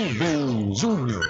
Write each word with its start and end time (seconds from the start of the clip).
Rubem 0.00 0.74
Júnior. 0.74 1.28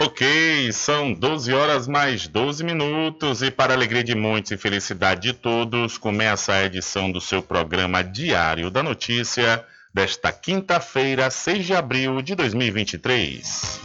Ok, 0.00 0.72
são 0.72 1.14
12 1.14 1.52
horas 1.52 1.86
mais 1.86 2.26
12 2.26 2.64
minutos 2.64 3.42
e 3.42 3.50
para 3.50 3.72
alegria 3.72 4.02
de 4.02 4.12
muitos 4.12 4.50
e 4.50 4.56
felicidade 4.56 5.20
de 5.20 5.32
todos, 5.34 5.96
começa 5.96 6.52
a 6.52 6.64
edição 6.64 7.12
do 7.12 7.20
seu 7.20 7.40
programa 7.40 8.02
Diário 8.02 8.72
da 8.72 8.82
Notícia 8.82 9.64
desta 9.94 10.32
quinta-feira, 10.32 11.30
6 11.30 11.64
de 11.64 11.74
abril 11.74 12.20
de 12.22 12.34
2023. 12.34 13.80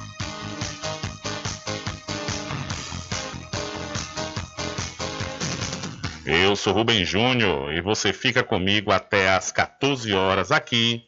Eu 6.26 6.56
sou 6.56 6.74
Rubem 6.74 7.06
Júnior 7.06 7.72
e 7.72 7.82
você 7.82 8.12
fica 8.12 8.44
comigo 8.44 8.92
até 8.92 9.30
às 9.30 9.52
14 9.52 10.12
horas 10.12 10.52
aqui 10.52 11.08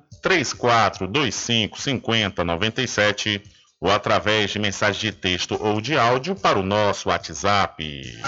3425 0.21 1.79
5097 1.79 3.41
ou 3.79 3.89
através 3.91 4.51
de 4.51 4.59
mensagem 4.59 5.01
de 5.01 5.11
texto 5.11 5.57
ou 5.59 5.81
de 5.81 5.97
áudio 5.97 6.35
para 6.35 6.59
o 6.59 6.63
nosso 6.63 7.09
WhatsApp. 7.09 8.21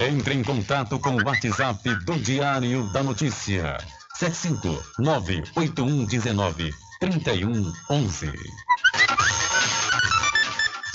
Entre 0.00 0.34
em 0.34 0.42
contato 0.42 0.98
com 0.98 1.10
o 1.10 1.24
WhatsApp 1.24 1.94
do 2.06 2.18
Diário 2.18 2.90
da 2.92 3.02
Notícia. 3.02 3.76
759-8119-3111. 4.18 6.72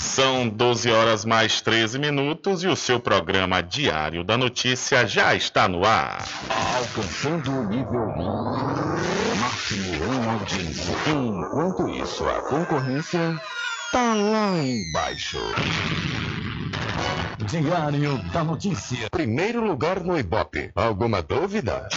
São 0.00 0.48
12 0.48 0.90
horas 0.90 1.24
mais 1.24 1.60
13 1.60 1.96
minutos 1.96 2.64
e 2.64 2.66
o 2.66 2.74
seu 2.74 2.98
programa 2.98 3.62
Diário 3.62 4.24
da 4.24 4.36
Notícia 4.36 5.06
já 5.06 5.36
está 5.36 5.68
no 5.68 5.86
ar. 5.86 6.26
Alcançando 6.76 7.52
o 7.52 7.68
nível 7.68 8.12
1 8.16 8.77
diz. 10.48 10.88
Enquanto 11.06 11.88
isso, 11.88 12.26
a 12.28 12.40
concorrência 12.42 13.40
tá 13.92 14.14
lá 14.14 14.56
embaixo. 14.58 15.38
Diário 17.46 18.18
da 18.32 18.42
Notícia. 18.42 19.08
Primeiro 19.10 19.64
lugar 19.64 20.00
no 20.00 20.18
Ibope. 20.18 20.70
Alguma 20.74 21.22
dúvida? 21.22 21.88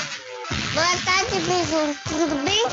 Boa 0.73 0.97
tarde, 1.03 1.39
Beijão. 1.47 1.95
Tudo 2.07 2.43
bem? 2.43 2.65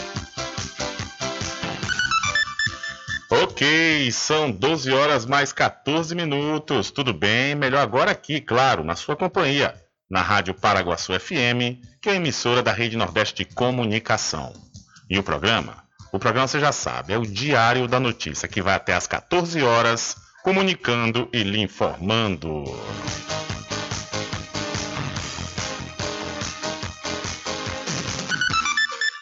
Ok, 3.30 4.10
são 4.10 4.50
12 4.50 4.90
horas 4.92 5.26
mais 5.26 5.52
14 5.52 6.14
minutos. 6.14 6.90
Tudo 6.90 7.12
bem? 7.12 7.54
Melhor 7.54 7.80
agora 7.80 8.10
aqui, 8.10 8.40
claro, 8.40 8.82
na 8.82 8.96
sua 8.96 9.16
companhia, 9.16 9.74
na 10.10 10.22
Rádio 10.22 10.54
Paraguaçu 10.54 11.12
FM, 11.18 11.82
que 12.00 12.08
é 12.08 12.12
a 12.12 12.16
emissora 12.16 12.62
da 12.62 12.72
Rede 12.72 12.96
Nordeste 12.96 13.44
de 13.44 13.54
Comunicação. 13.54 14.52
E 15.10 15.18
o 15.18 15.22
programa? 15.22 15.84
O 16.12 16.18
programa 16.18 16.46
você 16.46 16.60
já 16.60 16.72
sabe, 16.72 17.12
é 17.12 17.18
o 17.18 17.26
Diário 17.26 17.88
da 17.88 17.98
Notícia, 17.98 18.48
que 18.48 18.62
vai 18.62 18.74
até 18.74 18.94
às 18.94 19.06
14 19.06 19.62
horas, 19.62 20.16
comunicando 20.42 21.28
e 21.32 21.42
lhe 21.42 21.60
informando. 21.60 22.64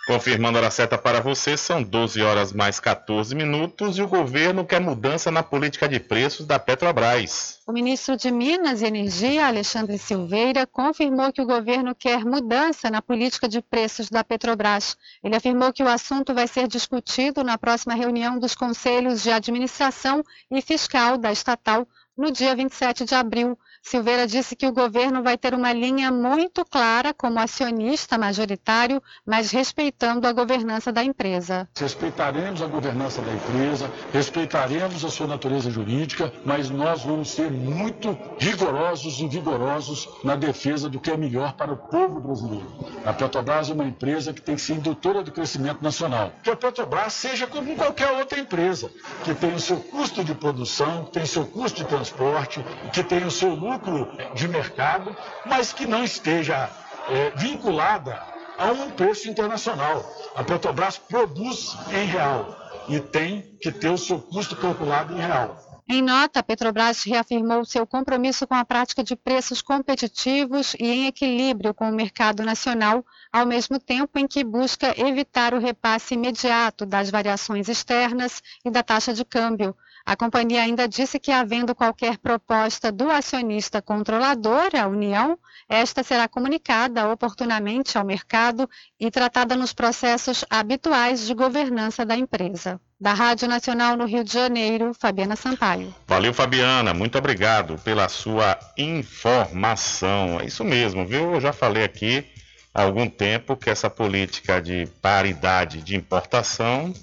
Confirmando 0.07 0.57
a 0.57 0.61
hora 0.61 0.71
certa 0.71 0.97
para 0.97 1.21
você, 1.21 1.57
são 1.57 1.83
12 1.83 2.23
horas 2.23 2.53
mais 2.53 2.79
14 2.79 3.35
minutos 3.35 3.99
e 3.99 4.03
o 4.03 4.07
governo 4.07 4.65
quer 4.65 4.81
mudança 4.81 5.33
na 5.33 5.43
política 5.43 5.89
de 5.89 5.99
preços 5.99 6.47
da 6.47 6.61
Petrobras. 6.61 7.59
O 7.67 7.73
ministro 7.73 8.17
de 8.17 8.31
Minas 8.31 8.83
e 8.83 8.87
Energia, 8.87 9.49
Alexandre 9.49 9.99
Silveira, 9.99 10.65
confirmou 10.65 11.33
que 11.33 11.43
o 11.43 11.47
governo 11.47 11.93
quer 11.93 12.25
mudança 12.25 12.89
na 12.89 13.03
política 13.03 13.49
de 13.49 13.61
preços 13.61 14.09
da 14.09 14.23
Petrobras. 14.23 14.97
Ele 15.25 15.35
afirmou 15.35 15.73
que 15.73 15.83
o 15.83 15.89
assunto 15.89 16.33
vai 16.33 16.47
ser 16.47 16.69
discutido 16.69 17.43
na 17.43 17.59
próxima 17.59 17.97
reunião 17.97 18.39
dos 18.39 18.55
conselhos 18.55 19.25
de 19.25 19.33
administração 19.33 20.23
e 20.49 20.63
fiscal 20.63 21.19
da 21.19 21.33
estatal 21.33 21.85
no 22.17 22.31
dia 22.31 22.55
27 22.55 23.05
de 23.05 23.15
abril. 23.17 23.59
Silveira 23.87 24.27
disse 24.27 24.57
que 24.57 24.67
o 24.67 24.73
governo 24.73 25.23
vai 25.23 25.39
ter 25.39 25.55
uma 25.55 25.73
linha 25.73 26.11
muito 26.11 26.65
clara 26.65 27.15
como 27.15 27.39
acionista 27.39 28.19
majoritário, 28.19 29.01
mas 29.25 29.53
respeitando 29.53 30.27
a 30.27 30.33
governança 30.33 30.91
da 30.91 31.05
empresa. 31.05 31.69
Respeitaremos 31.79 32.61
a 32.63 32.67
governança 32.67 33.23
da 33.23 33.33
empresa, 33.33 33.89
respeitaremos 34.13 35.05
a 35.05 35.09
sua 35.09 35.29
natureza 35.29 35.71
jurídica, 35.71 36.33
mas 36.45 36.69
nós 36.69 37.05
vamos 37.05 37.31
ser 37.31 37.49
muito 37.49 38.19
rigorosos 38.41 39.21
e 39.21 39.29
vigorosos 39.29 40.09
na 40.25 40.35
defesa 40.35 40.89
do 40.89 40.99
que 40.99 41.13
é 41.13 41.17
melhor 41.17 41.53
para 41.53 41.73
o 41.73 41.77
povo 41.77 42.19
brasileiro. 42.19 42.67
A 43.05 43.13
Petrobras 43.13 43.71
é 43.71 43.73
uma 43.73 43.85
empresa 43.85 44.33
que 44.33 44.43
tem 44.43 44.57
que 44.57 44.63
ser 44.63 44.73
indutora 44.73 45.23
do 45.23 45.31
crescimento 45.31 45.81
nacional. 45.81 46.33
Que 46.43 46.51
a 46.51 46.57
Petrobras 46.57 47.13
seja 47.13 47.47
como 47.47 47.77
qualquer 47.77 48.11
outra 48.19 48.41
empresa, 48.41 48.91
que 49.23 49.33
tem 49.33 49.55
o 49.55 49.61
seu 49.61 49.77
custo 49.77 50.25
de 50.25 50.35
produção, 50.35 51.05
tem 51.05 51.23
o 51.23 51.27
seu 51.29 51.47
custo 51.47 51.85
de 51.85 51.89
transporte, 51.89 52.67
que 52.93 53.05
tem 53.05 53.25
o 53.25 53.31
seu 53.31 53.55
lucro 53.55 53.76
lucro 53.77 54.09
de 54.35 54.49
mercado, 54.49 55.15
mas 55.45 55.73
que 55.73 55.87
não 55.87 56.03
esteja 56.03 56.69
é, 57.09 57.31
vinculada 57.37 58.21
a 58.59 58.73
um 58.73 58.91
preço 58.91 59.29
internacional. 59.29 60.05
A 60.35 60.43
Petrobras 60.43 60.99
produz 60.99 61.77
em 61.93 62.07
real 62.07 62.57
e 62.89 63.01
tem 63.01 63.57
que 63.61 63.71
ter 63.71 63.91
o 63.91 63.99
seu 63.99 64.19
custo 64.19 64.57
calculado 64.57 65.15
em 65.15 65.19
real. 65.19 65.63
Em 65.89 66.03
nota, 66.03 66.41
a 66.41 66.43
Petrobras 66.43 67.05
reafirmou 67.05 67.65
seu 67.65 67.87
compromisso 67.87 68.45
com 68.45 68.55
a 68.55 68.65
prática 68.65 69.05
de 69.05 69.15
preços 69.15 69.63
competitivos 69.63 70.75
e 70.81 70.85
em 70.85 71.07
equilíbrio 71.07 71.73
com 71.73 71.89
o 71.89 71.95
mercado 71.95 72.43
nacional, 72.43 73.05
ao 73.33 73.47
mesmo 73.47 73.79
tempo 73.79 74.19
em 74.19 74.27
que 74.27 74.43
busca 74.43 74.93
evitar 75.01 75.55
o 75.55 75.61
repasse 75.61 76.15
imediato 76.15 76.85
das 76.85 77.09
variações 77.09 77.69
externas 77.69 78.43
e 78.65 78.71
da 78.71 78.83
taxa 78.83 79.15
de 79.15 79.25
câmbio, 79.25 79.77
a 80.07 80.15
companhia 80.15 80.63
ainda 80.63 80.87
disse 80.87 81.19
que, 81.19 81.33
havendo 81.33 81.75
qualquer 81.75 82.17
proposta 82.19 82.93
do 82.93 83.11
acionista 83.11 83.83
controlador, 83.83 84.71
a 84.81 84.87
União, 84.87 85.37
esta 85.69 86.05
será 86.05 86.29
comunicada 86.29 87.11
oportunamente 87.11 87.99
ao 87.99 88.05
mercado 88.05 88.71
e 89.01 89.11
tratada 89.11 89.57
nos 89.57 89.73
processos 89.73 90.45
habituais 90.49 91.27
de 91.27 91.35
governança 91.35 92.07
da 92.07 92.17
empresa. 92.17 92.81
Da 93.01 93.13
Rádio 93.13 93.49
Nacional 93.49 93.97
no 93.97 94.05
Rio 94.07 94.23
de 94.23 94.33
Janeiro, 94.33 94.95
Fabiana 94.95 95.35
Sampaio. 95.35 95.93
Valeu, 96.07 96.33
Fabiana. 96.33 96.95
Muito 96.95 97.19
obrigado 97.19 97.77
pela 97.79 98.09
sua 98.09 98.57
informação. 98.79 100.39
É 100.41 100.45
isso 100.47 100.63
mesmo, 100.63 101.05
viu? 101.05 101.35
Eu 101.35 101.41
já 101.41 101.53
falei 101.53 101.83
aqui 101.83 102.25
há 102.73 102.83
algum 102.83 103.09
tempo 103.09 103.57
que 103.57 103.69
essa 103.69 103.91
política 103.91 104.63
de 104.63 104.87
paridade 105.03 105.83
de 105.83 105.97
importação 105.97 106.95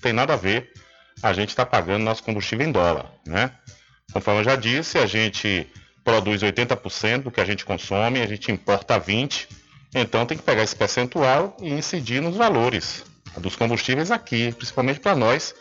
tem 0.00 0.12
nada 0.12 0.34
a 0.34 0.36
ver 0.36 0.72
a 1.22 1.32
gente 1.32 1.50
está 1.50 1.64
pagando 1.64 2.04
nosso 2.04 2.22
combustível 2.22 2.66
em 2.66 2.72
dólar, 2.72 3.10
né? 3.26 3.52
Conforme 4.12 4.40
eu 4.40 4.44
já 4.44 4.56
disse, 4.56 4.98
a 4.98 5.06
gente 5.06 5.70
produz 6.04 6.42
80% 6.42 7.22
do 7.22 7.30
que 7.30 7.40
a 7.40 7.44
gente 7.44 7.64
consome, 7.64 8.20
a 8.20 8.26
gente 8.26 8.50
importa 8.50 9.00
20%, 9.00 9.48
então 9.94 10.26
tem 10.26 10.36
que 10.36 10.42
pegar 10.42 10.62
esse 10.62 10.74
percentual 10.74 11.56
e 11.60 11.70
incidir 11.70 12.20
nos 12.20 12.36
valores 12.36 13.04
dos 13.38 13.56
combustíveis 13.56 14.10
aqui, 14.10 14.52
principalmente 14.52 15.00
para 15.00 15.14
nós, 15.14 15.54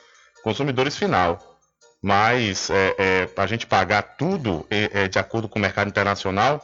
consumidores 0.44 0.98
final. 0.98 1.60
Mas 2.02 2.70
é, 2.70 2.96
é, 2.98 3.30
a 3.38 3.46
gente 3.46 3.68
pagar 3.68 4.02
tudo 4.18 4.66
é, 4.70 5.04
é, 5.04 5.08
de 5.08 5.20
acordo 5.20 5.48
com 5.48 5.60
o 5.60 5.62
mercado 5.62 5.88
internacional, 5.88 6.62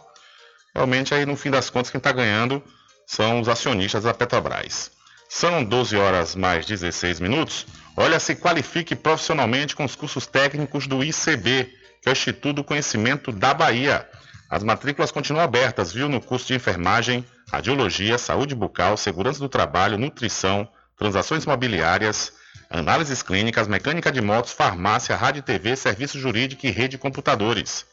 realmente 0.74 1.13
aí 1.13 1.25
no 1.25 1.36
fim 1.36 1.51
das 1.51 1.69
contas 1.69 1.91
quem 1.91 2.00
está 2.00 2.12
ganhando 2.12 2.63
são 3.05 3.39
os 3.39 3.48
acionistas 3.48 4.03
da 4.03 4.13
Petrobras. 4.13 4.96
São 5.29 5.63
12 5.63 5.98
horas 5.98 6.36
mais 6.36 6.65
16 6.65 7.19
minutos. 7.19 7.67
Olha, 7.98 8.19
se 8.19 8.36
qualifique 8.36 8.96
profissionalmente 8.96 9.75
com 9.75 9.84
os 9.84 9.96
cursos 9.96 10.25
técnicos 10.25 10.88
do 10.88 11.03
ICB, 11.03 11.74
que 12.01 12.07
é 12.07 12.10
o 12.10 12.13
Instituto 12.13 12.57
do 12.57 12.63
Conhecimento 12.63 13.31
da 13.31 13.53
Bahia. 13.53 14.07
As 14.50 14.63
matrículas 14.63 15.12
continuam 15.12 15.43
abertas, 15.43 15.91
viu, 15.91 16.07
no 16.07 16.22
curso 16.22 16.48
de 16.48 16.53
enfermagem, 16.53 17.25
radiologia, 17.51 18.17
saúde 18.17 18.55
bucal, 18.55 18.96
segurança 18.96 19.39
do 19.39 19.50
trabalho, 19.50 19.98
nutrição, 19.98 20.67
transações 20.98 21.43
imobiliárias, 21.43 22.31
análises 22.69 23.22
clínicas, 23.22 23.67
mecânica 23.67 24.10
de 24.10 24.22
motos, 24.22 24.53
farmácia, 24.53 25.15
rádio 25.15 25.39
e 25.39 25.43
TV, 25.43 25.75
serviço 25.75 26.17
jurídico 26.17 26.65
e 26.65 26.72
rede 26.72 26.91
de 26.91 26.98
computadores. 26.98 27.86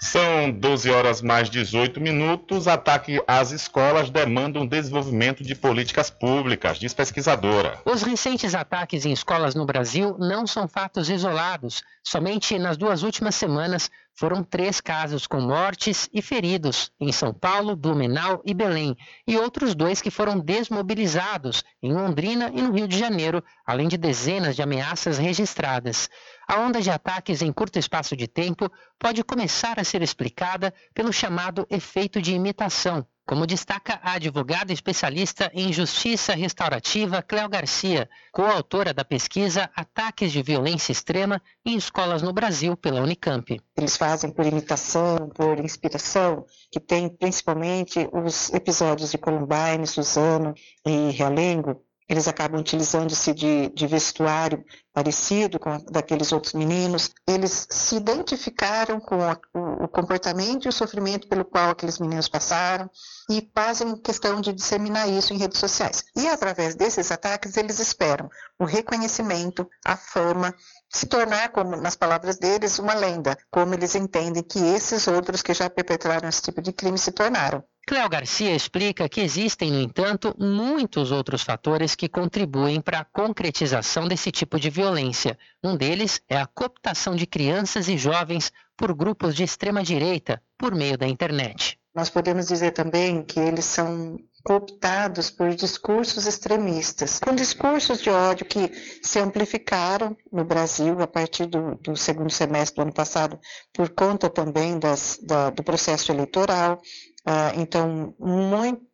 São 0.00 0.50
12 0.50 0.90
horas 0.90 1.20
mais 1.20 1.50
18 1.50 2.00
minutos. 2.00 2.66
Ataque 2.66 3.22
às 3.28 3.50
escolas 3.50 4.08
demanda 4.08 4.58
um 4.58 4.66
desenvolvimento 4.66 5.44
de 5.44 5.54
políticas 5.54 6.08
públicas, 6.08 6.78
diz 6.78 6.94
pesquisadora. 6.94 7.78
Os 7.84 8.02
recentes 8.02 8.54
ataques 8.54 9.04
em 9.04 9.12
escolas 9.12 9.54
no 9.54 9.66
Brasil 9.66 10.16
não 10.18 10.46
são 10.46 10.66
fatos 10.66 11.10
isolados. 11.10 11.82
Somente 12.02 12.58
nas 12.58 12.78
duas 12.78 13.02
últimas 13.02 13.34
semanas 13.34 13.90
foram 14.14 14.44
três 14.44 14.80
casos 14.80 15.26
com 15.26 15.40
mortes 15.40 16.08
e 16.12 16.20
feridos 16.20 16.92
em 17.00 17.10
São 17.10 17.32
Paulo, 17.32 17.74
Blumenau 17.74 18.42
e 18.44 18.52
Belém, 18.52 18.96
e 19.26 19.36
outros 19.36 19.74
dois 19.74 20.02
que 20.02 20.10
foram 20.10 20.38
desmobilizados 20.38 21.64
em 21.82 21.92
Londrina 21.92 22.50
e 22.54 22.60
no 22.60 22.72
Rio 22.72 22.86
de 22.86 22.98
Janeiro, 22.98 23.42
além 23.66 23.88
de 23.88 23.96
dezenas 23.96 24.54
de 24.54 24.62
ameaças 24.62 25.18
registradas. 25.18 26.08
A 26.46 26.60
onda 26.60 26.80
de 26.80 26.90
ataques 26.90 27.42
em 27.42 27.52
curto 27.52 27.78
espaço 27.78 28.16
de 28.16 28.26
tempo 28.26 28.70
pode 28.98 29.22
começar 29.24 29.78
a 29.78 29.84
ser 29.84 30.02
explicada 30.02 30.74
pelo 30.92 31.12
chamado 31.12 31.66
efeito 31.70 32.20
de 32.20 32.34
imitação, 32.34 33.06
como 33.26 33.46
destaca 33.46 34.00
a 34.02 34.14
advogada 34.14 34.72
especialista 34.72 35.50
em 35.54 35.72
justiça 35.72 36.34
restaurativa 36.34 37.22
Cléo 37.22 37.48
Garcia, 37.48 38.08
coautora 38.32 38.92
da 38.92 39.04
pesquisa 39.04 39.70
Ataques 39.74 40.32
de 40.32 40.42
Violência 40.42 40.92
Extrema 40.92 41.40
em 41.64 41.76
Escolas 41.76 42.22
no 42.22 42.32
Brasil 42.32 42.76
pela 42.76 43.00
Unicamp. 43.00 43.60
Eles 43.76 43.96
fazem 43.96 44.30
por 44.30 44.46
imitação, 44.46 45.28
por 45.34 45.58
inspiração, 45.60 46.44
que 46.70 46.80
tem 46.80 47.08
principalmente 47.08 48.08
os 48.12 48.52
episódios 48.52 49.10
de 49.10 49.18
Columbine, 49.18 49.86
Suzano 49.86 50.54
e 50.86 51.10
Realengo, 51.10 51.82
eles 52.10 52.26
acabam 52.26 52.60
utilizando-se 52.60 53.32
de, 53.32 53.68
de, 53.68 53.86
vestuário 53.86 54.64
parecido 54.92 55.60
com 55.60 55.70
a, 55.70 55.78
daqueles 55.78 56.32
outros 56.32 56.54
meninos. 56.54 57.10
Eles 57.24 57.68
se 57.70 57.94
identificaram 57.94 58.98
com 58.98 59.22
a, 59.22 59.38
o, 59.54 59.84
o, 59.84 59.88
comportamento 59.88 60.64
e 60.64 60.68
o 60.68 60.72
sofrimento 60.72 61.28
pelo 61.28 61.44
qual 61.44 61.70
aqueles 61.70 62.00
meninos 62.00 62.28
passaram 62.28 62.90
e 63.30 63.48
fazem 63.54 63.96
questão 63.96 64.40
de 64.40 64.52
disseminar 64.52 65.08
isso 65.08 65.32
em 65.32 65.38
redes 65.38 65.60
sociais. 65.60 66.02
E 66.16 66.26
através 66.26 66.74
desses 66.74 67.12
ataques, 67.12 67.56
eles 67.56 67.78
esperam 67.78 68.28
o 68.58 68.64
reconhecimento, 68.64 69.70
a 69.84 69.96
fama, 69.96 70.52
se 70.92 71.06
tornar, 71.06 71.50
como 71.50 71.76
nas 71.76 71.94
palavras 71.94 72.38
deles, 72.38 72.80
uma 72.80 72.94
lenda, 72.94 73.38
como 73.52 73.72
eles 73.72 73.94
entendem 73.94 74.42
que 74.42 74.58
esses 74.58 75.06
outros 75.06 75.42
que 75.42 75.54
já 75.54 75.70
perpetraram 75.70 76.28
esse 76.28 76.42
tipo 76.42 76.60
de 76.60 76.72
crime 76.72 76.98
se 76.98 77.12
tornaram. 77.12 77.62
Cléo 77.90 78.08
Garcia 78.08 78.54
explica 78.54 79.08
que 79.08 79.20
existem, 79.20 79.72
no 79.72 79.80
entanto, 79.80 80.32
muitos 80.38 81.10
outros 81.10 81.42
fatores 81.42 81.96
que 81.96 82.08
contribuem 82.08 82.80
para 82.80 83.00
a 83.00 83.04
concretização 83.04 84.06
desse 84.06 84.30
tipo 84.30 84.60
de 84.60 84.70
violência. 84.70 85.36
Um 85.60 85.76
deles 85.76 86.22
é 86.28 86.36
a 86.36 86.46
cooptação 86.46 87.16
de 87.16 87.26
crianças 87.26 87.88
e 87.88 87.98
jovens 87.98 88.52
por 88.76 88.94
grupos 88.94 89.34
de 89.34 89.42
extrema-direita 89.42 90.40
por 90.56 90.72
meio 90.72 90.96
da 90.96 91.08
internet. 91.08 91.80
Nós 91.92 92.08
podemos 92.08 92.46
dizer 92.46 92.70
também 92.70 93.24
que 93.24 93.40
eles 93.40 93.64
são 93.64 94.16
cooptados 94.42 95.30
por 95.30 95.54
discursos 95.54 96.26
extremistas, 96.26 97.18
com 97.18 97.34
discursos 97.34 98.00
de 98.00 98.08
ódio 98.08 98.46
que 98.46 98.70
se 99.02 99.18
amplificaram 99.18 100.16
no 100.32 100.44
Brasil 100.44 101.00
a 101.00 101.06
partir 101.06 101.46
do, 101.46 101.74
do 101.76 101.96
segundo 101.96 102.30
semestre 102.30 102.76
do 102.76 102.82
ano 102.82 102.92
passado, 102.92 103.38
por 103.72 103.90
conta 103.90 104.30
também 104.30 104.78
das, 104.78 105.18
da, 105.22 105.50
do 105.50 105.62
processo 105.62 106.10
eleitoral, 106.10 106.80
ah, 107.24 107.52
então, 107.56 108.14
muito, 108.18 108.86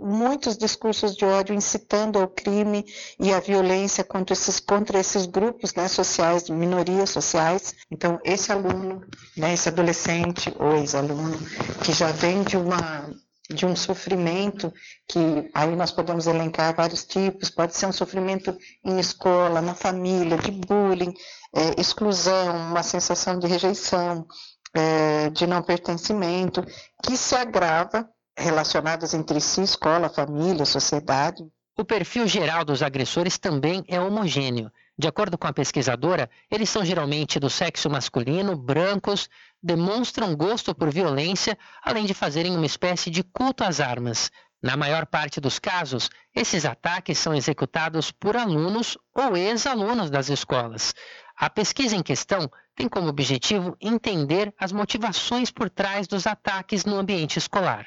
muitos 0.00 0.56
discursos 0.56 1.14
de 1.16 1.24
ódio 1.24 1.54
incitando 1.54 2.18
ao 2.18 2.28
crime 2.28 2.84
e 3.18 3.32
à 3.32 3.40
violência 3.40 4.02
contra 4.02 4.32
esses, 4.32 4.58
contra 4.58 4.98
esses 4.98 5.26
grupos 5.26 5.74
né, 5.74 5.88
sociais, 5.88 6.48
minorias 6.48 7.10
sociais. 7.10 7.74
Então, 7.90 8.18
esse 8.24 8.50
aluno, 8.50 9.04
né, 9.36 9.54
esse 9.54 9.68
adolescente 9.68 10.52
ou 10.58 10.76
ex-aluno, 10.76 11.38
que 11.84 11.92
já 11.92 12.10
vem 12.10 12.42
de 12.42 12.56
uma 12.56 13.10
de 13.52 13.66
um 13.66 13.76
sofrimento 13.76 14.72
que 15.06 15.50
aí 15.52 15.74
nós 15.76 15.90
podemos 15.90 16.26
elencar 16.26 16.74
vários 16.74 17.04
tipos, 17.04 17.50
pode 17.50 17.76
ser 17.76 17.86
um 17.86 17.92
sofrimento 17.92 18.56
em 18.84 18.98
escola, 18.98 19.60
na 19.60 19.74
família, 19.74 20.38
de 20.38 20.50
bullying, 20.50 21.12
é, 21.54 21.80
exclusão, 21.80 22.70
uma 22.70 22.82
sensação 22.82 23.38
de 23.38 23.46
rejeição, 23.46 24.26
é, 24.74 25.30
de 25.30 25.46
não 25.46 25.62
pertencimento, 25.62 26.64
que 27.02 27.16
se 27.16 27.34
agrava 27.34 28.08
relacionadas 28.36 29.14
entre 29.14 29.40
si, 29.40 29.62
escola, 29.62 30.08
família, 30.08 30.64
sociedade. 30.64 31.44
O 31.76 31.84
perfil 31.84 32.26
geral 32.26 32.64
dos 32.64 32.82
agressores 32.82 33.38
também 33.38 33.84
é 33.88 34.00
homogêneo. 34.00 34.70
De 34.96 35.08
acordo 35.08 35.38
com 35.38 35.46
a 35.46 35.52
pesquisadora, 35.52 36.28
eles 36.50 36.68
são 36.68 36.84
geralmente 36.84 37.40
do 37.40 37.48
sexo 37.48 37.88
masculino, 37.88 38.56
brancos, 38.56 39.28
demonstram 39.62 40.36
gosto 40.36 40.74
por 40.74 40.92
violência, 40.92 41.56
além 41.82 42.04
de 42.04 42.12
fazerem 42.12 42.54
uma 42.54 42.66
espécie 42.66 43.10
de 43.10 43.22
culto 43.22 43.64
às 43.64 43.80
armas. 43.80 44.30
Na 44.62 44.76
maior 44.76 45.06
parte 45.06 45.40
dos 45.40 45.58
casos, 45.58 46.08
esses 46.34 46.64
ataques 46.64 47.18
são 47.18 47.34
executados 47.34 48.12
por 48.12 48.36
alunos 48.36 48.96
ou 49.12 49.36
ex-alunos 49.36 50.08
das 50.08 50.28
escolas. 50.28 50.94
A 51.36 51.50
pesquisa 51.50 51.96
em 51.96 52.02
questão 52.02 52.48
tem 52.74 52.88
como 52.88 53.08
objetivo 53.08 53.76
entender 53.80 54.52
as 54.58 54.72
motivações 54.72 55.50
por 55.50 55.68
trás 55.68 56.06
dos 56.06 56.26
ataques 56.26 56.84
no 56.84 56.96
ambiente 56.96 57.38
escolar. 57.38 57.86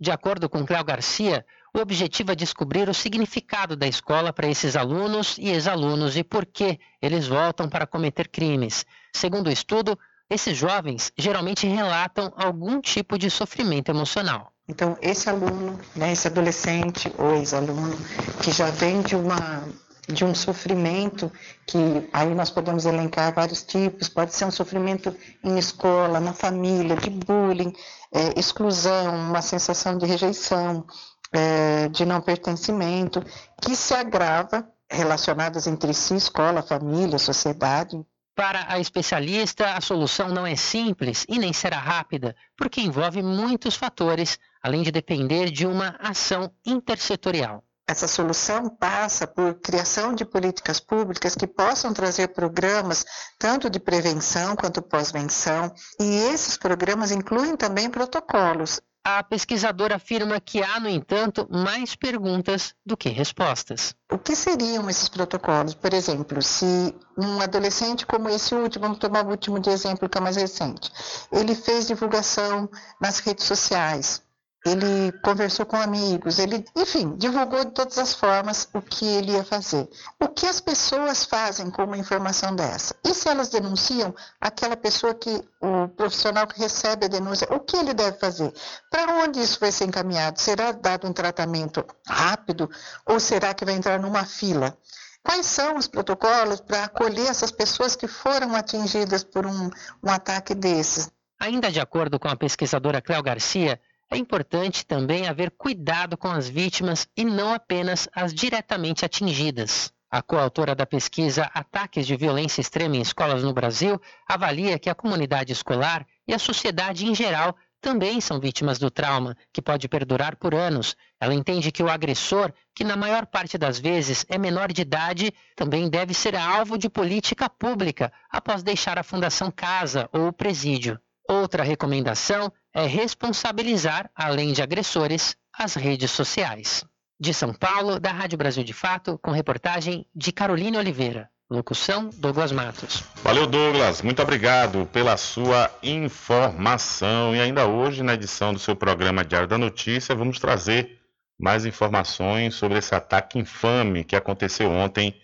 De 0.00 0.10
acordo 0.10 0.48
com 0.48 0.64
Cléo 0.64 0.84
Garcia, 0.84 1.44
o 1.74 1.80
objetivo 1.80 2.32
é 2.32 2.34
descobrir 2.34 2.88
o 2.88 2.94
significado 2.94 3.76
da 3.76 3.86
escola 3.86 4.32
para 4.32 4.48
esses 4.48 4.76
alunos 4.76 5.36
e 5.38 5.48
ex-alunos 5.50 6.16
e 6.16 6.24
por 6.24 6.46
que 6.46 6.78
eles 7.00 7.26
voltam 7.26 7.68
para 7.68 7.86
cometer 7.86 8.28
crimes. 8.28 8.86
Segundo 9.12 9.48
o 9.48 9.52
estudo, 9.52 9.98
esses 10.30 10.56
jovens 10.56 11.12
geralmente 11.16 11.66
relatam 11.66 12.32
algum 12.36 12.80
tipo 12.80 13.18
de 13.18 13.30
sofrimento 13.30 13.90
emocional. 13.90 14.52
Então, 14.68 14.96
esse 15.00 15.30
aluno, 15.30 15.78
né, 15.96 16.12
esse 16.12 16.26
adolescente 16.28 17.10
ou 17.16 17.34
ex-aluno 17.36 17.96
que 18.42 18.50
já 18.50 18.70
vem 18.70 19.00
de 19.00 19.16
uma 19.16 19.66
de 20.08 20.24
um 20.24 20.34
sofrimento 20.34 21.30
que 21.66 22.08
aí 22.12 22.34
nós 22.34 22.50
podemos 22.50 22.86
elencar 22.86 23.32
vários 23.34 23.62
tipos, 23.62 24.08
pode 24.08 24.34
ser 24.34 24.46
um 24.46 24.50
sofrimento 24.50 25.14
em 25.44 25.58
escola, 25.58 26.18
na 26.18 26.32
família, 26.32 26.96
de 26.96 27.10
bullying, 27.10 27.72
é, 28.12 28.38
exclusão, 28.38 29.14
uma 29.14 29.42
sensação 29.42 29.98
de 29.98 30.06
rejeição, 30.06 30.86
é, 31.30 31.88
de 31.88 32.06
não 32.06 32.20
pertencimento, 32.20 33.22
que 33.60 33.76
se 33.76 33.94
agrava 33.94 34.66
relacionadas 34.90 35.66
entre 35.66 35.92
si, 35.92 36.16
escola, 36.16 36.62
família, 36.62 37.18
sociedade. 37.18 38.02
Para 38.34 38.72
a 38.72 38.78
especialista, 38.78 39.74
a 39.74 39.80
solução 39.80 40.28
não 40.28 40.46
é 40.46 40.56
simples 40.56 41.26
e 41.28 41.38
nem 41.38 41.52
será 41.52 41.78
rápida, 41.78 42.34
porque 42.56 42.80
envolve 42.80 43.20
muitos 43.20 43.74
fatores, 43.74 44.38
além 44.62 44.82
de 44.82 44.90
depender 44.90 45.50
de 45.50 45.66
uma 45.66 45.96
ação 46.00 46.50
intersetorial. 46.64 47.62
Essa 47.90 48.06
solução 48.06 48.68
passa 48.68 49.26
por 49.26 49.54
criação 49.54 50.12
de 50.12 50.22
políticas 50.22 50.78
públicas 50.78 51.34
que 51.34 51.46
possam 51.46 51.94
trazer 51.94 52.28
programas 52.28 53.02
tanto 53.38 53.70
de 53.70 53.80
prevenção 53.80 54.54
quanto 54.54 54.82
pós-venção, 54.82 55.72
e 55.98 56.04
esses 56.30 56.58
programas 56.58 57.10
incluem 57.10 57.56
também 57.56 57.88
protocolos. 57.88 58.78
A 59.02 59.22
pesquisadora 59.22 59.96
afirma 59.96 60.38
que 60.38 60.62
há, 60.62 60.78
no 60.78 60.88
entanto, 60.88 61.48
mais 61.50 61.96
perguntas 61.96 62.74
do 62.84 62.94
que 62.94 63.08
respostas. 63.08 63.94
O 64.12 64.18
que 64.18 64.36
seriam 64.36 64.90
esses 64.90 65.08
protocolos? 65.08 65.72
Por 65.72 65.94
exemplo, 65.94 66.42
se 66.42 66.94
um 67.16 67.40
adolescente 67.40 68.04
como 68.04 68.28
esse 68.28 68.54
último, 68.54 68.82
vamos 68.82 68.98
tomar 68.98 69.24
o 69.24 69.30
último 69.30 69.58
de 69.58 69.70
exemplo 69.70 70.10
que 70.10 70.18
é 70.18 70.20
mais 70.20 70.36
recente, 70.36 70.92
ele 71.32 71.54
fez 71.54 71.86
divulgação 71.86 72.68
nas 73.00 73.18
redes 73.20 73.46
sociais, 73.46 74.22
ele 74.70 75.12
conversou 75.22 75.66
com 75.66 75.76
amigos, 75.76 76.38
ele, 76.38 76.64
enfim, 76.76 77.16
divulgou 77.16 77.64
de 77.64 77.70
todas 77.72 77.98
as 77.98 78.14
formas 78.14 78.68
o 78.72 78.80
que 78.80 79.06
ele 79.06 79.32
ia 79.32 79.44
fazer. 79.44 79.88
O 80.20 80.28
que 80.28 80.46
as 80.46 80.60
pessoas 80.60 81.24
fazem 81.24 81.70
com 81.70 81.84
uma 81.84 81.96
informação 81.96 82.54
dessa? 82.54 82.94
E 83.04 83.14
se 83.14 83.28
elas 83.28 83.48
denunciam 83.48 84.14
aquela 84.40 84.76
pessoa 84.76 85.14
que 85.14 85.42
o 85.60 85.88
profissional 85.88 86.46
que 86.46 86.58
recebe 86.58 87.06
a 87.06 87.08
denúncia, 87.08 87.48
o 87.50 87.60
que 87.60 87.76
ele 87.76 87.94
deve 87.94 88.18
fazer? 88.18 88.52
Para 88.90 89.24
onde 89.24 89.40
isso 89.40 89.58
vai 89.60 89.72
ser 89.72 89.84
encaminhado? 89.84 90.40
Será 90.40 90.72
dado 90.72 91.06
um 91.06 91.12
tratamento 91.12 91.84
rápido 92.06 92.70
ou 93.06 93.18
será 93.18 93.54
que 93.54 93.64
vai 93.64 93.74
entrar 93.74 93.98
numa 93.98 94.24
fila? 94.24 94.76
quais 95.22 95.44
são 95.44 95.76
os 95.76 95.86
protocolos 95.86 96.60
para 96.60 96.84
acolher 96.84 97.26
essas 97.26 97.50
pessoas 97.50 97.94
que 97.94 98.06
foram 98.06 98.56
atingidas 98.56 99.22
por 99.22 99.44
um, 99.44 99.68
um 100.02 100.10
ataque 100.10 100.54
desses. 100.54 101.10
Ainda 101.38 101.70
de 101.70 101.80
acordo 101.80 102.18
com 102.18 102.28
a 102.28 102.36
pesquisadora 102.36 103.02
Cléo 103.02 103.22
Garcia, 103.22 103.78
é 104.10 104.16
importante 104.16 104.86
também 104.86 105.26
haver 105.26 105.50
cuidado 105.50 106.16
com 106.16 106.28
as 106.28 106.48
vítimas 106.48 107.06
e 107.16 107.24
não 107.24 107.52
apenas 107.52 108.08
as 108.14 108.32
diretamente 108.32 109.04
atingidas. 109.04 109.92
A 110.10 110.22
coautora 110.22 110.74
da 110.74 110.86
pesquisa 110.86 111.50
Ataques 111.52 112.06
de 112.06 112.16
Violência 112.16 112.62
Extrema 112.62 112.96
em 112.96 113.02
Escolas 113.02 113.42
no 113.42 113.52
Brasil 113.52 114.00
avalia 114.26 114.78
que 114.78 114.88
a 114.88 114.94
comunidade 114.94 115.52
escolar 115.52 116.06
e 116.26 116.32
a 116.32 116.38
sociedade 116.38 117.06
em 117.06 117.14
geral 117.14 117.54
também 117.80 118.20
são 118.20 118.40
vítimas 118.40 118.78
do 118.78 118.90
trauma, 118.90 119.36
que 119.52 119.62
pode 119.62 119.86
perdurar 119.86 120.36
por 120.36 120.54
anos. 120.54 120.96
Ela 121.20 121.34
entende 121.34 121.70
que 121.70 121.82
o 121.82 121.90
agressor, 121.90 122.52
que 122.74 122.82
na 122.82 122.96
maior 122.96 123.26
parte 123.26 123.56
das 123.56 123.78
vezes 123.78 124.24
é 124.28 124.38
menor 124.38 124.72
de 124.72 124.82
idade, 124.82 125.32
também 125.54 125.88
deve 125.88 126.14
ser 126.14 126.34
alvo 126.34 126.76
de 126.76 126.88
política 126.88 127.48
pública 127.48 128.12
após 128.30 128.62
deixar 128.62 128.98
a 128.98 129.04
Fundação 129.04 129.50
Casa 129.50 130.08
ou 130.12 130.28
o 130.28 130.32
presídio. 130.32 130.98
Outra 131.30 131.62
recomendação 131.62 132.50
é 132.74 132.86
responsabilizar, 132.86 134.10
além 134.16 134.54
de 134.54 134.62
agressores, 134.62 135.36
as 135.52 135.74
redes 135.74 136.10
sociais. 136.10 136.84
De 137.20 137.34
São 137.34 137.52
Paulo, 137.52 138.00
da 138.00 138.10
Rádio 138.10 138.38
Brasil 138.38 138.64
de 138.64 138.72
Fato, 138.72 139.18
com 139.18 139.30
reportagem 139.30 140.06
de 140.14 140.32
Carolina 140.32 140.78
Oliveira. 140.78 141.28
Locução: 141.50 142.08
Douglas 142.14 142.52
Matos. 142.52 143.02
Valeu, 143.22 143.46
Douglas. 143.46 144.00
Muito 144.00 144.22
obrigado 144.22 144.88
pela 144.92 145.16
sua 145.16 145.70
informação. 145.82 147.34
E 147.34 147.40
ainda 147.40 147.66
hoje, 147.66 148.02
na 148.02 148.14
edição 148.14 148.54
do 148.54 148.58
seu 148.58 148.76
programa 148.76 149.24
Diário 149.24 149.48
da 149.48 149.58
Notícia, 149.58 150.14
vamos 150.14 150.38
trazer 150.38 150.98
mais 151.38 151.66
informações 151.66 152.54
sobre 152.54 152.78
esse 152.78 152.94
ataque 152.94 153.38
infame 153.38 154.04
que 154.04 154.16
aconteceu 154.16 154.70
ontem 154.70 155.14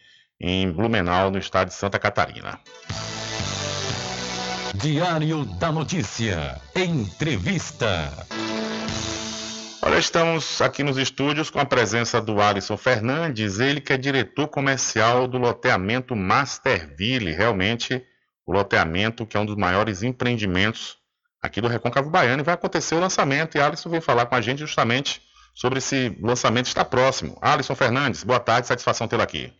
em 0.40 0.70
Blumenau, 0.70 1.30
no 1.30 1.38
estado 1.38 1.68
de 1.68 1.74
Santa 1.74 1.98
Catarina. 1.98 2.58
Diário 4.74 5.44
da 5.44 5.70
Notícia. 5.70 6.60
Entrevista. 6.74 8.10
Olha, 9.80 9.98
estamos 9.98 10.60
aqui 10.60 10.82
nos 10.82 10.96
estúdios 10.96 11.48
com 11.48 11.60
a 11.60 11.64
presença 11.64 12.20
do 12.20 12.40
Alisson 12.40 12.76
Fernandes, 12.76 13.60
ele 13.60 13.80
que 13.80 13.92
é 13.92 13.96
diretor 13.96 14.48
comercial 14.48 15.28
do 15.28 15.38
loteamento 15.38 16.16
Masterville, 16.16 17.32
realmente 17.32 18.04
o 18.44 18.52
loteamento 18.52 19.24
que 19.24 19.36
é 19.36 19.40
um 19.40 19.46
dos 19.46 19.56
maiores 19.56 20.02
empreendimentos 20.02 20.98
aqui 21.40 21.60
do 21.60 21.68
Recôncavo 21.68 22.10
Baiano 22.10 22.42
e 22.42 22.44
vai 22.44 22.54
acontecer 22.54 22.96
o 22.96 23.00
lançamento 23.00 23.56
e 23.56 23.60
Alisson 23.60 23.90
veio 23.90 24.02
falar 24.02 24.26
com 24.26 24.34
a 24.34 24.40
gente 24.40 24.58
justamente 24.58 25.22
sobre 25.54 25.78
esse 25.78 26.18
lançamento 26.20 26.66
está 26.66 26.84
próximo. 26.84 27.38
Alisson 27.40 27.76
Fernandes, 27.76 28.24
boa 28.24 28.40
tarde, 28.40 28.66
satisfação 28.66 29.06
tê-lo 29.06 29.22
aqui. 29.22 29.52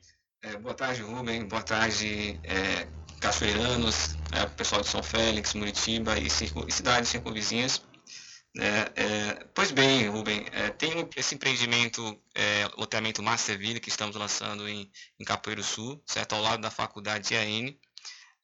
É, 0.43 0.57
boa 0.57 0.75
tarde, 0.75 1.03
Rubem, 1.03 1.47
boa 1.47 1.63
tarde, 1.63 2.39
é, 2.43 2.87
cachoeiranos, 3.25 4.17
é, 4.33 4.45
pessoal 4.49 4.83
de 4.83 4.89
São 4.89 5.03
Félix, 5.03 5.55
Muritiba 5.55 6.19
e, 6.19 6.29
circo, 6.29 6.67
e 6.69 6.71
cidades 6.71 7.09
circunvizinhas. 7.09 7.81
É, 8.59 9.03
é, 9.03 9.47
pois 9.55 9.71
bem, 9.71 10.07
Rubem, 10.09 10.47
é, 10.53 10.69
tem 10.69 11.09
esse 11.17 11.35
empreendimento, 11.35 12.21
é, 12.35 12.69
loteamento 12.77 13.23
Masterville, 13.23 13.81
que 13.81 13.89
estamos 13.89 14.15
lançando 14.15 14.69
em, 14.69 14.91
em 15.19 15.25
Capoeiro 15.25 15.65
Sul, 15.65 16.03
certo? 16.07 16.35
Ao 16.35 16.43
lado 16.43 16.61
da 16.61 16.71
faculdade 16.71 17.33
IAN. 17.33 17.75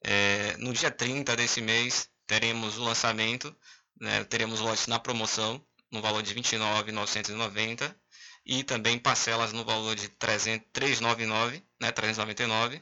É, 0.03 0.57
no 0.57 0.73
dia 0.73 0.89
30 0.89 1.35
desse 1.35 1.61
mês, 1.61 2.09
teremos 2.25 2.79
o 2.79 2.83
lançamento, 2.83 3.55
né, 3.99 4.23
teremos 4.23 4.61
lotes 4.61 4.87
na 4.87 4.97
promoção, 4.97 5.63
no 5.91 6.01
valor 6.01 6.23
de 6.23 6.33
R$ 6.33 6.41
29.990 6.41 7.95
e 8.43 8.63
também 8.63 8.97
parcelas 8.97 9.53
no 9.53 9.63
valor 9.63 9.95
de 9.95 10.09
399, 10.09 11.63
né, 11.79 11.91
399. 11.91 12.81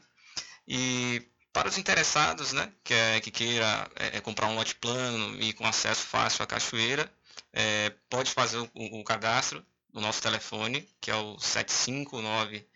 E 0.66 1.29
para 1.52 1.68
os 1.68 1.78
interessados, 1.78 2.52
né, 2.52 2.72
que, 2.84 2.94
é, 2.94 3.20
que 3.20 3.30
queira 3.30 3.90
é, 3.96 4.18
é, 4.18 4.20
comprar 4.20 4.46
um 4.48 4.54
lote 4.54 4.74
plano 4.76 5.40
e 5.40 5.52
com 5.52 5.66
acesso 5.66 6.02
fácil 6.02 6.42
à 6.42 6.46
cachoeira, 6.46 7.12
é, 7.52 7.90
pode 8.08 8.30
fazer 8.30 8.58
o, 8.58 8.70
o, 8.74 9.04
cadastro 9.04 9.64
no 9.92 10.00
nosso 10.00 10.22
telefone, 10.22 10.88
que 11.00 11.10
é 11.10 11.16
o 11.16 11.38
759 11.38 12.66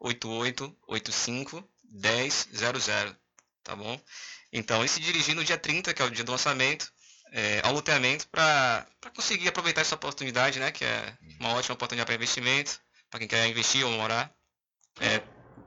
8885 0.00 1.68
1000, 1.84 3.16
tá 3.62 3.76
bom? 3.76 4.00
Então, 4.52 4.84
e 4.84 4.88
se 4.88 5.00
dirigir 5.00 5.34
no 5.34 5.44
dia 5.44 5.58
30, 5.58 5.94
que 5.94 6.02
é 6.02 6.04
o 6.04 6.10
dia 6.10 6.24
do 6.24 6.32
lançamento, 6.32 6.92
é, 7.32 7.60
ao 7.64 7.72
loteamento 7.72 8.28
para 8.28 8.86
conseguir 9.14 9.48
aproveitar 9.48 9.80
essa 9.80 9.94
oportunidade, 9.94 10.58
né, 10.58 10.70
que 10.70 10.84
é 10.84 11.16
uma 11.40 11.54
ótima 11.54 11.74
oportunidade 11.74 12.06
para 12.06 12.14
investimento, 12.14 12.80
para 13.10 13.18
quem 13.20 13.28
quer 13.28 13.46
investir 13.46 13.84
ou 13.84 13.92
morar. 13.92 14.32
É, 15.00 15.22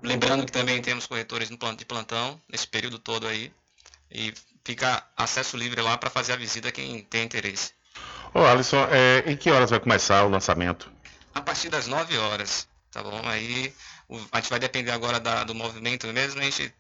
lembrando 0.06 0.46
que 0.46 0.52
também 0.52 0.82
temos 0.82 1.06
corretores 1.08 1.50
de 1.50 1.86
plantão 1.86 2.40
nesse 2.50 2.68
período 2.68 3.00
todo 3.00 3.28
aí, 3.28 3.52
e 4.12 4.34
fica 4.64 5.04
acesso 5.18 5.58
livre 5.58 5.82
lá 5.82 5.98
para 5.98 6.10
fazer 6.10 6.34
a 6.34 6.38
visita 6.38 6.72
quem 6.72 7.04
tem 7.04 7.24
interesse. 7.24 7.74
Ô 8.34 8.40
Alisson, 8.40 8.88
é, 8.92 9.24
em 9.28 9.38
que 9.38 9.50
horas 9.50 9.70
vai 9.70 9.80
começar 9.80 10.24
o 10.26 10.30
lançamento? 10.30 10.92
A 11.34 11.42
partir 11.42 11.70
das 11.70 11.88
9 11.88 12.18
horas, 12.18 12.68
tá 12.92 13.02
bom? 13.02 13.22
Aí 13.26 13.74
o, 14.08 14.20
a 14.32 14.40
gente 14.40 14.50
vai 14.50 14.60
depender 14.60 14.92
agora 14.92 15.20
da, 15.20 15.44
do 15.44 15.56
movimento 15.56 16.08
mesmo, 16.08 16.42
a 16.42 16.44
gente 16.44 16.74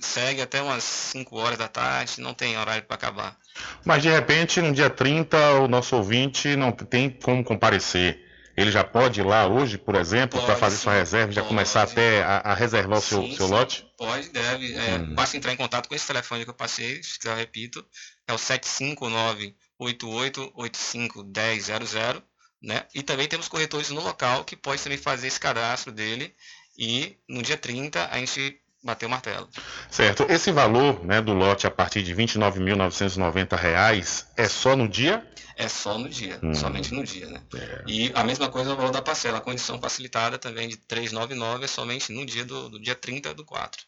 segue 0.00 0.40
até 0.40 0.62
umas 0.62 0.84
5 0.84 1.36
horas 1.36 1.58
da 1.58 1.68
tarde, 1.68 2.20
não 2.20 2.34
tem 2.34 2.56
horário 2.56 2.84
para 2.84 2.96
acabar. 2.96 3.36
Mas 3.84 4.02
de 4.02 4.10
repente, 4.10 4.60
no 4.60 4.72
dia 4.72 4.90
30, 4.90 5.36
o 5.60 5.68
nosso 5.68 5.96
ouvinte 5.96 6.56
não 6.56 6.72
tem 6.72 7.10
como 7.10 7.44
comparecer. 7.44 8.20
Ele 8.56 8.70
já 8.70 8.84
pode 8.84 9.20
ir 9.20 9.24
lá 9.24 9.46
hoje, 9.46 9.76
por 9.76 9.96
exemplo, 9.96 10.40
para 10.42 10.56
fazer 10.56 10.76
sim, 10.76 10.82
sua 10.82 10.94
reserva, 10.94 11.32
já 11.32 11.42
começar 11.42 11.82
até 11.82 12.22
a, 12.22 12.38
a 12.38 12.54
reservar 12.54 13.00
sim, 13.00 13.16
o 13.16 13.28
seu, 13.28 13.36
seu 13.36 13.46
lote? 13.48 13.86
Pode, 13.98 14.28
deve. 14.28 14.74
É, 14.74 14.96
hum. 14.96 15.14
Basta 15.14 15.36
entrar 15.36 15.52
em 15.52 15.56
contato 15.56 15.88
com 15.88 15.94
esse 15.94 16.06
telefone 16.06 16.44
que 16.44 16.50
eu 16.50 16.54
passei, 16.54 17.02
se 17.02 17.18
quiser 17.18 17.32
eu 17.32 17.36
repito, 17.36 17.84
é 18.28 18.32
o 18.32 18.38
759 18.38 19.56
88851000, 19.80 22.22
né? 22.62 22.86
E 22.94 23.02
também 23.02 23.26
temos 23.26 23.48
corretores 23.48 23.90
no 23.90 24.00
local 24.00 24.44
que 24.44 24.56
pode 24.56 24.82
também 24.82 24.98
fazer 24.98 25.26
esse 25.26 25.40
cadastro 25.40 25.92
dele 25.92 26.32
e 26.78 27.18
no 27.28 27.42
dia 27.42 27.56
30 27.56 28.08
a 28.10 28.18
gente 28.18 28.60
bater 28.84 29.06
o 29.06 29.10
martelo. 29.10 29.48
Certo. 29.90 30.26
Esse 30.28 30.52
valor 30.52 31.02
né, 31.04 31.22
do 31.22 31.32
lote 31.32 31.66
a 31.66 31.70
partir 31.70 32.02
de 32.02 32.12
R$ 32.12 32.24
29.990 32.24 34.26
é 34.36 34.48
só 34.48 34.76
no 34.76 34.86
dia? 34.86 35.26
É 35.56 35.68
só 35.68 35.96
no 35.96 36.08
dia, 36.08 36.38
hum. 36.42 36.52
somente 36.52 36.92
no 36.92 37.04
dia, 37.04 37.28
né? 37.28 37.40
É. 37.54 37.84
E 37.86 38.12
a 38.14 38.24
mesma 38.24 38.48
coisa 38.48 38.72
o 38.72 38.76
valor 38.76 38.90
da 38.90 39.00
parcela, 39.00 39.38
a 39.38 39.40
condição 39.40 39.80
facilitada 39.80 40.36
também 40.36 40.68
de 40.68 40.76
399 40.76 41.64
é 41.64 41.68
somente 41.68 42.12
no 42.12 42.26
dia 42.26 42.44
do, 42.44 42.68
do 42.68 42.80
dia 42.80 42.94
30 42.94 43.32
do 43.34 43.44
4. 43.44 43.82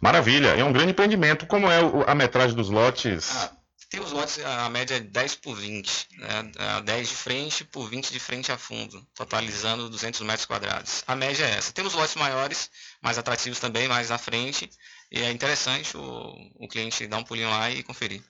Maravilha, 0.00 0.48
é 0.48 0.62
um 0.62 0.72
grande 0.72 0.90
empreendimento. 0.90 1.46
Como 1.46 1.68
é 1.68 1.78
a 2.06 2.14
metragem 2.14 2.54
dos 2.54 2.68
lotes? 2.68 3.34
Ah, 3.34 3.50
tem 3.90 4.00
os 4.00 4.12
lotes, 4.12 4.38
a 4.44 4.68
média 4.68 4.96
é 4.96 5.00
10 5.00 5.36
por 5.36 5.56
20, 5.56 6.08
né? 6.18 6.52
10 6.84 7.08
de 7.08 7.14
frente 7.14 7.64
por 7.64 7.88
20 7.88 8.12
de 8.12 8.20
frente 8.20 8.52
a 8.52 8.58
fundo, 8.58 9.02
totalizando 9.14 9.88
200 9.88 10.20
metros 10.22 10.44
quadrados. 10.44 11.02
A 11.06 11.16
média 11.16 11.44
é 11.44 11.52
essa. 11.52 11.72
Temos 11.72 11.94
lotes 11.94 12.14
maiores, 12.14 12.70
mais 13.00 13.16
atrativos 13.16 13.58
também, 13.58 13.88
mais 13.88 14.10
à 14.10 14.18
frente, 14.18 14.68
e 15.10 15.22
é 15.22 15.30
interessante 15.30 15.96
o, 15.96 16.34
o 16.56 16.68
cliente 16.68 17.06
dar 17.06 17.16
um 17.16 17.24
pulinho 17.24 17.48
lá 17.48 17.70
e 17.70 17.82
conferir. 17.82 18.22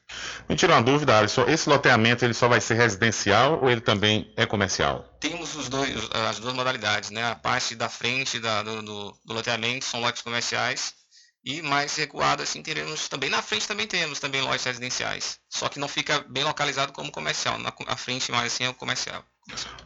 Me 0.48 0.54
tira 0.54 0.74
uma 0.74 0.82
dúvida, 0.82 1.18
Alisson, 1.18 1.44
esse 1.48 1.68
loteamento 1.68 2.24
ele 2.24 2.34
só 2.34 2.46
vai 2.46 2.60
ser 2.60 2.74
residencial 2.74 3.60
ou 3.60 3.68
ele 3.68 3.80
também 3.80 4.32
é 4.36 4.46
comercial? 4.46 5.04
Temos 5.18 5.56
os 5.56 5.68
dois, 5.68 5.92
as 6.28 6.38
duas 6.38 6.54
modalidades, 6.54 7.10
né? 7.10 7.32
A 7.32 7.34
parte 7.34 7.74
da 7.74 7.88
frente 7.88 8.38
da, 8.38 8.62
do, 8.62 8.80
do, 8.80 9.18
do 9.24 9.34
loteamento 9.34 9.84
são 9.84 10.00
lotes 10.00 10.22
comerciais 10.22 10.94
e 11.44 11.62
mais 11.62 11.96
recuado, 11.96 12.42
assim, 12.42 12.62
teremos 12.62 13.08
também. 13.08 13.30
Na 13.30 13.40
frente 13.42 13.66
também 13.66 13.86
temos 13.86 14.18
também 14.18 14.40
lojas 14.40 14.64
residenciais. 14.64 15.38
Só 15.48 15.68
que 15.68 15.78
não 15.78 15.88
fica 15.88 16.24
bem 16.28 16.44
localizado 16.44 16.92
como 16.92 17.10
comercial. 17.10 17.58
Na 17.58 17.72
frente 17.96 18.30
mais 18.30 18.52
assim 18.52 18.64
é 18.64 18.68
o 18.68 18.74
comercial. 18.74 19.24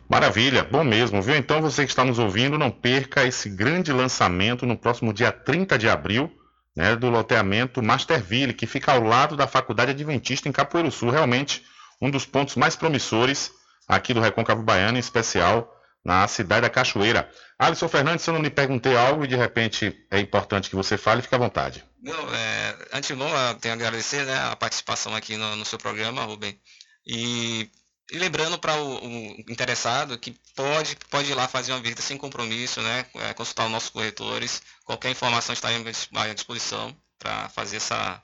Maravilha, 0.08 0.64
bom 0.64 0.82
mesmo, 0.82 1.22
viu? 1.22 1.36
Então 1.36 1.62
você 1.62 1.84
que 1.84 1.92
está 1.92 2.04
nos 2.04 2.18
ouvindo, 2.18 2.58
não 2.58 2.70
perca 2.70 3.24
esse 3.24 3.48
grande 3.48 3.92
lançamento 3.92 4.66
no 4.66 4.76
próximo 4.76 5.12
dia 5.12 5.30
30 5.30 5.78
de 5.78 5.88
abril, 5.88 6.30
né, 6.74 6.96
do 6.96 7.08
loteamento 7.08 7.82
Masterville, 7.82 8.54
que 8.54 8.66
fica 8.66 8.92
ao 8.92 9.02
lado 9.02 9.36
da 9.36 9.46
Faculdade 9.46 9.92
Adventista 9.92 10.48
em 10.48 10.52
Capoeiro 10.52 10.90
Sul. 10.90 11.10
Realmente 11.10 11.64
um 12.00 12.10
dos 12.10 12.26
pontos 12.26 12.56
mais 12.56 12.74
promissores 12.74 13.52
aqui 13.86 14.12
do 14.12 14.20
Recôncavo 14.20 14.62
Baiano, 14.62 14.96
em 14.96 15.00
especial 15.00 15.72
na 16.04 16.26
cidade 16.26 16.62
da 16.62 16.70
Cachoeira. 16.70 17.30
Alisson 17.58 17.88
Fernandes, 17.88 18.24
se 18.24 18.30
eu 18.30 18.34
não 18.34 18.42
lhe 18.42 18.50
perguntei 18.50 18.96
algo 18.96 19.24
e 19.24 19.28
de 19.28 19.36
repente 19.36 20.04
é 20.10 20.18
importante 20.18 20.68
que 20.68 20.76
você 20.76 20.98
fale, 20.98 21.22
fique 21.22 21.34
à 21.34 21.38
vontade. 21.38 21.84
Não, 22.02 22.34
é, 22.34 22.76
antes 22.92 23.16
de 23.16 23.22
eu 23.22 23.54
tenho 23.60 23.74
a 23.74 23.76
agradecer 23.76 24.24
né, 24.24 24.36
a 24.50 24.56
participação 24.56 25.14
aqui 25.14 25.36
no, 25.36 25.56
no 25.56 25.64
seu 25.64 25.78
programa, 25.78 26.24
Rubem. 26.24 26.58
E, 27.06 27.70
e 28.10 28.18
lembrando 28.18 28.58
para 28.58 28.74
o, 28.76 29.06
o, 29.06 29.40
interessado 29.48 30.18
que 30.18 30.34
pode, 30.56 30.96
pode 31.08 31.30
ir 31.30 31.34
lá 31.34 31.46
fazer 31.46 31.72
uma 31.72 31.80
visita 31.80 32.02
sem 32.02 32.16
compromisso, 32.16 32.80
né, 32.82 33.06
é, 33.14 33.34
consultar 33.34 33.66
os 33.66 33.72
nossos 33.72 33.90
corretores. 33.90 34.60
Qualquer 34.84 35.10
informação 35.10 35.52
estaremos 35.52 36.08
à 36.14 36.34
disposição 36.34 36.96
para 37.18 37.48
fazer 37.50 37.76
essa, 37.76 38.20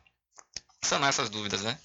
sanar 0.83 1.09
essas 1.09 1.29
dúvidas, 1.29 1.63
né? 1.63 1.79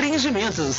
empreendimentos. 0.01 0.77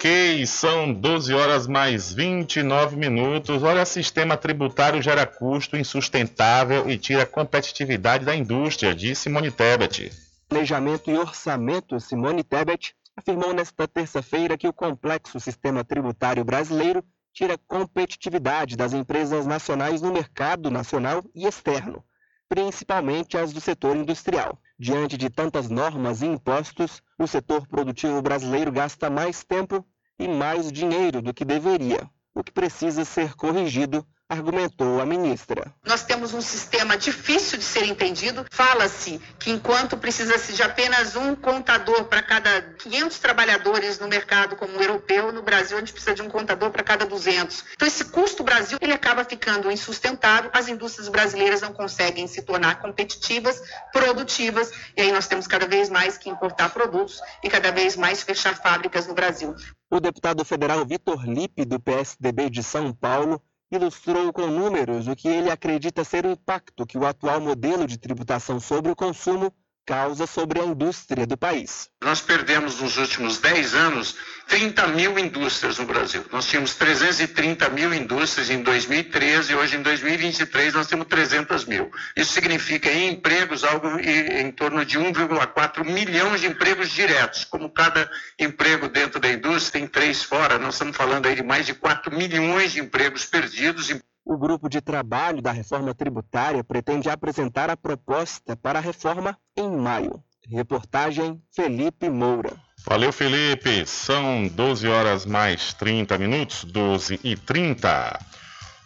Ok, 0.00 0.46
são 0.46 0.94
12 0.94 1.34
horas 1.34 1.66
mais 1.66 2.10
29 2.10 2.96
minutos. 2.96 3.62
Olha, 3.62 3.84
sistema 3.84 4.34
tributário 4.34 5.02
gera 5.02 5.26
custo 5.26 5.76
insustentável 5.76 6.88
e 6.88 6.96
tira 6.96 7.26
competitividade 7.26 8.24
da 8.24 8.34
indústria, 8.34 8.94
disse 8.94 9.24
Simone 9.24 9.50
Tebet. 9.50 10.10
Planejamento 10.48 11.10
e 11.10 11.18
Orçamento, 11.18 12.00
Simone 12.00 12.42
Tebet, 12.42 12.94
afirmou 13.14 13.52
nesta 13.52 13.86
terça-feira 13.86 14.56
que 14.56 14.66
o 14.66 14.72
complexo 14.72 15.38
sistema 15.38 15.84
tributário 15.84 16.46
brasileiro 16.46 17.04
tira 17.30 17.58
competitividade 17.68 18.78
das 18.78 18.94
empresas 18.94 19.44
nacionais 19.44 20.00
no 20.00 20.10
mercado 20.10 20.70
nacional 20.70 21.22
e 21.34 21.46
externo, 21.46 22.02
principalmente 22.48 23.36
as 23.36 23.52
do 23.52 23.60
setor 23.60 23.94
industrial. 23.94 24.58
Diante 24.82 25.18
de 25.18 25.28
tantas 25.28 25.68
normas 25.68 26.22
e 26.22 26.26
impostos, 26.26 27.02
o 27.18 27.26
setor 27.26 27.66
produtivo 27.66 28.22
brasileiro 28.22 28.72
gasta 28.72 29.10
mais 29.10 29.44
tempo 29.44 29.84
e 30.18 30.26
mais 30.26 30.72
dinheiro 30.72 31.20
do 31.20 31.34
que 31.34 31.44
deveria, 31.44 32.08
o 32.34 32.42
que 32.42 32.50
precisa 32.50 33.04
ser 33.04 33.34
corrigido 33.34 34.06
argumentou 34.30 35.00
a 35.00 35.04
ministra. 35.04 35.74
Nós 35.84 36.04
temos 36.04 36.32
um 36.32 36.40
sistema 36.40 36.96
difícil 36.96 37.58
de 37.58 37.64
ser 37.64 37.84
entendido. 37.84 38.46
Fala-se 38.50 39.20
que 39.40 39.50
enquanto 39.50 39.96
precisa-se 39.96 40.52
de 40.52 40.62
apenas 40.62 41.16
um 41.16 41.34
contador 41.34 42.04
para 42.04 42.22
cada 42.22 42.62
500 42.62 43.18
trabalhadores 43.18 43.98
no 43.98 44.06
mercado 44.06 44.54
como 44.54 44.78
o 44.78 44.80
europeu, 44.80 45.32
no 45.32 45.42
Brasil 45.42 45.76
a 45.76 45.80
gente 45.80 45.92
precisa 45.92 46.14
de 46.14 46.22
um 46.22 46.28
contador 46.28 46.70
para 46.70 46.84
cada 46.84 47.04
200. 47.04 47.64
Então 47.74 47.88
esse 47.88 48.04
custo 48.04 48.44
Brasil 48.44 48.78
ele 48.80 48.92
acaba 48.92 49.24
ficando 49.24 49.70
insustentável. 49.70 50.48
As 50.54 50.68
indústrias 50.68 51.08
brasileiras 51.08 51.62
não 51.62 51.72
conseguem 51.72 52.28
se 52.28 52.42
tornar 52.42 52.80
competitivas, 52.80 53.60
produtivas, 53.92 54.70
e 54.96 55.02
aí 55.02 55.10
nós 55.10 55.26
temos 55.26 55.48
cada 55.48 55.66
vez 55.66 55.90
mais 55.90 56.16
que 56.16 56.30
importar 56.30 56.70
produtos 56.70 57.20
e 57.42 57.50
cada 57.50 57.72
vez 57.72 57.96
mais 57.96 58.22
fechar 58.22 58.54
fábricas 58.54 59.08
no 59.08 59.14
Brasil. 59.14 59.56
O 59.90 59.98
deputado 59.98 60.44
federal 60.44 60.86
Vitor 60.86 61.24
Lipe, 61.28 61.64
do 61.64 61.80
PSDB 61.80 62.48
de 62.48 62.62
São 62.62 62.92
Paulo, 62.92 63.42
ilustrou 63.70 64.32
com 64.32 64.46
números 64.48 65.06
o 65.06 65.14
que 65.14 65.28
ele 65.28 65.50
acredita 65.50 66.02
ser 66.02 66.26
o 66.26 66.32
impacto 66.32 66.86
que 66.86 66.98
o 66.98 67.06
atual 67.06 67.40
modelo 67.40 67.86
de 67.86 67.98
tributação 67.98 68.58
sobre 68.58 68.90
o 68.90 68.96
consumo 68.96 69.52
causa 69.86 70.26
sobre 70.26 70.60
a 70.60 70.64
indústria 70.64 71.26
do 71.26 71.36
país. 71.36 71.88
Nós 72.02 72.20
perdemos 72.20 72.80
nos 72.80 72.96
últimos 72.96 73.38
10 73.38 73.74
anos 73.74 74.16
30 74.50 74.88
mil 74.88 75.16
indústrias 75.16 75.78
no 75.78 75.86
Brasil. 75.86 76.24
Nós 76.32 76.46
tínhamos 76.46 76.74
330 76.74 77.68
mil 77.70 77.94
indústrias 77.94 78.50
em 78.50 78.62
2013 78.62 79.52
e 79.52 79.54
hoje 79.54 79.76
em 79.76 79.82
2023 79.82 80.74
nós 80.74 80.88
temos 80.88 81.06
300 81.06 81.64
mil. 81.66 81.90
Isso 82.16 82.32
significa 82.32 82.90
em 82.90 83.10
empregos 83.10 83.62
algo 83.62 83.88
em 84.00 84.50
torno 84.50 84.84
de 84.84 84.98
1,4 84.98 85.84
milhões 85.84 86.40
de 86.40 86.48
empregos 86.48 86.90
diretos. 86.90 87.44
Como 87.44 87.70
cada 87.70 88.10
emprego 88.38 88.88
dentro 88.88 89.20
da 89.20 89.30
indústria 89.30 89.80
tem 89.80 89.86
três 89.86 90.22
fora, 90.24 90.58
nós 90.58 90.74
estamos 90.74 90.96
falando 90.96 91.26
aí 91.26 91.36
de 91.36 91.44
mais 91.44 91.64
de 91.64 91.74
4 91.74 92.12
milhões 92.12 92.72
de 92.72 92.80
empregos 92.80 93.24
perdidos. 93.24 93.88
O 94.30 94.38
grupo 94.38 94.68
de 94.68 94.80
trabalho 94.80 95.42
da 95.42 95.50
reforma 95.50 95.92
tributária 95.92 96.62
pretende 96.62 97.10
apresentar 97.10 97.68
a 97.68 97.76
proposta 97.76 98.54
para 98.54 98.78
a 98.78 98.80
reforma 98.80 99.36
em 99.56 99.68
maio. 99.68 100.22
Reportagem 100.48 101.42
Felipe 101.52 102.08
Moura. 102.08 102.52
Valeu, 102.86 103.12
Felipe. 103.12 103.84
São 103.86 104.46
12 104.46 104.86
horas 104.86 105.26
mais 105.26 105.74
30 105.74 106.16
minutos, 106.16 106.62
12 106.62 107.18
e 107.24 107.34
30. 107.34 108.20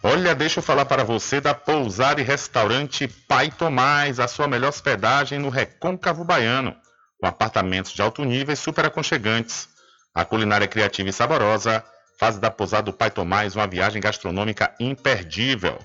Olha, 0.01 0.33
deixa 0.33 0.61
eu 0.61 0.63
falar 0.63 0.85
para 0.85 1.03
você 1.03 1.39
da 1.39 1.53
pousada 1.53 2.19
e 2.19 2.23
restaurante 2.23 3.07
Pai 3.07 3.51
Tomás, 3.51 4.19
a 4.19 4.27
sua 4.27 4.47
melhor 4.47 4.69
hospedagem 4.69 5.37
no 5.37 5.49
Recôncavo 5.49 6.23
Baiano, 6.23 6.75
com 7.21 7.27
apartamentos 7.27 7.91
de 7.91 8.01
alto 8.01 8.25
nível 8.25 8.51
e 8.51 8.57
super 8.57 8.85
aconchegantes. 8.85 9.69
A 10.11 10.25
culinária 10.25 10.67
criativa 10.67 11.09
e 11.09 11.13
saborosa 11.13 11.83
faz 12.17 12.37
da 12.37 12.51
pousada 12.51 12.83
do 12.83 12.93
Pai 12.93 13.11
Tomás 13.11 13.55
uma 13.55 13.67
viagem 13.67 14.01
gastronômica 14.01 14.73
imperdível. 14.79 15.77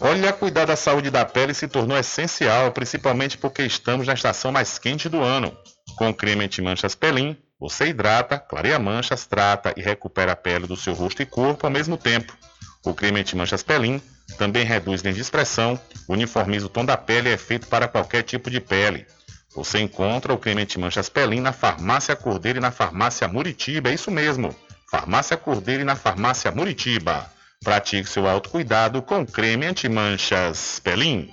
Olha, 0.00 0.32
cuidar 0.32 0.64
da 0.64 0.76
saúde 0.76 1.10
da 1.10 1.24
pele 1.24 1.52
se 1.52 1.66
tornou 1.66 1.96
essencial, 1.96 2.70
principalmente 2.70 3.36
porque 3.36 3.62
estamos 3.62 4.06
na 4.06 4.14
estação 4.14 4.52
mais 4.52 4.78
quente 4.78 5.08
do 5.08 5.20
ano. 5.20 5.56
Com 5.96 6.14
creme 6.14 6.44
anti-manchas 6.44 6.94
Pelin, 6.94 7.36
Você 7.60 7.88
hidrata, 7.88 8.38
clareia 8.38 8.78
manchas, 8.78 9.26
trata 9.26 9.74
e 9.76 9.82
recupera 9.82 10.32
a 10.32 10.36
pele 10.36 10.66
do 10.66 10.76
seu 10.76 10.94
rosto 10.94 11.22
e 11.22 11.26
corpo 11.26 11.66
ao 11.66 11.72
mesmo 11.72 11.96
tempo. 11.96 12.32
O 12.84 12.94
creme 12.94 13.20
anti-manchas 13.20 13.64
Pelin 13.64 14.00
também 14.36 14.64
reduz 14.64 15.02
linhas 15.02 15.16
de 15.16 15.22
expressão, 15.22 15.80
uniformiza 16.08 16.66
o 16.66 16.68
tom 16.68 16.84
da 16.84 16.96
pele 16.96 17.28
e 17.28 17.32
é 17.32 17.36
feito 17.36 17.66
para 17.66 17.88
qualquer 17.88 18.22
tipo 18.22 18.48
de 18.48 18.60
pele. 18.60 19.06
Você 19.54 19.80
encontra 19.80 20.32
o 20.32 20.38
creme 20.38 20.62
anti-manchas 20.62 21.08
Pelin 21.08 21.40
na 21.40 21.52
Farmácia 21.52 22.14
Cordeiro 22.14 22.58
e 22.58 22.62
na 22.62 22.70
Farmácia 22.70 23.26
Muritiba, 23.26 23.90
é 23.90 23.94
isso 23.94 24.10
mesmo. 24.10 24.54
Farmácia 24.88 25.36
Cordeiro 25.36 25.82
e 25.82 25.84
na 25.84 25.96
Farmácia 25.96 26.52
Muritiba. 26.52 27.28
Pratique 27.64 28.08
seu 28.08 28.28
autocuidado 28.28 29.02
com 29.02 29.26
creme 29.26 29.66
anti-manchas 29.66 30.78
Pelin. 30.78 31.30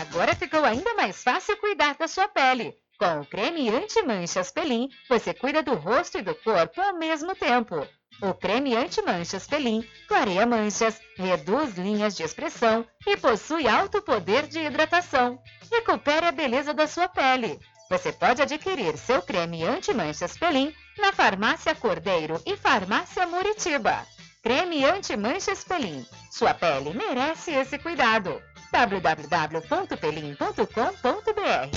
Agora 0.00 0.34
ficou 0.34 0.64
ainda 0.64 0.94
mais 0.94 1.22
fácil 1.22 1.56
cuidar 1.58 1.94
da 1.96 2.08
sua 2.08 2.26
pele. 2.26 2.74
Com 3.00 3.22
o 3.22 3.24
creme 3.24 3.70
anti-manchas 3.70 4.50
Pelin, 4.50 4.90
você 5.08 5.32
cuida 5.32 5.62
do 5.62 5.72
rosto 5.72 6.18
e 6.18 6.22
do 6.22 6.34
corpo 6.34 6.82
ao 6.82 6.98
mesmo 6.98 7.34
tempo. 7.34 7.88
O 8.20 8.34
creme 8.34 8.76
anti-manchas 8.76 9.46
Pelin 9.46 9.82
clareia 10.06 10.44
manchas, 10.44 11.00
reduz 11.16 11.78
linhas 11.78 12.14
de 12.14 12.24
expressão 12.24 12.86
e 13.06 13.16
possui 13.16 13.66
alto 13.66 14.02
poder 14.02 14.46
de 14.46 14.58
hidratação. 14.58 15.38
Recupere 15.72 16.26
a 16.26 16.30
beleza 16.30 16.74
da 16.74 16.86
sua 16.86 17.08
pele. 17.08 17.58
Você 17.88 18.12
pode 18.12 18.42
adquirir 18.42 18.98
seu 18.98 19.22
creme 19.22 19.64
anti-manchas 19.64 20.36
Pelin 20.36 20.70
na 20.98 21.10
Farmácia 21.10 21.74
Cordeiro 21.74 22.38
e 22.44 22.54
Farmácia 22.54 23.26
Muritiba. 23.26 24.06
Creme 24.42 24.84
anti-manchas 24.84 25.64
Pelin. 25.64 26.06
Sua 26.30 26.54
pele 26.54 26.94
merece 26.94 27.52
esse 27.52 27.78
cuidado. 27.78 28.40
www.pelin.com.br 28.72 31.70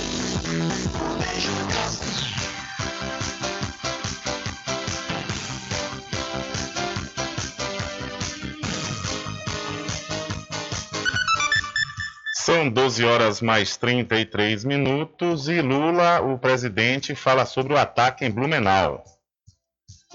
São 12.32 12.70
12 12.70 13.04
horas 13.04 13.42
mais 13.42 13.76
33 13.76 14.64
minutos 14.64 15.48
e 15.48 15.60
Lula, 15.60 16.22
o 16.22 16.38
presidente, 16.38 17.14
fala 17.14 17.44
sobre 17.44 17.74
o 17.74 17.78
ataque 17.78 18.24
em 18.24 18.30
Blumenau. 18.30 19.04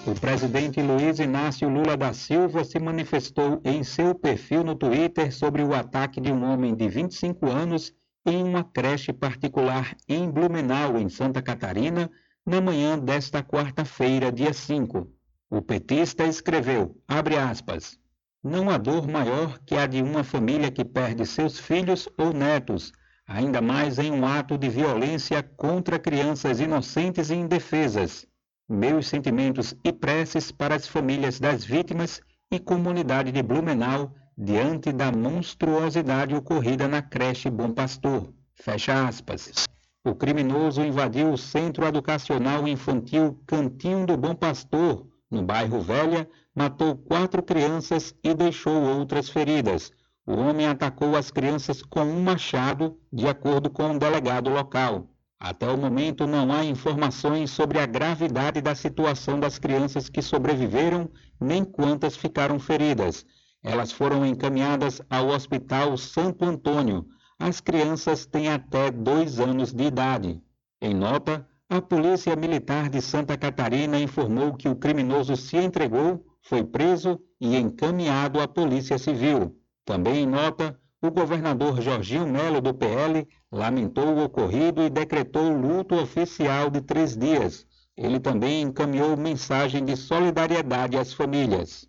O 0.07 0.15
presidente 0.15 0.81
Luiz 0.81 1.19
Inácio 1.19 1.67
Lula 1.67 1.97
da 1.97 2.13
Silva 2.13 2.63
se 2.63 2.79
manifestou 2.79 3.61
em 3.65 3.83
seu 3.83 4.15
perfil 4.15 4.63
no 4.63 4.73
Twitter 4.73 5.31
sobre 5.33 5.61
o 5.61 5.73
ataque 5.73 6.21
de 6.21 6.31
um 6.31 6.43
homem 6.43 6.73
de 6.73 6.87
25 6.87 7.47
anos 7.47 7.93
em 8.25 8.41
uma 8.41 8.63
creche 8.63 9.11
particular 9.11 9.95
em 10.07 10.31
Blumenau, 10.31 10.97
em 10.97 11.09
Santa 11.09 11.41
Catarina, 11.41 12.09
na 12.45 12.61
manhã 12.61 12.97
desta 12.97 13.43
quarta-feira, 13.43 14.31
dia 14.31 14.53
5. 14.53 15.11
O 15.49 15.61
petista 15.61 16.25
escreveu, 16.25 16.95
abre 17.05 17.37
aspas, 17.37 17.99
não 18.41 18.69
há 18.69 18.77
dor 18.77 19.05
maior 19.05 19.59
que 19.65 19.75
a 19.75 19.85
de 19.85 20.01
uma 20.01 20.23
família 20.23 20.71
que 20.71 20.85
perde 20.85 21.25
seus 21.25 21.59
filhos 21.59 22.07
ou 22.17 22.31
netos, 22.31 22.93
ainda 23.27 23.61
mais 23.61 23.99
em 23.99 24.11
um 24.11 24.25
ato 24.25 24.57
de 24.57 24.69
violência 24.69 25.43
contra 25.43 25.99
crianças 25.99 26.61
inocentes 26.61 27.29
e 27.29 27.35
indefesas. 27.35 28.28
Meus 28.71 29.07
sentimentos 29.07 29.73
e 29.83 29.91
preces 29.91 30.51
para 30.51 30.75
as 30.75 30.87
famílias 30.87 31.39
das 31.39 31.65
vítimas 31.65 32.21
e 32.51 32.59
comunidade 32.59 33.31
de 33.31 33.41
Blumenau 33.41 34.13
diante 34.37 34.91
da 34.91 35.11
monstruosidade 35.11 36.35
ocorrida 36.35 36.87
na 36.87 37.01
creche 37.01 37.49
Bom 37.49 37.71
Pastor. 37.71 38.31
Fecha 38.53 39.07
aspas. 39.07 39.65
O 40.05 40.13
criminoso 40.13 40.83
invadiu 40.85 41.33
o 41.33 41.37
Centro 41.37 41.83
Educacional 41.83 42.67
Infantil 42.67 43.41
Cantinho 43.47 44.05
do 44.05 44.15
Bom 44.15 44.35
Pastor, 44.35 45.07
no 45.31 45.41
bairro 45.41 45.81
Velha, 45.81 46.29
matou 46.53 46.95
quatro 46.95 47.41
crianças 47.41 48.13
e 48.23 48.35
deixou 48.35 48.83
outras 48.83 49.29
feridas. 49.29 49.91
O 50.27 50.33
homem 50.33 50.67
atacou 50.67 51.15
as 51.15 51.31
crianças 51.31 51.81
com 51.81 52.03
um 52.03 52.21
machado, 52.21 52.99
de 53.11 53.27
acordo 53.27 53.67
com 53.67 53.87
um 53.87 53.97
delegado 53.97 54.51
local. 54.51 55.09
Até 55.39 55.69
o 55.69 55.77
momento, 55.77 56.27
não 56.27 56.51
há 56.51 56.65
informações 56.65 57.49
sobre 57.51 57.79
a 57.79 57.85
gravidade 57.85 58.59
da 58.59 58.75
situação 58.75 59.39
das 59.39 59.57
crianças 59.57 60.09
que 60.09 60.21
sobreviveram, 60.21 61.09
nem 61.39 61.63
quantas 61.63 62.17
ficaram 62.17 62.59
feridas. 62.59 63.25
Elas 63.63 63.91
foram 63.91 64.25
encaminhadas 64.25 65.01
ao 65.09 65.29
Hospital 65.29 65.95
Santo 65.97 66.43
Antônio. 66.43 67.05
As 67.39 67.61
crianças 67.61 68.25
têm 68.25 68.49
até 68.49 68.91
dois 68.91 69.39
anos 69.39 69.71
de 69.71 69.85
idade. 69.85 70.41
Em 70.81 70.93
nota, 70.93 71.47
a 71.69 71.81
Polícia 71.81 72.35
Militar 72.35 72.89
de 72.89 73.01
Santa 73.01 73.37
Catarina 73.37 73.97
informou 73.97 74.55
que 74.55 74.67
o 74.67 74.75
criminoso 74.75 75.37
se 75.37 75.55
entregou 75.55 76.25
foi 76.41 76.63
preso 76.63 77.19
e 77.39 77.55
encaminhado 77.55 78.41
à 78.41 78.47
Polícia 78.47 78.97
Civil. 78.97 79.55
Também 79.85 80.23
em 80.23 80.27
nota, 80.27 80.77
o 81.01 81.09
governador 81.09 81.81
Jorginho 81.81 82.27
Melo, 82.27 82.59
do 82.59 82.73
PL, 82.73 83.25
lamentou 83.51 84.07
o 84.07 84.23
ocorrido 84.23 84.83
e 84.83 84.89
decretou 84.89 85.49
luto 85.49 85.95
oficial 85.95 86.69
de 86.69 86.81
três 86.81 87.15
dias. 87.15 87.65
Ele 87.95 88.19
também 88.19 88.61
encaminhou 88.61 89.15
mensagem 89.15 89.83
de 89.85 89.95
solidariedade 89.95 90.97
às 90.97 91.13
famílias. 91.13 91.87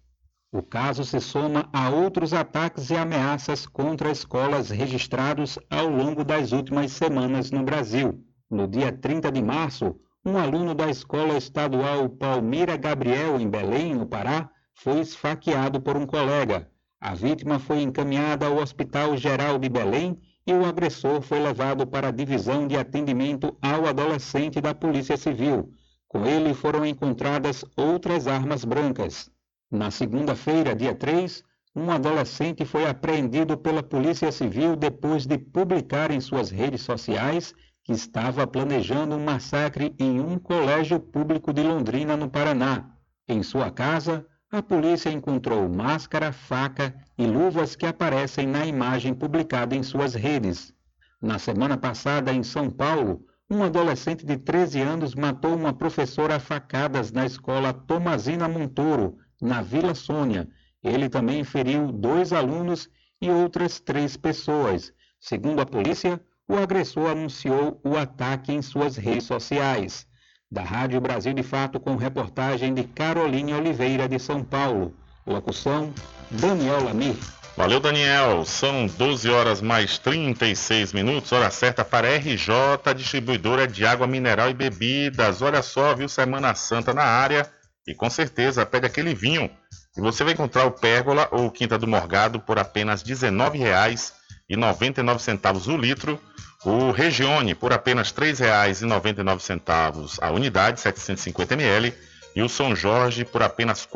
O 0.53 0.63
caso 0.63 1.05
se 1.05 1.21
soma 1.21 1.69
a 1.73 1.91
outros 1.91 2.33
ataques 2.33 2.91
e 2.91 2.97
ameaças 2.97 3.67
contra 3.67 4.11
escolas 4.11 4.71
registrados 4.71 5.59
ao 5.69 5.89
longo 5.89 6.25
das 6.25 6.53
últimas 6.53 6.93
semanas 6.93 7.51
no 7.51 7.65
Brasil. 7.65 8.25
No 8.49 8.67
dia 8.67 8.93
30 8.93 9.31
de 9.31 9.43
março, 9.43 9.97
um 10.25 10.37
aluno 10.37 10.75
da 10.75 10.89
Escola 10.89 11.37
Estadual 11.37 12.09
Palmira 12.09 12.77
Gabriel, 12.77 13.41
em 13.41 13.49
Belém, 13.49 13.95
no 13.95 14.07
Pará, 14.07 14.51
foi 14.75 15.01
esfaqueado 15.01 15.81
por 15.81 15.97
um 15.97 16.07
colega. 16.07 16.70
A 17.01 17.15
vítima 17.15 17.59
foi 17.59 17.81
encaminhada 17.81 18.47
ao 18.47 18.59
Hospital 18.59 19.17
Geral 19.17 19.59
de 19.59 19.71
Belém 19.71 20.21
e 20.47 20.53
o 20.53 20.67
agressor 20.67 21.23
foi 21.23 21.41
levado 21.41 21.87
para 21.87 22.09
a 22.09 22.11
Divisão 22.11 22.69
de 22.69 22.77
Atendimento 22.77 23.57
ao 23.63 23.87
Adolescente 23.87 24.61
da 24.61 24.75
Polícia 24.75 25.17
Civil. 25.17 25.73
Com 26.07 26.27
ele 26.27 26.53
foram 26.53 26.85
encontradas 26.85 27.65
outras 27.75 28.27
armas 28.27 28.67
brancas. 28.67 29.31
Na 29.71 29.91
segunda-feira, 29.91 30.75
dia 30.75 30.95
3, 30.95 31.43
um 31.75 31.91
adolescente 31.91 32.67
foi 32.67 32.87
apreendido 32.87 33.57
pela 33.57 33.83
Polícia 33.83 34.31
Civil 34.31 34.77
depois 34.77 35.25
de 35.25 35.39
publicar 35.39 36.11
em 36.11 36.21
suas 36.21 36.51
redes 36.51 36.83
sociais 36.83 37.55
que 37.83 37.93
estava 37.93 38.47
planejando 38.47 39.17
um 39.17 39.25
massacre 39.25 39.95
em 39.99 40.21
um 40.21 40.39
colégio 40.39 41.01
público 41.01 41.51
de 41.51 41.63
Londrina, 41.63 42.15
no 42.15 42.29
Paraná. 42.29 42.91
Em 43.27 43.43
sua 43.43 43.71
casa, 43.71 44.27
a 44.53 44.61
polícia 44.61 45.11
encontrou 45.11 45.69
máscara, 45.69 46.33
faca 46.33 46.93
e 47.17 47.25
luvas 47.25 47.77
que 47.77 47.87
aparecem 47.87 48.49
na 48.49 48.67
imagem 48.67 49.15
publicada 49.15 49.77
em 49.77 49.83
suas 49.83 50.15
redes. 50.15 50.75
Na 51.23 51.39
semana 51.39 51.77
passada, 51.77 52.33
em 52.33 52.43
São 52.43 52.69
Paulo, 52.69 53.25
um 53.49 53.63
adolescente 53.63 54.27
de 54.27 54.37
13 54.37 54.81
anos 54.81 55.15
matou 55.15 55.55
uma 55.55 55.73
professora 55.73 56.37
a 56.37 56.41
facadas 56.41 57.13
na 57.13 57.25
escola 57.25 57.73
Tomazina 57.73 58.49
Montoro, 58.49 59.19
na 59.41 59.63
Vila 59.63 59.95
Sônia. 59.95 60.49
Ele 60.83 61.09
também 61.09 61.45
feriu 61.45 61.93
dois 61.93 62.33
alunos 62.33 62.89
e 63.23 63.31
outras 63.31 63.79
três 63.79 64.17
pessoas. 64.17 64.93
Segundo 65.21 65.61
a 65.61 65.67
polícia, 65.67 66.21
o 66.49 66.57
agressor 66.57 67.09
anunciou 67.09 67.81
o 67.85 67.97
ataque 67.97 68.53
em 68.53 68.63
suas 68.63 68.97
redes 68.97 69.25
sociais. 69.25 70.09
Da 70.53 70.63
Rádio 70.63 71.01
Brasil 71.01 71.33
de 71.33 71.45
Fato, 71.45 71.79
com 71.79 71.95
reportagem 71.95 72.75
de 72.75 72.83
Caroline 72.83 73.55
Oliveira, 73.55 74.09
de 74.09 74.19
São 74.19 74.43
Paulo. 74.43 74.93
Locução: 75.25 75.95
Daniel 76.29 76.83
Lamir. 76.83 77.15
Valeu, 77.57 77.79
Daniel. 77.79 78.45
São 78.45 78.89
12 78.89 79.31
horas 79.31 79.63
mais 79.63 79.97
36 79.99 80.93
minutos, 80.93 81.31
hora 81.31 81.49
certa 81.51 81.85
para 81.85 82.17
RJ, 82.17 82.93
distribuidora 82.97 83.69
de 83.69 83.87
água 83.87 84.09
mineral 84.09 84.51
e 84.51 84.55
bebidas. 84.55 85.41
Olha 85.41 85.63
só, 85.63 85.95
viu? 85.95 86.09
Semana 86.09 86.53
Santa 86.57 86.93
na 86.93 87.05
área 87.05 87.49
e 87.87 87.95
com 87.95 88.11
certeza 88.11 88.67
pede 88.67 88.87
aquele 88.87 89.15
vinho. 89.15 89.49
E 89.97 90.01
você 90.01 90.25
vai 90.25 90.33
encontrar 90.33 90.65
o 90.65 90.73
Pérgola 90.73 91.29
ou 91.31 91.49
Quinta 91.51 91.79
do 91.79 91.87
Morgado 91.87 92.41
por 92.41 92.59
apenas 92.59 93.03
R$ 93.03 93.15
19,99 93.15 95.73
o 95.73 95.77
litro 95.77 96.21
o 96.65 96.91
Regione 96.91 97.55
por 97.55 97.73
apenas 97.73 98.11
R$ 98.11 98.33
3,99 98.33 100.19
a 100.21 100.31
unidade, 100.31 100.81
750 100.81 101.55
ml, 101.55 101.95
e 102.37 102.43
o 102.43 102.49
São 102.49 102.77
Jorge 102.77 103.25
por 103.25 103.43
apenas 103.43 103.85
R$ 103.85 103.91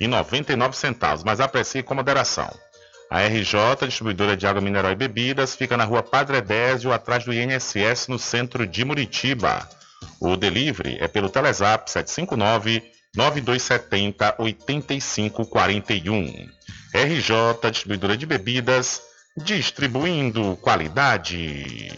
4,99, 0.00 1.22
mas 1.24 1.40
aprecie 1.40 1.82
com 1.82 1.94
moderação. 1.94 2.50
A 3.10 3.22
RJ, 3.22 3.86
distribuidora 3.86 4.36
de 4.36 4.46
água 4.46 4.60
mineral 4.60 4.92
e 4.92 4.96
bebidas, 4.96 5.56
fica 5.56 5.78
na 5.78 5.84
rua 5.84 6.02
Padre 6.02 6.42
Désio, 6.42 6.92
atrás 6.92 7.24
do 7.24 7.32
INSS, 7.32 8.08
no 8.08 8.18
centro 8.18 8.66
de 8.66 8.84
Muritiba. 8.84 9.66
O 10.20 10.36
delivery 10.36 10.98
é 11.00 11.08
pelo 11.08 11.30
Telezap 11.30 11.90
759 11.90 12.82
9270 13.16 14.34
8541. 14.38 16.48
RJ, 16.92 17.70
distribuidora 17.70 18.14
de 18.16 18.26
bebidas, 18.26 19.07
distribuindo 19.38 20.56
qualidade. 20.60 21.88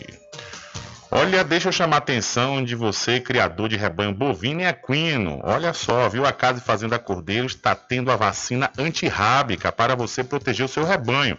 Olha, 1.12 1.42
deixa 1.42 1.68
eu 1.68 1.72
chamar 1.72 1.96
a 1.96 1.98
atenção 1.98 2.64
de 2.64 2.76
você, 2.76 3.18
criador 3.18 3.68
de 3.68 3.76
rebanho 3.76 4.14
bovino 4.14 4.60
e 4.60 4.64
equino. 4.64 5.40
Olha 5.42 5.72
só, 5.72 6.08
viu? 6.08 6.24
A 6.24 6.32
Casa 6.32 6.60
e 6.60 6.62
Fazenda 6.62 7.00
Cordeiro 7.00 7.46
está 7.46 7.74
tendo 7.74 8.12
a 8.12 8.16
vacina 8.16 8.70
antirrábica 8.78 9.72
para 9.72 9.96
você 9.96 10.22
proteger 10.22 10.64
o 10.64 10.68
seu 10.68 10.84
rebanho. 10.84 11.36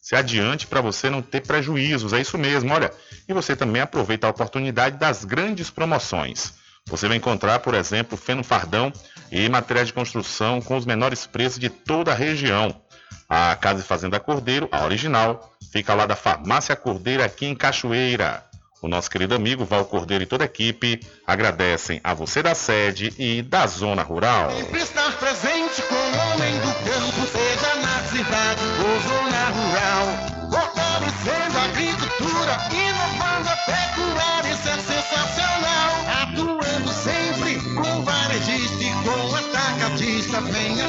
Se 0.00 0.16
adiante 0.16 0.66
para 0.66 0.80
você 0.80 1.08
não 1.08 1.22
ter 1.22 1.42
prejuízos, 1.42 2.12
é 2.12 2.20
isso 2.20 2.36
mesmo, 2.36 2.72
olha. 2.74 2.90
E 3.28 3.32
você 3.32 3.54
também 3.54 3.80
aproveita 3.80 4.26
a 4.26 4.30
oportunidade 4.30 4.98
das 4.98 5.24
grandes 5.24 5.70
promoções. 5.70 6.54
Você 6.86 7.06
vai 7.06 7.16
encontrar, 7.16 7.60
por 7.60 7.74
exemplo, 7.74 8.18
feno 8.18 8.42
fardão 8.42 8.92
e 9.30 9.48
materiais 9.48 9.86
de 9.86 9.94
construção 9.94 10.60
com 10.60 10.76
os 10.76 10.84
menores 10.84 11.26
preços 11.26 11.60
de 11.60 11.70
toda 11.70 12.10
a 12.10 12.16
região. 12.16 12.81
A 13.28 13.54
Casa 13.56 13.80
e 13.80 13.84
Fazenda 13.84 14.20
Cordeiro, 14.20 14.68
a 14.70 14.84
original, 14.84 15.52
fica 15.72 15.94
lá 15.94 16.06
da 16.06 16.16
Farmácia 16.16 16.76
Cordeiro 16.76 17.22
aqui 17.22 17.46
em 17.46 17.54
Cachoeira. 17.54 18.44
O 18.82 18.88
nosso 18.88 19.08
querido 19.08 19.32
amigo 19.32 19.64
Val 19.64 19.84
Cordeiro 19.84 20.24
e 20.24 20.26
toda 20.26 20.42
a 20.42 20.46
equipe 20.46 21.00
agradecem 21.24 22.00
a 22.02 22.12
você 22.12 22.42
da 22.42 22.52
sede 22.52 23.14
e 23.16 23.40
da 23.40 23.64
zona 23.64 24.02
rural. 24.02 24.50
Sempre 24.50 24.80
estar 24.80 25.12
presente 25.18 25.82
com 25.82 25.94
o 25.94 26.32
homem 26.32 26.52
do 26.58 26.74
campo, 26.82 27.26
seja 27.30 27.76
na 27.76 28.02
cidade 28.10 28.60
ou 28.82 29.00
zona 29.08 29.44
rural. 29.50 30.06
Fortalecendo 30.50 31.58
a 31.58 31.64
agricultura, 31.64 32.58
inovando 32.72 33.48
a 33.48 33.56
pecuária, 33.56 34.52
isso 34.52 34.68
é 34.68 34.78
sensacional. 34.78 35.90
Atuando 36.22 36.92
sempre 36.92 37.60
com 37.76 38.02
varejista 38.02 38.82
e 38.82 38.90
com 39.04 39.36
atacadista, 39.36 40.40
venha 40.40 40.88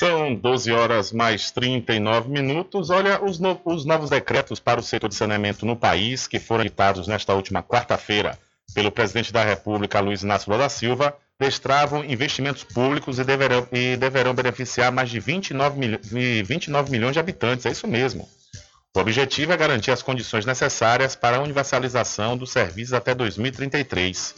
São 0.00 0.34
12 0.34 0.72
horas 0.72 1.12
mais 1.12 1.50
39 1.50 2.30
minutos. 2.30 2.88
Olha, 2.88 3.22
os, 3.22 3.38
no- 3.38 3.60
os 3.66 3.84
novos 3.84 4.08
decretos 4.08 4.58
para 4.58 4.80
o 4.80 4.82
setor 4.82 5.08
de 5.10 5.14
saneamento 5.14 5.66
no 5.66 5.76
país, 5.76 6.26
que 6.26 6.40
foram 6.40 6.62
editados 6.64 7.06
nesta 7.06 7.34
última 7.34 7.62
quarta-feira 7.62 8.38
pelo 8.74 8.90
presidente 8.90 9.30
da 9.30 9.44
República, 9.44 10.00
Luiz 10.00 10.22
Inácio 10.22 10.50
Lula 10.50 10.62
da 10.62 10.68
Silva, 10.70 11.14
destravam 11.38 12.02
investimentos 12.02 12.64
públicos 12.64 13.18
e 13.18 13.24
deverão, 13.24 13.68
e 13.70 13.94
deverão 13.98 14.32
beneficiar 14.32 14.90
mais 14.90 15.10
de 15.10 15.20
29, 15.20 15.78
milho- 15.78 16.00
e 16.14 16.42
29 16.44 16.90
milhões 16.90 17.12
de 17.12 17.18
habitantes. 17.20 17.66
É 17.66 17.70
isso 17.70 17.86
mesmo. 17.86 18.26
O 18.96 19.00
objetivo 19.00 19.52
é 19.52 19.56
garantir 19.58 19.90
as 19.90 20.00
condições 20.02 20.46
necessárias 20.46 21.14
para 21.14 21.36
a 21.36 21.42
universalização 21.42 22.38
dos 22.38 22.50
serviços 22.52 22.94
até 22.94 23.14
2033. 23.14 24.34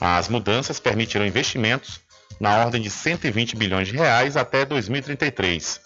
As 0.00 0.28
mudanças 0.28 0.78
permitirão 0.78 1.26
investimentos 1.26 2.00
na 2.40 2.58
ordem 2.58 2.80
de 2.80 2.90
120 2.90 3.56
bilhões 3.56 3.88
de 3.88 3.96
reais 3.96 4.36
até 4.36 4.64
2033. 4.64 5.80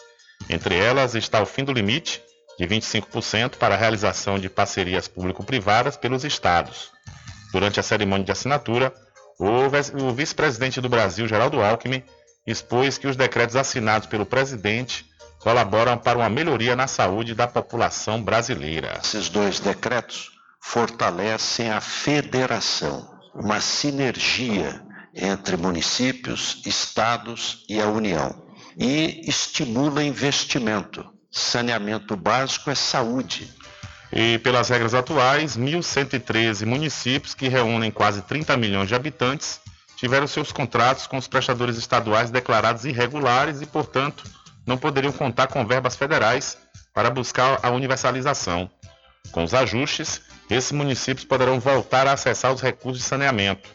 Entre 0.49 0.77
elas 0.77 1.15
está 1.15 1.41
o 1.43 1.47
fim 1.47 1.65
do 1.65 1.73
limite 1.73 2.23
de 2.59 2.67
25% 2.67 3.57
para 3.57 3.75
a 3.75 3.79
realização 3.79 4.39
de 4.39 4.49
parcerias 4.49 5.09
público-privadas 5.09 5.97
pelos 5.97 6.25
estados. 6.25 6.91
Durante 7.53 7.79
a 7.79 7.83
cerimônia 7.83 8.25
de 8.25 8.33
assinatura, 8.33 8.93
o 9.39 9.69
vice- 9.69 9.93
o 9.95 10.13
vice-presidente 10.13 10.81
do 10.81 10.89
Brasil, 10.89 11.29
Geraldo 11.29 11.61
Alckmin, 11.63 12.03
expôs 12.47 12.97
que 12.97 13.07
os 13.07 13.17
decretos 13.17 13.57
assinados 13.57 14.07
pelo 14.09 14.25
presidente 14.25 15.05
colaboram 15.41 15.99
para 15.99 16.19
uma 16.19 16.31
melhoria 16.31 16.75
na 16.75 16.87
saúde 16.87 17.35
da 17.35 17.47
população 17.47 18.23
brasileira. 18.23 18.99
Esses 19.03 19.29
dois 19.29 19.61
decretos 19.61 20.31
fortalecem 20.61 21.71
a 21.71 21.81
federação, 21.81 23.09
uma 23.35 23.61
sinergia 23.61 24.83
entre 25.17 25.57
municípios, 25.57 26.63
estados 26.67 27.65
e 27.69 27.81
a 27.81 27.87
União. 27.87 28.47
E 28.79 29.23
estimula 29.27 30.05
investimento. 30.05 31.05
Saneamento 31.31 32.15
básico 32.15 32.71
é 32.71 32.75
saúde. 32.75 33.51
E 34.13 34.39
pelas 34.39 34.69
regras 34.69 34.95
atuais, 34.95 35.57
1.113 35.57 36.65
municípios, 36.67 37.35
que 37.35 37.49
reúnem 37.49 37.91
quase 37.91 38.23
30 38.23 38.57
milhões 38.57 38.89
de 38.89 38.95
habitantes, 38.95 39.61
tiveram 39.97 40.27
seus 40.27 40.53
contratos 40.53 41.07
com 41.07 41.17
os 41.17 41.27
prestadores 41.27 41.77
estaduais 41.77 42.31
declarados 42.31 42.85
irregulares 42.85 43.61
e, 43.63 43.67
portanto, 43.67 44.25
não 44.67 44.77
poderiam 44.77 45.13
contar 45.13 45.47
com 45.47 45.67
verbas 45.67 45.97
federais 45.97 46.59
para 46.93 47.11
buscar 47.11 47.59
a 47.63 47.71
universalização. 47.71 48.71
Com 49.33 49.45
os 49.45 49.55
ajustes, 49.55 50.21
esses 50.49 50.73
municípios 50.73 51.25
poderão 51.25 51.59
voltar 51.59 52.07
a 52.07 52.13
acessar 52.13 52.53
os 52.53 52.61
recursos 52.61 53.03
de 53.03 53.09
saneamento. 53.09 53.69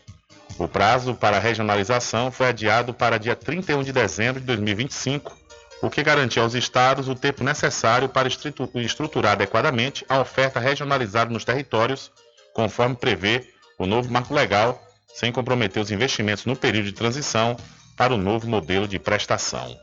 O 0.57 0.67
prazo 0.67 1.15
para 1.15 1.37
a 1.37 1.39
regionalização 1.39 2.31
foi 2.31 2.47
adiado 2.47 2.93
para 2.93 3.17
dia 3.17 3.35
31 3.35 3.83
de 3.83 3.91
dezembro 3.91 4.39
de 4.39 4.45
2025, 4.47 5.35
o 5.81 5.89
que 5.89 6.03
garantiu 6.03 6.43
aos 6.43 6.53
estados 6.53 7.07
o 7.07 7.15
tempo 7.15 7.43
necessário 7.43 8.07
para 8.07 8.29
estruturar 8.75 9.33
adequadamente 9.33 10.05
a 10.07 10.19
oferta 10.19 10.59
regionalizada 10.59 11.31
nos 11.31 11.43
territórios, 11.43 12.11
conforme 12.53 12.95
prevê 12.95 13.47
o 13.79 13.87
novo 13.87 14.11
marco 14.11 14.33
legal, 14.33 14.79
sem 15.13 15.31
comprometer 15.31 15.81
os 15.81 15.89
investimentos 15.89 16.45
no 16.45 16.55
período 16.55 16.85
de 16.85 16.93
transição 16.93 17.57
para 17.97 18.13
o 18.13 18.17
novo 18.17 18.47
modelo 18.47 18.87
de 18.87 18.99
prestação. 18.99 19.75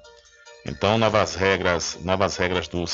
Então, 0.64 0.98
novas 0.98 1.34
regras, 1.34 1.98
novas 2.02 2.36
regras 2.36 2.68
do 2.68 2.86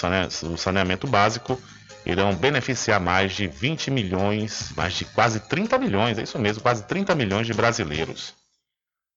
saneamento 0.56 1.06
básico 1.06 1.60
irão 2.04 2.34
beneficiar 2.34 3.00
mais 3.00 3.32
de 3.32 3.46
20 3.46 3.90
milhões, 3.90 4.72
mais 4.76 4.94
de 4.94 5.04
quase 5.04 5.40
30 5.40 5.78
milhões, 5.78 6.18
é 6.18 6.22
isso 6.22 6.38
mesmo, 6.38 6.62
quase 6.62 6.84
30 6.84 7.14
milhões 7.14 7.46
de 7.46 7.54
brasileiros. 7.54 8.34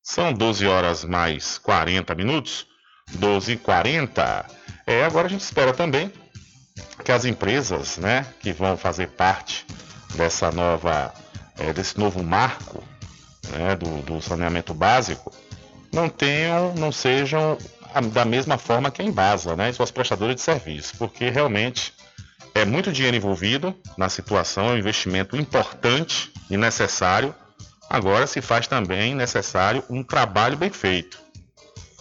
São 0.02 0.32
12 0.32 0.66
horas 0.66 1.04
mais 1.04 1.58
40 1.58 2.16
minutos. 2.16 2.68
12 3.16 3.54
e 3.54 3.58
40. 3.58 4.46
É, 4.86 5.04
agora 5.04 5.28
a 5.28 5.30
gente 5.30 5.42
espera 5.42 5.74
também 5.74 6.12
que 7.04 7.12
as 7.12 7.26
empresas, 7.26 7.98
né, 7.98 8.26
que 8.40 8.52
vão 8.52 8.78
fazer 8.78 9.08
parte 9.10 9.66
dessa 10.16 10.52
nova, 10.52 11.14
é, 11.58 11.74
desse 11.74 11.98
novo 11.98 12.24
marco, 12.24 12.84
né, 13.50 13.76
do, 13.76 14.02
do 14.02 14.22
saneamento 14.22 14.74
básico, 14.74 15.34
não 15.92 16.10
tenham, 16.10 16.74
não 16.76 16.92
sejam 16.92 17.58
da 18.12 18.26
mesma 18.26 18.58
forma 18.58 18.92
que 18.92 19.02
a 19.02 19.06
Embasa, 19.06 19.56
né, 19.56 19.70
e 19.70 19.74
suas 19.74 19.90
prestadoras 19.90 20.36
de 20.36 20.42
serviço, 20.42 20.96
porque 20.98 21.30
realmente 21.30 21.94
é 22.58 22.66
muito 22.66 22.92
dinheiro 22.92 23.16
envolvido 23.18 23.76
na 23.98 24.10
situação, 24.10 24.70
é 24.70 24.72
um 24.74 24.78
investimento 24.78 25.36
importante 25.36 26.32
e 26.50 26.58
necessário. 26.58 27.34
Agora 27.90 28.28
se 28.28 28.42
faz 28.42 28.68
também 28.68 29.16
necessário 29.16 29.84
um 29.90 30.04
trabalho 30.04 30.58
bem 30.58 30.70
feito. 30.70 31.18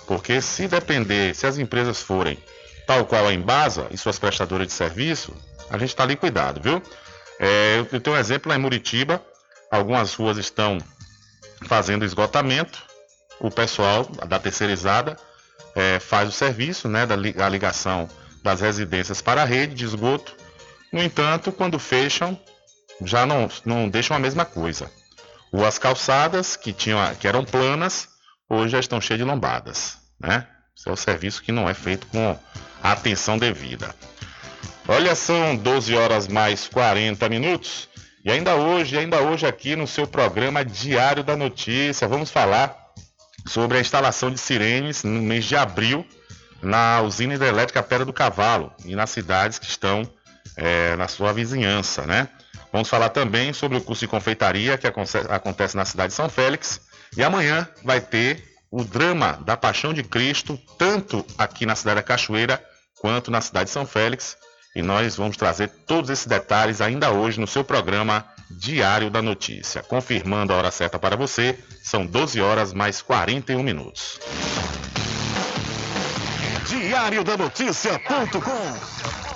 Porque 0.06 0.40
se 0.40 0.68
depender, 0.68 1.34
se 1.34 1.46
as 1.46 1.58
empresas 1.58 2.00
forem 2.00 2.38
tal 2.86 3.04
qual 3.04 3.26
a 3.26 3.34
Embasa 3.34 3.86
e 3.90 3.98
suas 3.98 4.18
prestadoras 4.18 4.66
de 4.66 4.72
serviço, 4.72 5.34
a 5.68 5.76
gente 5.78 5.90
está 5.90 6.04
ali 6.04 6.16
cuidado, 6.16 6.60
viu? 6.60 6.80
É, 7.38 7.84
eu 7.92 8.00
tenho 8.00 8.16
um 8.16 8.18
exemplo 8.18 8.48
lá 8.48 8.56
em 8.56 8.60
Muritiba, 8.60 9.22
algumas 9.70 10.14
ruas 10.14 10.38
estão 10.38 10.78
fazendo 11.66 12.04
esgotamento, 12.04 12.82
o 13.40 13.50
pessoal 13.50 14.04
da 14.26 14.38
terceirizada 14.38 15.16
é, 15.74 15.98
faz 15.98 16.28
o 16.28 16.32
serviço, 16.32 16.88
né, 16.88 17.04
da 17.04 17.16
ligação 17.48 18.08
das 18.42 18.60
residências 18.60 19.20
para 19.20 19.42
a 19.42 19.44
rede 19.44 19.74
de 19.74 19.84
esgoto. 19.84 20.34
No 20.92 21.02
entanto, 21.02 21.52
quando 21.52 21.78
fecham, 21.78 22.38
já 23.02 23.26
não, 23.26 23.48
não 23.64 23.88
deixam 23.88 24.16
a 24.16 24.20
mesma 24.20 24.44
coisa. 24.44 24.90
Ruas 25.52 25.78
calçadas, 25.78 26.56
que, 26.56 26.72
tinham, 26.72 26.98
que 27.16 27.28
eram 27.28 27.44
planas, 27.44 28.08
hoje 28.48 28.72
já 28.72 28.80
estão 28.80 29.00
cheias 29.00 29.18
de 29.18 29.24
lombadas. 29.24 29.98
Né? 30.18 30.46
Esse 30.76 30.88
é 30.88 30.92
o 30.92 30.96
serviço 30.96 31.42
que 31.42 31.52
não 31.52 31.68
é 31.68 31.74
feito 31.74 32.06
com 32.08 32.38
a 32.82 32.92
atenção 32.92 33.38
devida. 33.38 33.94
Olha, 34.88 35.14
são 35.14 35.56
12 35.56 35.94
horas 35.96 36.28
mais 36.28 36.68
40 36.68 37.28
minutos. 37.28 37.88
E 38.24 38.30
ainda 38.30 38.54
hoje, 38.56 38.98
ainda 38.98 39.20
hoje 39.20 39.46
aqui 39.46 39.76
no 39.76 39.86
seu 39.86 40.06
programa 40.06 40.64
Diário 40.64 41.22
da 41.22 41.36
Notícia, 41.36 42.08
vamos 42.08 42.30
falar 42.30 42.76
sobre 43.46 43.78
a 43.78 43.80
instalação 43.80 44.30
de 44.30 44.38
sirenes 44.38 45.04
no 45.04 45.22
mês 45.22 45.44
de 45.44 45.56
abril 45.56 46.04
na 46.62 47.00
usina 47.02 47.34
hidrelétrica 47.34 47.82
Pedra 47.82 48.04
do 48.04 48.12
Cavalo 48.12 48.72
e 48.84 48.96
nas 48.96 49.10
cidades 49.10 49.58
que 49.58 49.66
estão 49.66 50.02
eh, 50.56 50.96
na 50.96 51.08
sua 51.08 51.32
vizinhança, 51.32 52.06
né? 52.06 52.28
Vamos 52.72 52.88
falar 52.88 53.08
também 53.10 53.52
sobre 53.52 53.78
o 53.78 53.80
curso 53.80 54.00
de 54.00 54.08
confeitaria 54.08 54.76
que 54.76 54.86
aconte- 54.86 55.16
acontece 55.28 55.76
na 55.76 55.84
cidade 55.84 56.08
de 56.10 56.14
São 56.16 56.28
Félix. 56.28 56.80
E 57.16 57.22
amanhã 57.22 57.66
vai 57.84 58.00
ter 58.00 58.42
o 58.70 58.82
drama 58.84 59.40
da 59.44 59.56
Paixão 59.56 59.94
de 59.94 60.02
Cristo, 60.02 60.58
tanto 60.78 61.24
aqui 61.38 61.64
na 61.64 61.74
cidade 61.74 61.96
da 61.96 62.02
Cachoeira 62.02 62.62
quanto 63.00 63.30
na 63.30 63.40
cidade 63.40 63.66
de 63.66 63.70
São 63.70 63.86
Félix. 63.86 64.36
E 64.74 64.82
nós 64.82 65.16
vamos 65.16 65.36
trazer 65.38 65.68
todos 65.86 66.10
esses 66.10 66.26
detalhes 66.26 66.80
ainda 66.82 67.10
hoje 67.10 67.40
no 67.40 67.46
seu 67.46 67.64
programa 67.64 68.26
Diário 68.50 69.10
da 69.10 69.22
Notícia. 69.22 69.82
Confirmando 69.82 70.52
a 70.52 70.56
hora 70.56 70.70
certa 70.70 70.98
para 70.98 71.16
você, 71.16 71.58
são 71.82 72.04
12 72.04 72.40
horas 72.40 72.74
mais 72.74 73.00
41 73.00 73.62
minutos. 73.62 74.18
diariodanoticia.com 76.68 79.35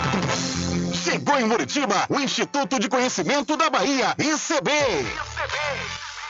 Chegou 1.11 1.37
em 1.37 1.43
Muritiba 1.43 2.05
o 2.07 2.21
Instituto 2.21 2.79
de 2.79 2.87
Conhecimento 2.87 3.57
da 3.57 3.69
Bahia, 3.69 4.15
ICB. 4.17 4.71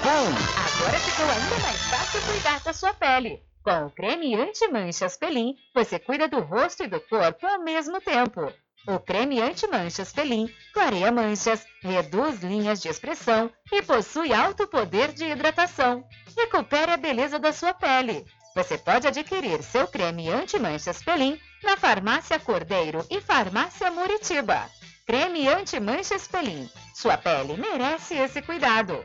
Agora 0.00 1.00
ficou 1.00 1.26
ainda 1.28 1.58
mais 1.60 1.82
fácil 1.88 2.22
cuidar 2.22 2.60
da 2.60 2.72
sua 2.72 2.94
pele. 2.94 3.42
Com 3.64 3.86
o 3.86 3.90
creme 3.90 4.36
anti-manchas 4.36 5.16
Pelin, 5.16 5.56
você 5.74 5.98
cuida 5.98 6.28
do 6.28 6.38
rosto 6.38 6.84
e 6.84 6.86
do 6.86 7.00
corpo 7.00 7.44
ao 7.44 7.60
mesmo 7.64 8.00
tempo. 8.00 8.52
O 8.86 9.00
creme 9.00 9.40
anti-manchas 9.40 10.12
Pelin 10.12 10.48
clareia 10.72 11.10
manchas, 11.10 11.66
reduz 11.82 12.40
linhas 12.44 12.80
de 12.80 12.88
expressão 12.88 13.50
e 13.72 13.82
possui 13.82 14.32
alto 14.32 14.68
poder 14.68 15.12
de 15.12 15.24
hidratação. 15.24 16.04
Recupere 16.36 16.92
a 16.92 16.96
beleza 16.96 17.40
da 17.40 17.52
sua 17.52 17.74
pele. 17.74 18.24
Você 18.54 18.78
pode 18.78 19.08
adquirir 19.08 19.62
seu 19.64 19.88
creme 19.88 20.30
anti-manchas 20.30 21.02
Pelin 21.02 21.38
na 21.64 21.76
Farmácia 21.76 22.38
Cordeiro 22.38 23.04
e 23.10 23.20
Farmácia 23.20 23.90
Muritiba. 23.90 24.70
Creme 25.04 25.48
anti-manchas 25.48 26.28
Pelin. 26.28 26.70
Sua 26.94 27.18
pele 27.18 27.56
merece 27.56 28.14
esse 28.14 28.40
cuidado 28.40 29.04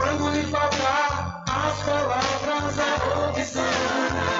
Quando 0.00 0.30
lhe 0.30 0.42
faltar 0.44 1.44
as 1.46 1.82
palavras, 1.82 2.78
a 2.78 3.28
opção. 3.28 4.39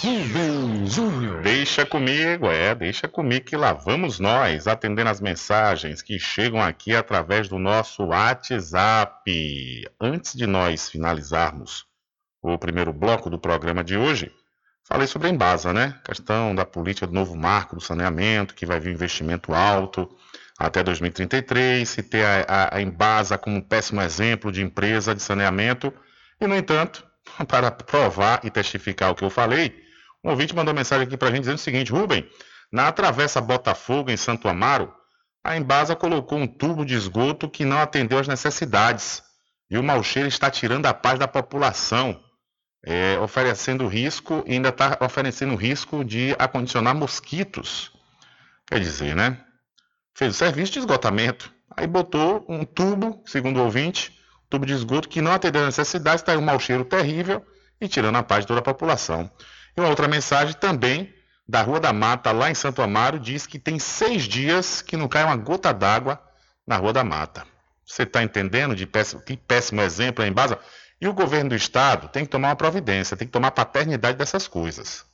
Rubem 0.00 0.86
Júnior. 0.86 1.42
Deixa 1.42 1.84
comigo, 1.84 2.46
é, 2.46 2.74
deixa 2.74 3.08
comigo 3.08 3.44
que 3.44 3.56
lá 3.56 3.72
vamos 3.72 4.20
nós, 4.20 4.68
atendendo 4.68 5.10
as 5.10 5.20
mensagens 5.20 6.00
que 6.00 6.18
chegam 6.18 6.62
aqui 6.62 6.94
através 6.94 7.48
do 7.48 7.58
nosso 7.58 8.04
WhatsApp. 8.04 9.84
Antes 10.00 10.34
de 10.34 10.46
nós 10.46 10.88
finalizarmos 10.88 11.84
o 12.40 12.56
primeiro 12.56 12.92
bloco 12.92 13.28
do 13.28 13.38
programa 13.38 13.82
de 13.82 13.96
hoje, 13.96 14.32
falei 14.86 15.06
sobre 15.06 15.28
a 15.28 15.30
Embasa, 15.30 15.72
né? 15.72 15.98
Questão 16.04 16.54
da 16.54 16.64
política 16.64 17.06
do 17.06 17.12
novo 17.12 17.36
marco 17.36 17.76
do 17.76 17.82
saneamento, 17.82 18.54
que 18.54 18.64
vai 18.64 18.78
vir 18.80 18.92
investimento 18.92 19.52
alto 19.52 20.08
até 20.58 20.82
2033, 20.82 21.86
se 21.86 22.02
ter 22.02 22.24
a, 22.24 22.44
a, 22.48 22.76
a 22.76 22.80
Embasa 22.80 23.36
como 23.36 23.56
um 23.56 23.60
péssimo 23.60 24.00
exemplo 24.00 24.50
de 24.50 24.62
empresa 24.62 25.14
de 25.14 25.22
saneamento, 25.22 25.92
e, 26.40 26.46
no 26.46 26.56
entanto, 26.56 27.06
para 27.46 27.70
provar 27.70 28.40
e 28.44 28.50
testificar 28.50 29.10
o 29.10 29.14
que 29.14 29.24
eu 29.24 29.30
falei, 29.30 29.74
um 30.24 30.30
ouvinte 30.30 30.54
mandou 30.54 30.74
mensagem 30.74 31.06
aqui 31.06 31.16
para 31.16 31.28
a 31.28 31.30
gente 31.30 31.40
dizendo 31.40 31.58
o 31.58 31.60
seguinte: 31.60 31.92
Rubem, 31.92 32.28
na 32.72 32.90
Travessa 32.90 33.40
Botafogo, 33.40 34.10
em 34.10 34.16
Santo 34.16 34.48
Amaro, 34.48 34.92
a 35.44 35.56
Embasa 35.56 35.94
colocou 35.94 36.38
um 36.38 36.46
tubo 36.46 36.84
de 36.84 36.94
esgoto 36.94 37.48
que 37.48 37.64
não 37.64 37.78
atendeu 37.78 38.18
às 38.18 38.26
necessidades. 38.26 39.22
E 39.70 39.78
o 39.78 39.82
mau 39.82 40.02
cheiro 40.02 40.28
está 40.28 40.50
tirando 40.50 40.86
a 40.86 40.94
paz 40.94 41.18
da 41.18 41.28
população, 41.28 42.20
é, 42.86 43.18
oferecendo 43.18 43.88
risco 43.88 44.44
ainda 44.46 44.68
está 44.68 44.96
oferecendo 45.00 45.56
risco 45.56 46.04
de 46.04 46.36
acondicionar 46.38 46.94
mosquitos. 46.94 47.90
Quer 48.64 48.78
dizer, 48.78 49.16
né? 49.16 49.38
Fez 50.14 50.32
o 50.32 50.38
serviço 50.38 50.74
de 50.74 50.78
esgotamento. 50.78 51.52
Aí 51.76 51.86
botou 51.86 52.46
um 52.48 52.64
tubo, 52.64 53.22
segundo 53.26 53.58
o 53.58 53.64
ouvinte, 53.64 54.16
tubo 54.48 54.64
de 54.64 54.72
esgoto 54.72 55.08
que 55.08 55.20
não 55.20 55.32
atendeu 55.32 55.62
às 55.62 55.76
necessidades, 55.76 56.22
está 56.22 56.32
aí 56.32 56.38
um 56.38 56.42
mau 56.42 56.60
cheiro 56.60 56.84
terrível 56.84 57.44
e 57.80 57.88
tirando 57.88 58.16
a 58.16 58.22
paz 58.22 58.42
de 58.42 58.46
toda 58.46 58.60
a 58.60 58.62
população. 58.62 59.28
E 59.76 59.80
uma 59.80 59.90
outra 59.90 60.06
mensagem 60.06 60.54
também 60.54 61.12
da 61.46 61.62
Rua 61.62 61.80
da 61.80 61.92
Mata, 61.92 62.30
lá 62.30 62.50
em 62.50 62.54
Santo 62.54 62.80
Amaro, 62.82 63.18
diz 63.18 63.46
que 63.46 63.58
tem 63.58 63.80
seis 63.80 64.24
dias 64.24 64.80
que 64.80 64.96
não 64.96 65.08
cai 65.08 65.24
uma 65.24 65.36
gota 65.36 65.74
d'água 65.74 66.20
na 66.66 66.76
Rua 66.76 66.92
da 66.92 67.04
Mata. 67.04 67.44
Você 67.84 68.04
está 68.04 68.22
entendendo 68.22 68.74
de 68.74 68.86
péssimo, 68.86 69.22
que 69.22 69.36
péssimo 69.36 69.80
exemplo 69.80 70.24
é 70.24 70.28
em 70.28 70.32
base? 70.32 70.56
E 71.00 71.06
o 71.06 71.12
governo 71.12 71.50
do 71.50 71.56
estado 71.56 72.08
tem 72.08 72.24
que 72.24 72.30
tomar 72.30 72.48
uma 72.48 72.56
providência, 72.56 73.16
tem 73.16 73.26
que 73.26 73.32
tomar 73.32 73.50
paternidade 73.50 74.16
dessas 74.16 74.48
coisas. 74.48 75.04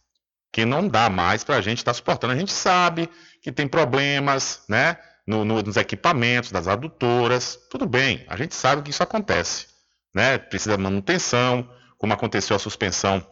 Que 0.52 0.64
não 0.64 0.86
dá 0.86 1.08
mais 1.08 1.42
para 1.42 1.56
a 1.56 1.60
gente 1.60 1.78
estar 1.78 1.92
tá 1.92 1.94
suportando. 1.94 2.32
A 2.32 2.36
gente 2.36 2.52
sabe 2.52 3.08
que 3.40 3.50
tem 3.50 3.66
problemas 3.66 4.62
né, 4.68 4.96
no, 5.26 5.44
no, 5.44 5.62
nos 5.62 5.76
equipamentos, 5.76 6.52
das 6.52 6.68
adutoras. 6.68 7.58
Tudo 7.70 7.86
bem, 7.86 8.24
a 8.28 8.36
gente 8.36 8.54
sabe 8.54 8.82
que 8.82 8.90
isso 8.90 9.02
acontece. 9.02 9.66
Né? 10.14 10.38
Precisa 10.38 10.76
de 10.76 10.82
manutenção, 10.82 11.68
como 11.98 12.12
aconteceu 12.12 12.54
a 12.54 12.58
suspensão 12.58 13.26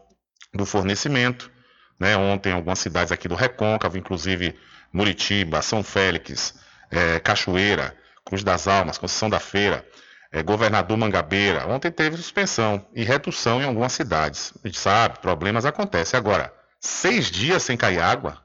do 0.52 0.64
fornecimento. 0.66 1.50
Né? 1.98 2.16
Ontem, 2.16 2.52
algumas 2.52 2.78
cidades 2.78 3.12
aqui 3.12 3.28
do 3.28 3.34
Recôncavo, 3.34 3.98
inclusive 3.98 4.58
Muritiba, 4.92 5.62
São 5.62 5.84
Félix, 5.84 6.54
é, 6.90 7.20
Cachoeira, 7.20 7.96
Cruz 8.24 8.42
das 8.42 8.66
Almas, 8.66 8.98
Conceição 8.98 9.28
da 9.30 9.38
Feira, 9.38 9.84
é, 10.32 10.42
Governador 10.42 10.96
Mangabeira. 10.96 11.66
Ontem 11.66 11.90
teve 11.90 12.16
suspensão 12.16 12.86
e 12.94 13.02
redução 13.02 13.60
em 13.60 13.64
algumas 13.64 13.92
cidades. 13.92 14.52
A 14.62 14.68
gente 14.68 14.78
sabe, 14.78 15.18
problemas 15.18 15.64
acontecem. 15.64 16.16
Agora, 16.16 16.52
seis 16.78 17.30
dias 17.30 17.62
sem 17.62 17.76
cair 17.76 18.00
água, 18.00 18.38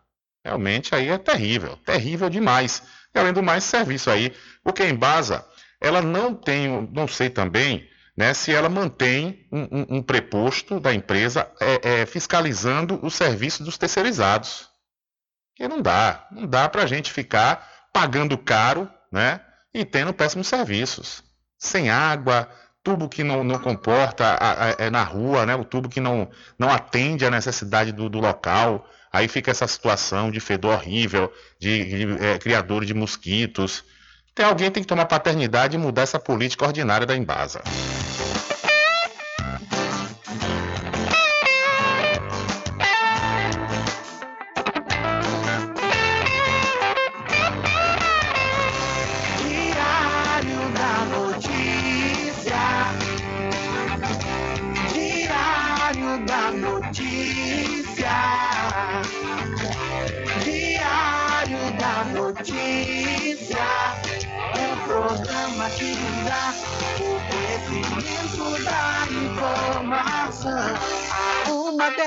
realmente 0.43 0.93
aí 0.95 1.09
é 1.09 1.17
terrível, 1.17 1.77
terrível 1.77 2.29
demais. 2.29 2.83
E 3.13 3.19
além 3.19 3.33
do 3.33 3.43
mais, 3.43 3.63
serviço 3.63 4.09
aí, 4.09 4.33
porque 4.63 4.83
em 4.83 4.91
Embasa, 4.91 5.45
ela 5.79 6.01
não 6.01 6.33
tem, 6.33 6.89
não 6.91 7.07
sei 7.07 7.29
também, 7.29 7.87
né, 8.17 8.33
se 8.33 8.53
ela 8.53 8.69
mantém 8.69 9.45
um, 9.51 9.61
um, 9.61 9.97
um 9.97 10.01
preposto 10.01 10.79
da 10.79 10.93
empresa 10.93 11.51
é, 11.59 12.01
é, 12.01 12.05
fiscalizando 12.05 12.99
o 13.05 13.11
serviço 13.11 13.63
dos 13.63 13.77
terceirizados. 13.77 14.69
Porque 15.49 15.67
não 15.67 15.81
dá, 15.81 16.27
não 16.31 16.45
dá 16.47 16.67
para 16.67 16.83
a 16.83 16.87
gente 16.87 17.11
ficar 17.11 17.87
pagando 17.93 18.37
caro 18.37 18.89
né, 19.11 19.39
e 19.73 19.85
tendo 19.85 20.13
péssimos 20.13 20.47
serviços. 20.47 21.23
Sem 21.57 21.89
água, 21.89 22.49
tubo 22.83 23.09
que 23.09 23.23
não, 23.23 23.43
não 23.43 23.57
comporta 23.59 24.25
a, 24.25 24.65
a, 24.65 24.69
é 24.77 24.89
na 24.89 25.03
rua, 25.03 25.45
né, 25.45 25.55
o 25.55 25.65
tubo 25.65 25.89
que 25.89 25.99
não, 25.99 26.29
não 26.57 26.69
atende 26.69 27.25
à 27.25 27.31
necessidade 27.31 27.91
do, 27.91 28.07
do 28.07 28.19
local. 28.19 28.87
Aí 29.11 29.27
fica 29.27 29.49
essa 29.49 29.65
situação 29.65 30.29
de 30.29 30.39
fedor 30.39 30.73
horrível, 30.75 31.31
de, 31.59 31.85
de 31.85 32.25
é, 32.25 32.37
criador 32.37 32.85
de 32.85 32.93
mosquitos. 32.93 33.83
Tem 34.35 34.45
alguém 34.45 34.69
tem 34.69 34.83
que 34.83 34.87
tomar 34.87 35.05
paternidade 35.05 35.75
e 35.75 35.79
mudar 35.79 36.01
essa 36.01 36.19
política 36.19 36.65
ordinária 36.65 37.07
da 37.07 37.15
Embasa. 37.15 37.63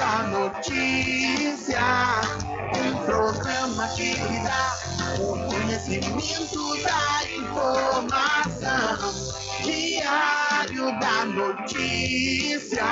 da 0.00 0.22
Notícia, 0.22 1.78
um 2.74 3.04
programa 3.04 3.86
que 3.88 4.14
dá 4.42 4.78
o 5.20 5.36
conhecimento 5.46 6.82
da 6.82 7.22
informação. 7.36 9.12
Diário 9.62 10.98
da 10.98 11.26
Notícia, 11.26 12.82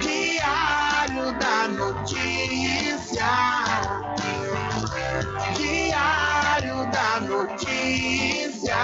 Diário 0.00 1.32
da 1.40 1.66
Notícia, 1.66 3.32
Diário 5.56 6.86
da 6.92 7.20
Notícia, 7.20 8.76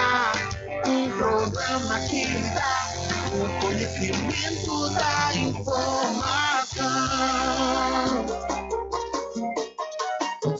um 0.89 1.09
programa 1.11 2.01
que 2.09 2.27
dá 2.53 2.90
o 3.33 3.61
conhecimento 3.61 4.91
da 4.91 5.35
informação. 5.35 6.81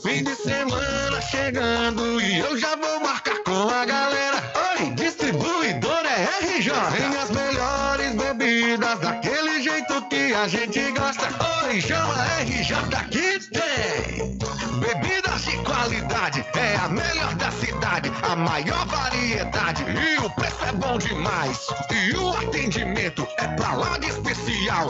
Fim 0.01 0.23
de 0.23 0.35
semana 0.35 1.21
chegando 1.21 2.21
e 2.21 2.39
eu 2.39 2.57
já 2.57 2.75
vou 2.75 2.99
marcar 3.01 3.43
com 3.43 3.69
a 3.69 3.85
galera. 3.85 4.41
Oi, 4.79 4.91
distribuidora 4.91 6.09
é 6.09 6.57
RJ. 6.57 6.71
Tem 6.95 7.17
as 7.17 7.29
melhores 7.29 8.15
bebidas 8.15 8.99
daquele 8.99 9.61
jeito 9.61 10.01
que 10.07 10.33
a 10.33 10.47
gente 10.47 10.91
gosta. 10.91 11.50
Chama 11.79 12.25
RJ 12.41 12.75
que 13.09 13.39
tem. 13.49 14.37
Bebidas 14.79 15.45
de 15.45 15.57
qualidade, 15.59 16.45
é 16.53 16.75
a 16.75 16.89
melhor 16.89 17.33
da 17.35 17.49
cidade, 17.51 18.11
a 18.23 18.35
maior 18.35 18.85
variedade 18.87 19.83
e 19.83 20.19
o 20.19 20.29
preço 20.31 20.65
é 20.65 20.73
bom 20.73 20.97
demais. 20.97 21.67
E 21.89 22.11
o 22.17 22.31
atendimento 22.31 23.25
é 23.37 23.47
pra 23.47 23.71
lá 23.73 23.97
de 23.97 24.07
especial. 24.07 24.89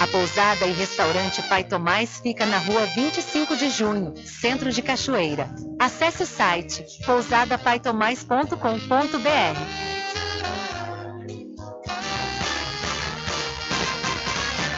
A 0.00 0.06
Pousada 0.08 0.66
e 0.66 0.72
Restaurante 0.72 1.40
Pai 1.42 1.62
Tomás 1.64 2.18
fica 2.20 2.44
na 2.44 2.58
rua 2.58 2.84
25 2.86 3.56
de 3.56 3.70
junho, 3.70 4.12
centro 4.24 4.72
de 4.72 4.82
Cachoeira. 4.82 5.48
Acesse 5.78 6.24
o 6.24 6.26
site 6.26 6.84
pousadapaitomais.com.br. 7.06 9.94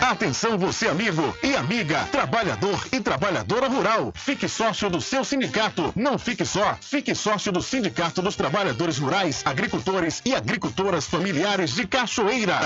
Atenção 0.00 0.56
você 0.56 0.86
amigo 0.86 1.36
e 1.42 1.56
amiga, 1.56 2.04
trabalhador 2.12 2.80
e 2.92 3.00
trabalhadora 3.00 3.68
rural. 3.68 4.12
Fique 4.14 4.48
sócio 4.48 4.88
do 4.88 5.00
seu 5.00 5.24
sindicato. 5.24 5.92
Não 5.96 6.16
fique 6.16 6.44
só. 6.44 6.76
Fique 6.80 7.12
sócio 7.14 7.50
do 7.50 7.60
Sindicato 7.60 8.22
dos 8.22 8.36
Trabalhadores 8.36 8.98
Rurais, 8.98 9.42
Agricultores 9.44 10.22
e 10.24 10.32
Agricultoras 10.34 11.06
Familiares 11.06 11.74
de 11.74 11.88
Cachoeira. 11.88 12.60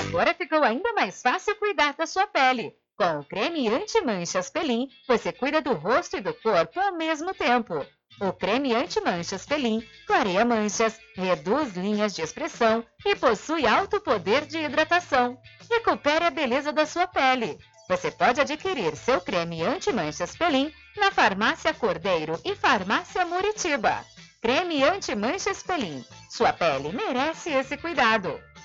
Agora 0.00 0.32
ficou 0.32 0.62
ainda 0.62 0.92
mais 0.92 1.20
fácil 1.20 1.56
cuidar 1.56 1.94
da 1.94 2.06
sua 2.06 2.26
pele. 2.26 2.72
Com 2.96 3.20
o 3.20 3.24
creme 3.24 3.68
anti-manchas 3.68 4.48
Pelin, 4.48 4.88
você 5.06 5.32
cuida 5.32 5.60
do 5.60 5.72
rosto 5.72 6.16
e 6.16 6.20
do 6.20 6.32
corpo 6.34 6.78
ao 6.78 6.96
mesmo 6.96 7.34
tempo. 7.34 7.84
O 8.20 8.32
creme 8.32 8.74
anti-manchas 8.74 9.46
Pelin 9.46 9.86
clareia 10.06 10.44
manchas, 10.44 10.98
reduz 11.14 11.76
linhas 11.76 12.14
de 12.14 12.22
expressão 12.22 12.84
e 13.04 13.14
possui 13.16 13.66
alto 13.66 14.00
poder 14.00 14.46
de 14.46 14.58
hidratação. 14.58 15.38
Recupere 15.70 16.24
a 16.24 16.30
beleza 16.30 16.72
da 16.72 16.86
sua 16.86 17.06
pele. 17.06 17.58
Você 17.88 18.10
pode 18.10 18.40
adquirir 18.40 18.96
seu 18.96 19.20
creme 19.20 19.62
anti-manchas 19.62 20.36
Pelin 20.36 20.72
na 20.96 21.10
Farmácia 21.10 21.72
Cordeiro 21.74 22.40
e 22.44 22.54
Farmácia 22.54 23.24
Muritiba. 23.24 24.04
Creme 24.40 24.82
anti-manchas 24.82 25.62
Pelin. 25.62 26.04
Sua 26.30 26.52
pele 26.52 26.92
merece 26.92 27.50
esse 27.50 27.76
cuidado. 27.76 28.40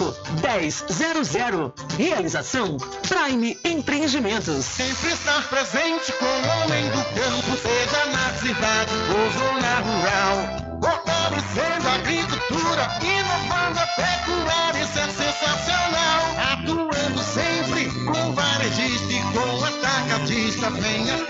1000. 0.00 1.72
Realização 1.98 2.76
Prime 3.08 3.58
Empreendimentos. 3.64 4.64
Sempre 4.64 5.12
estar 5.12 5.48
presente 5.48 6.12
com 6.12 6.24
o 6.24 6.64
homem 6.64 6.88
do 6.90 7.04
campo, 7.14 7.56
seja 7.56 8.06
na 8.06 8.32
cidade 8.34 8.92
ou 9.10 9.30
zona 9.32 9.80
rural. 9.80 10.70
Fortalecendo 10.80 11.88
a 11.88 11.94
agricultura, 11.94 12.88
inovando 13.02 13.78
a 13.78 13.86
pecuária, 13.86 14.82
isso 14.82 14.98
é 14.98 15.08
sensacional. 15.08 16.20
Atuando 16.52 17.22
sempre 17.22 17.90
com 18.04 18.32
varejista 18.32 19.12
e 19.12 19.20
com 19.32 19.64
atacadista, 19.64 20.70
venha 20.70 21.29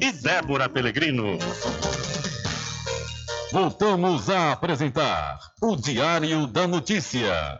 e 0.00 0.12
Débora 0.12 0.68
Pelegrino. 0.68 1.38
Voltamos 3.52 4.28
a 4.28 4.52
apresentar 4.52 5.38
o 5.60 5.74
Diário 5.74 6.46
da 6.46 6.66
Notícia. 6.66 7.58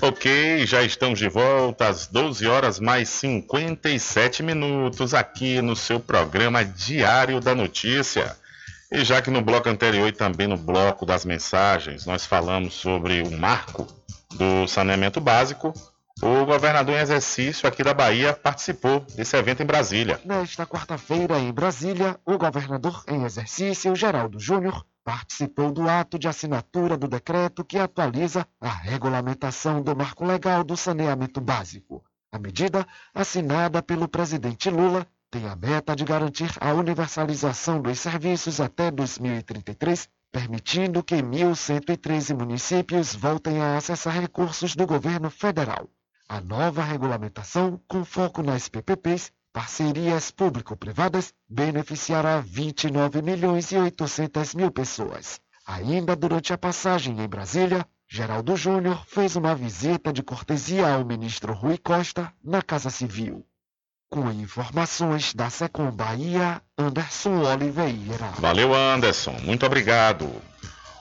Ok, 0.00 0.66
já 0.66 0.82
estamos 0.82 1.18
de 1.18 1.28
volta 1.28 1.88
às 1.88 2.06
12 2.06 2.46
horas 2.46 2.78
mais 2.78 3.08
57 3.08 4.42
minutos 4.42 5.12
aqui 5.14 5.60
no 5.60 5.74
seu 5.74 5.98
programa 5.98 6.64
Diário 6.64 7.40
da 7.40 7.54
Notícia. 7.54 8.36
E 8.92 9.04
já 9.04 9.20
que 9.20 9.30
no 9.30 9.42
bloco 9.42 9.68
anterior 9.68 10.08
e 10.08 10.12
também 10.12 10.46
no 10.46 10.56
bloco 10.56 11.04
das 11.04 11.24
mensagens 11.24 12.06
nós 12.06 12.24
falamos 12.24 12.74
sobre 12.74 13.22
o 13.22 13.30
marco 13.30 13.86
do 14.34 14.66
saneamento 14.68 15.20
básico, 15.20 15.72
o 16.22 16.46
governador 16.46 16.94
em 16.94 17.00
exercício 17.00 17.68
aqui 17.68 17.82
da 17.82 17.92
Bahia 17.92 18.32
participou 18.32 19.00
desse 19.14 19.36
evento 19.36 19.62
em 19.62 19.66
Brasília. 19.66 20.20
Nesta 20.24 20.66
quarta-feira, 20.66 21.38
em 21.38 21.52
Brasília, 21.52 22.18
o 22.24 22.38
governador 22.38 23.04
em 23.08 23.24
exercício, 23.24 23.94
Geraldo 23.94 24.38
Júnior, 24.40 24.86
participou 25.04 25.70
do 25.70 25.88
ato 25.88 26.18
de 26.18 26.26
assinatura 26.26 26.96
do 26.96 27.08
decreto 27.08 27.64
que 27.64 27.78
atualiza 27.78 28.46
a 28.58 28.68
regulamentação 28.68 29.82
do 29.82 29.94
marco 29.94 30.24
legal 30.24 30.64
do 30.64 30.76
saneamento 30.76 31.40
básico. 31.40 32.02
A 32.32 32.38
medida, 32.38 32.86
assinada 33.12 33.82
pelo 33.82 34.08
presidente 34.08 34.70
Lula, 34.70 35.06
tem 35.30 35.46
a 35.46 35.56
meta 35.56 35.94
de 35.94 36.04
garantir 36.04 36.50
a 36.60 36.72
universalização 36.72 37.82
dos 37.82 37.98
serviços 37.98 38.60
até 38.60 38.90
2033, 38.90 40.08
permitindo 40.32 41.02
que 41.02 41.16
1.113 41.16 42.34
municípios 42.34 43.14
voltem 43.14 43.60
a 43.60 43.76
acessar 43.76 44.20
recursos 44.20 44.74
do 44.74 44.86
governo 44.86 45.28
federal. 45.28 45.88
A 46.34 46.40
nova 46.40 46.82
regulamentação, 46.82 47.80
com 47.86 48.04
foco 48.04 48.42
nas 48.42 48.68
PPPs, 48.68 49.30
parcerias 49.52 50.32
público-privadas, 50.32 51.32
beneficiará 51.48 52.40
29 52.40 53.22
milhões 53.22 53.70
e 53.70 53.76
800 53.76 54.52
mil 54.56 54.72
pessoas. 54.72 55.40
Ainda 55.64 56.16
durante 56.16 56.52
a 56.52 56.58
passagem 56.58 57.20
em 57.20 57.28
Brasília, 57.28 57.86
Geraldo 58.08 58.56
Júnior 58.56 59.06
fez 59.06 59.36
uma 59.36 59.54
visita 59.54 60.12
de 60.12 60.24
cortesia 60.24 60.92
ao 60.92 61.04
ministro 61.04 61.52
Rui 61.52 61.78
Costa 61.78 62.32
na 62.42 62.60
Casa 62.60 62.90
Civil. 62.90 63.46
Com 64.10 64.28
informações 64.32 65.32
da 65.34 65.48
Secom 65.50 65.92
Bahia, 65.92 66.60
Anderson 66.76 67.44
Oliveira. 67.44 68.26
Valeu, 68.40 68.74
Anderson. 68.74 69.36
Muito 69.44 69.64
obrigado. 69.64 70.28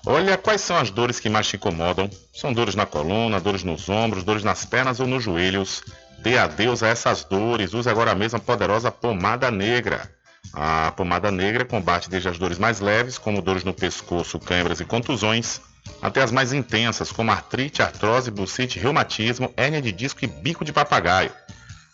Olha, 0.05 0.37
quais 0.37 0.59
são 0.59 0.75
as 0.75 0.89
dores 0.89 1.19
que 1.19 1.29
mais 1.29 1.47
te 1.47 1.55
incomodam? 1.55 2.09
São 2.33 2.51
dores 2.51 2.75
na 2.75 2.85
coluna, 2.85 3.39
dores 3.39 3.63
nos 3.63 3.87
ombros, 3.87 4.23
dores 4.23 4.43
nas 4.43 4.65
pernas 4.65 4.99
ou 4.99 5.07
nos 5.07 5.23
joelhos? 5.23 5.81
Dê 6.19 6.37
adeus 6.37 6.83
a 6.83 6.89
essas 6.89 7.23
dores. 7.23 7.73
Use 7.73 7.89
agora 7.89 8.13
mesmo 8.13 8.37
a 8.37 8.41
poderosa 8.41 8.91
pomada 8.91 9.49
negra. 9.49 10.11
A 10.53 10.91
pomada 10.97 11.31
negra 11.31 11.63
combate 11.63 12.09
desde 12.09 12.27
as 12.27 12.37
dores 12.37 12.59
mais 12.59 12.81
leves, 12.81 13.17
como 13.17 13.41
dores 13.41 13.63
no 13.63 13.73
pescoço, 13.73 14.39
câimbras 14.39 14.81
e 14.81 14.85
contusões, 14.85 15.61
até 16.01 16.21
as 16.21 16.31
mais 16.31 16.51
intensas, 16.51 17.11
como 17.11 17.31
artrite, 17.31 17.81
artrose, 17.81 18.29
bucite, 18.29 18.79
reumatismo, 18.79 19.53
hérnia 19.55 19.81
de 19.81 19.91
disco 19.91 20.23
e 20.23 20.27
bico 20.27 20.65
de 20.65 20.73
papagaio. 20.73 21.31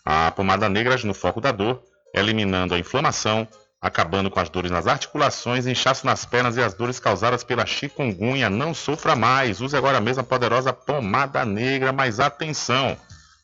A 0.04 0.32
pomada 0.32 0.68
negra 0.68 0.94
age 0.94 1.06
no 1.06 1.14
foco 1.14 1.40
da 1.40 1.52
dor, 1.52 1.80
eliminando 2.12 2.74
a 2.74 2.78
inflamação, 2.78 3.46
acabando 3.80 4.30
com 4.30 4.38
as 4.38 4.50
dores 4.50 4.70
nas 4.70 4.86
articulações, 4.86 5.66
inchaço 5.66 6.04
nas 6.04 6.24
pernas 6.24 6.56
e 6.56 6.62
as 6.62 6.74
dores 6.74 7.00
causadas 7.00 7.42
pela 7.42 7.64
chikungunya. 7.64 8.50
Não 8.50 8.74
sofra 8.74 9.16
mais. 9.16 9.60
Use 9.60 9.76
agora 9.76 10.00
mesmo 10.00 10.20
a 10.20 10.24
poderosa 10.24 10.72
pomada 10.72 11.44
negra, 11.44 11.92
mas 11.92 12.20
atenção! 12.20 12.96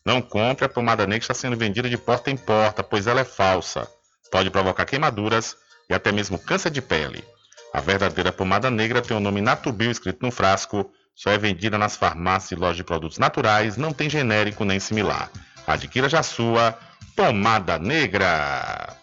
Não 0.04 0.22
compre 0.22 0.66
a 0.66 0.68
pomada 0.68 1.04
negra 1.04 1.18
que 1.18 1.24
está 1.24 1.34
sendo 1.34 1.56
vendida 1.56 1.88
de 1.88 1.98
porta 1.98 2.30
em 2.30 2.36
porta, 2.36 2.82
pois 2.82 3.06
ela 3.06 3.20
é 3.20 3.24
falsa. 3.24 3.88
Pode 4.30 4.50
provocar 4.50 4.84
queimaduras 4.84 5.56
e 5.88 5.94
até 5.94 6.12
mesmo 6.12 6.38
câncer 6.38 6.70
de 6.70 6.82
pele. 6.82 7.24
A 7.72 7.80
verdadeira 7.80 8.30
pomada 8.30 8.70
negra 8.70 9.02
tem 9.02 9.16
o 9.16 9.20
nome 9.20 9.40
Natubio 9.40 9.90
escrito 9.90 10.22
no 10.22 10.30
frasco, 10.30 10.90
só 11.14 11.30
é 11.30 11.38
vendida 11.38 11.76
nas 11.76 11.96
farmácias 11.96 12.52
e 12.52 12.54
lojas 12.54 12.76
de 12.76 12.84
produtos 12.84 13.18
naturais, 13.18 13.76
não 13.76 13.92
tem 13.92 14.08
genérico 14.08 14.64
nem 14.64 14.78
similar. 14.78 15.30
Adquira 15.66 16.08
já 16.08 16.22
sua 16.22 16.78
pomada 17.16 17.78
negra. 17.78 18.96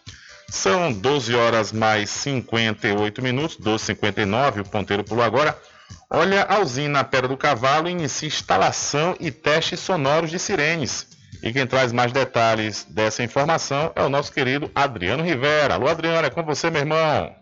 São 0.50 0.92
12 0.92 1.36
horas 1.36 1.72
mais 1.72 2.10
58 2.10 3.22
minutos, 3.22 3.58
12h59, 3.58 4.62
o 4.62 4.70
ponteiro 4.70 5.04
pulou 5.04 5.24
agora. 5.24 5.58
Olha, 6.10 6.44
a 6.44 6.60
usina 6.60 7.04
Pedra 7.04 7.28
do 7.28 7.38
Cavalo 7.38 7.90
inicia 7.90 8.28
instalação 8.28 9.16
e 9.20 9.32
testes 9.32 9.80
sonoros 9.80 10.30
de 10.30 10.40
sirenes. 10.40 11.08
E 11.42 11.52
quem 11.52 11.68
traz 11.68 11.92
mais 11.92 12.12
detalhes 12.12 12.86
dessa 12.90 13.24
informação 13.24 13.92
é 13.96 14.04
o 14.04 14.10
nosso 14.10 14.32
querido 14.32 14.72
Adriano 14.74 15.24
Rivera. 15.24 15.74
Alô, 15.74 15.88
Adriano, 15.88 16.26
é 16.26 16.30
com 16.30 16.44
você, 16.44 16.70
meu 16.70 16.82
irmão. 16.82 17.36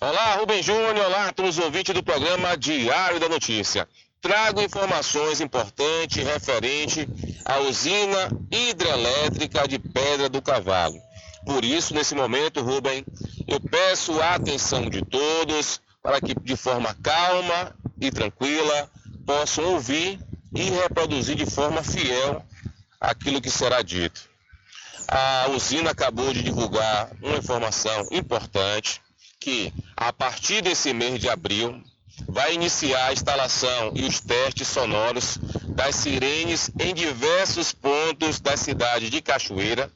Olá, 0.00 0.36
Rubem 0.36 0.62
Júnior. 0.62 1.06
Olá 1.06 1.26
a 1.26 1.32
todos 1.32 1.58
os 1.58 1.64
ouvintes 1.64 1.92
do 1.92 2.02
programa 2.02 2.56
Diário 2.56 3.18
da 3.18 3.28
Notícia. 3.28 3.86
Trago 4.20 4.62
informações 4.62 5.40
importantes 5.40 6.24
referente 6.24 7.08
à 7.44 7.58
usina 7.60 8.30
hidrelétrica 8.50 9.66
de 9.66 9.78
Pedra 9.78 10.28
do 10.28 10.40
Cavalo. 10.40 11.07
Por 11.48 11.64
isso, 11.64 11.94
nesse 11.94 12.14
momento, 12.14 12.60
Rubem, 12.60 13.06
eu 13.46 13.58
peço 13.58 14.20
a 14.20 14.34
atenção 14.34 14.82
de 14.90 15.02
todos 15.02 15.80
para 16.02 16.20
que, 16.20 16.34
de 16.34 16.54
forma 16.54 16.94
calma 17.02 17.74
e 17.98 18.10
tranquila, 18.10 18.90
possam 19.24 19.64
ouvir 19.64 20.20
e 20.54 20.64
reproduzir 20.64 21.36
de 21.36 21.46
forma 21.46 21.82
fiel 21.82 22.44
aquilo 23.00 23.40
que 23.40 23.48
será 23.50 23.80
dito. 23.80 24.28
A 25.08 25.46
usina 25.48 25.92
acabou 25.92 26.34
de 26.34 26.42
divulgar 26.42 27.10
uma 27.22 27.38
informação 27.38 28.06
importante 28.12 29.00
que, 29.40 29.72
a 29.96 30.12
partir 30.12 30.60
desse 30.60 30.92
mês 30.92 31.18
de 31.18 31.30
abril, 31.30 31.82
vai 32.28 32.52
iniciar 32.52 33.06
a 33.06 33.12
instalação 33.14 33.92
e 33.94 34.04
os 34.04 34.20
testes 34.20 34.68
sonoros 34.68 35.38
das 35.68 35.96
sirenes 35.96 36.70
em 36.78 36.92
diversos 36.92 37.72
pontos 37.72 38.38
da 38.38 38.54
cidade 38.54 39.08
de 39.08 39.22
Cachoeira, 39.22 39.90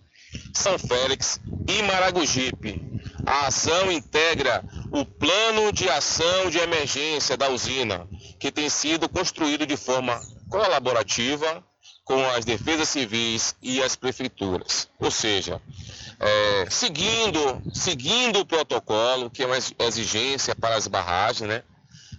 são 0.53 0.79
Félix 0.79 1.41
e 1.69 1.83
Maragogipe. 1.83 2.81
A 3.25 3.47
ação 3.47 3.91
integra 3.91 4.65
o 4.91 5.05
plano 5.05 5.73
de 5.73 5.89
ação 5.89 6.51
de 6.51 6.59
emergência 6.59 7.37
da 7.37 7.49
usina, 7.49 8.09
que 8.39 8.51
tem 8.51 8.69
sido 8.69 9.09
construído 9.09 9.67
de 9.67 9.77
forma 9.77 10.21
colaborativa 10.49 11.65
com 12.05 12.25
as 12.31 12.45
defesas 12.45 12.89
civis 12.89 13.55
e 13.63 13.83
as 13.83 13.95
prefeituras. 13.95 14.89
Ou 14.99 15.11
seja, 15.11 15.61
é, 16.19 16.67
seguindo, 16.69 17.63
seguindo 17.73 18.41
o 18.41 18.47
protocolo, 18.47 19.31
que 19.31 19.43
é 19.43 19.47
uma 19.47 19.57
exigência 19.57 20.55
para 20.55 20.75
as 20.75 20.87
barragens, 20.87 21.49
né? 21.49 21.63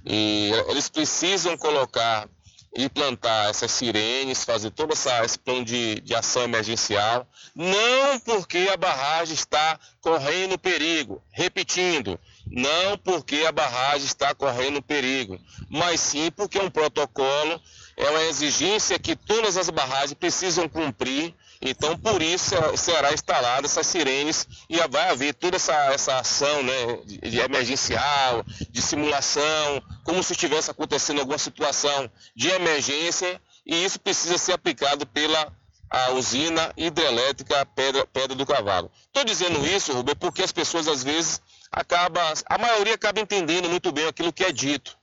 E 0.05 0.51
eles 0.67 0.89
precisam 0.89 1.57
colocar 1.57 2.27
implantar 2.75 3.49
essas 3.49 3.71
sirenes, 3.71 4.43
fazer 4.43 4.71
todo 4.71 4.93
essa, 4.93 5.23
esse 5.23 5.37
plano 5.37 5.63
de, 5.63 5.99
de 6.01 6.15
ação 6.15 6.43
emergencial, 6.43 7.27
não 7.55 8.19
porque 8.19 8.69
a 8.71 8.77
barragem 8.77 9.33
está 9.33 9.79
correndo 10.01 10.57
perigo, 10.57 11.21
repetindo, 11.31 12.19
não 12.47 12.97
porque 12.97 13.45
a 13.47 13.51
barragem 13.51 14.05
está 14.05 14.33
correndo 14.33 14.81
perigo, 14.81 15.39
mas 15.69 15.99
sim 15.99 16.31
porque 16.31 16.57
é 16.57 16.63
um 16.63 16.69
protocolo, 16.69 17.61
é 17.95 18.09
uma 18.09 18.23
exigência 18.23 18.97
que 18.97 19.15
todas 19.15 19.55
as 19.55 19.69
barragens 19.69 20.13
precisam 20.13 20.67
cumprir. 20.67 21.33
Então, 21.61 21.97
por 21.97 22.21
isso, 22.21 22.55
será 22.75 23.13
instalada 23.13 23.65
essas 23.65 23.87
sirenes 23.87 24.45
e 24.69 24.75
vai 24.87 25.09
haver 25.09 25.33
toda 25.33 25.55
essa, 25.55 25.73
essa 25.93 26.17
ação 26.17 26.61
né, 26.61 26.73
de 27.05 27.39
emergencial, 27.39 28.43
de 28.69 28.81
simulação, 28.81 29.81
como 30.03 30.23
se 30.23 30.33
estivesse 30.33 30.69
acontecendo 30.69 31.19
alguma 31.19 31.37
situação 31.37 32.09
de 32.35 32.49
emergência, 32.49 33.41
e 33.65 33.83
isso 33.83 33.99
precisa 33.99 34.37
ser 34.37 34.53
aplicado 34.53 35.05
pela 35.07 35.51
a 35.89 36.11
usina 36.11 36.73
hidrelétrica 36.75 37.65
Pedra, 37.67 38.05
Pedra 38.07 38.35
do 38.35 38.45
Cavalo. 38.45 38.91
Estou 39.05 39.23
dizendo 39.23 39.65
isso, 39.65 39.93
Rubem, 39.93 40.15
porque 40.15 40.41
as 40.41 40.51
pessoas 40.51 40.87
às 40.87 41.03
vezes 41.03 41.39
acabam, 41.71 42.33
a 42.47 42.57
maioria 42.57 42.95
acaba 42.95 43.19
entendendo 43.19 43.69
muito 43.69 43.91
bem 43.91 44.07
aquilo 44.07 44.33
que 44.33 44.43
é 44.43 44.51
dito 44.51 44.97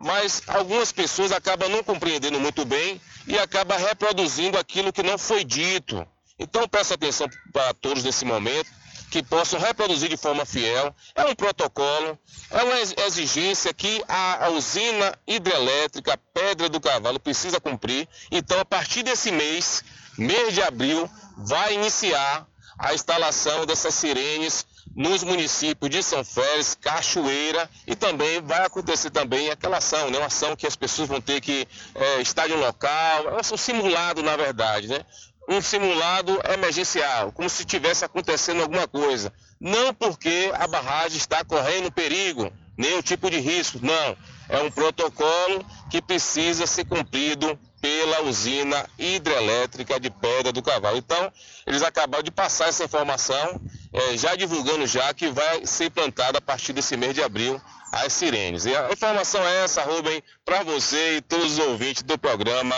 mas 0.00 0.42
algumas 0.48 0.90
pessoas 0.92 1.32
acabam 1.32 1.68
não 1.68 1.82
compreendendo 1.82 2.40
muito 2.40 2.64
bem 2.64 3.00
e 3.26 3.38
acabam 3.38 3.78
reproduzindo 3.78 4.58
aquilo 4.58 4.92
que 4.92 5.02
não 5.02 5.16
foi 5.16 5.44
dito. 5.44 6.06
Então 6.38 6.68
peço 6.68 6.94
atenção 6.94 7.28
para 7.52 7.72
todos 7.74 8.02
nesse 8.02 8.24
momento 8.24 8.68
que 9.14 9.22
possam 9.22 9.60
reproduzir 9.60 10.08
de 10.08 10.16
forma 10.16 10.44
fiel. 10.44 10.92
É 11.14 11.24
um 11.24 11.36
protocolo, 11.36 12.18
é 12.50 12.64
uma 12.64 12.80
exigência 13.06 13.72
que 13.72 14.02
a, 14.08 14.48
usina 14.48 15.16
hidrelétrica 15.24 16.18
Pedra 16.32 16.68
do 16.68 16.80
Cavalo 16.80 17.20
precisa 17.20 17.60
cumprir. 17.60 18.08
Então, 18.28 18.58
a 18.58 18.64
partir 18.64 19.04
desse 19.04 19.30
mês, 19.30 19.84
mês 20.18 20.52
de 20.52 20.60
abril, 20.60 21.08
vai 21.36 21.74
iniciar 21.74 22.44
a 22.76 22.92
instalação 22.92 23.64
dessas 23.64 23.94
sirenes 23.94 24.66
nos 24.96 25.22
municípios 25.22 25.90
de 25.90 26.02
São 26.02 26.24
Félix, 26.24 26.76
Cachoeira 26.80 27.70
e 27.86 27.94
também 27.94 28.40
vai 28.42 28.66
acontecer 28.66 29.10
também 29.10 29.48
aquela 29.48 29.76
ação, 29.76 30.10
né? 30.10 30.18
uma 30.18 30.26
ação 30.26 30.56
que 30.56 30.66
as 30.66 30.74
pessoas 30.74 31.08
vão 31.08 31.20
ter 31.20 31.40
que 31.40 31.68
é, 31.94 32.20
estar 32.20 32.50
em 32.50 32.54
um 32.54 32.60
local, 32.60 33.28
é 33.28 33.54
um 33.54 33.56
simulado 33.56 34.24
na 34.24 34.36
verdade, 34.36 34.88
né? 34.88 35.04
Um 35.48 35.60
simulado 35.60 36.40
emergencial, 36.52 37.32
como 37.32 37.48
se 37.48 37.64
tivesse 37.64 38.04
acontecendo 38.04 38.62
alguma 38.62 38.88
coisa. 38.88 39.32
Não 39.60 39.94
porque 39.94 40.50
a 40.54 40.66
barragem 40.66 41.18
está 41.18 41.44
correndo 41.44 41.92
perigo, 41.92 42.52
nenhum 42.76 43.02
tipo 43.02 43.30
de 43.30 43.38
risco, 43.38 43.78
não. 43.82 44.16
É 44.48 44.60
um 44.60 44.70
protocolo 44.70 45.64
que 45.90 46.02
precisa 46.02 46.66
ser 46.66 46.84
cumprido 46.84 47.58
pela 47.80 48.22
usina 48.22 48.88
hidrelétrica 48.98 50.00
de 50.00 50.08
Pedra 50.08 50.50
do 50.52 50.62
Cavalo. 50.62 50.96
Então, 50.96 51.32
eles 51.66 51.82
acabaram 51.82 52.22
de 52.22 52.30
passar 52.30 52.68
essa 52.68 52.84
informação, 52.84 53.60
é, 53.92 54.16
já 54.16 54.34
divulgando 54.34 54.86
já 54.86 55.12
que 55.12 55.28
vai 55.28 55.66
ser 55.66 55.90
plantada 55.90 56.38
a 56.38 56.40
partir 56.40 56.72
desse 56.72 56.96
mês 56.96 57.14
de 57.14 57.22
abril 57.22 57.60
as 57.92 58.12
sirenes. 58.12 58.64
E 58.64 58.74
a 58.74 58.90
informação 58.90 59.46
é 59.46 59.64
essa, 59.64 59.82
Rubem, 59.82 60.22
para 60.44 60.62
você 60.62 61.18
e 61.18 61.20
todos 61.20 61.52
os 61.52 61.58
ouvintes 61.58 62.02
do 62.02 62.18
programa 62.18 62.74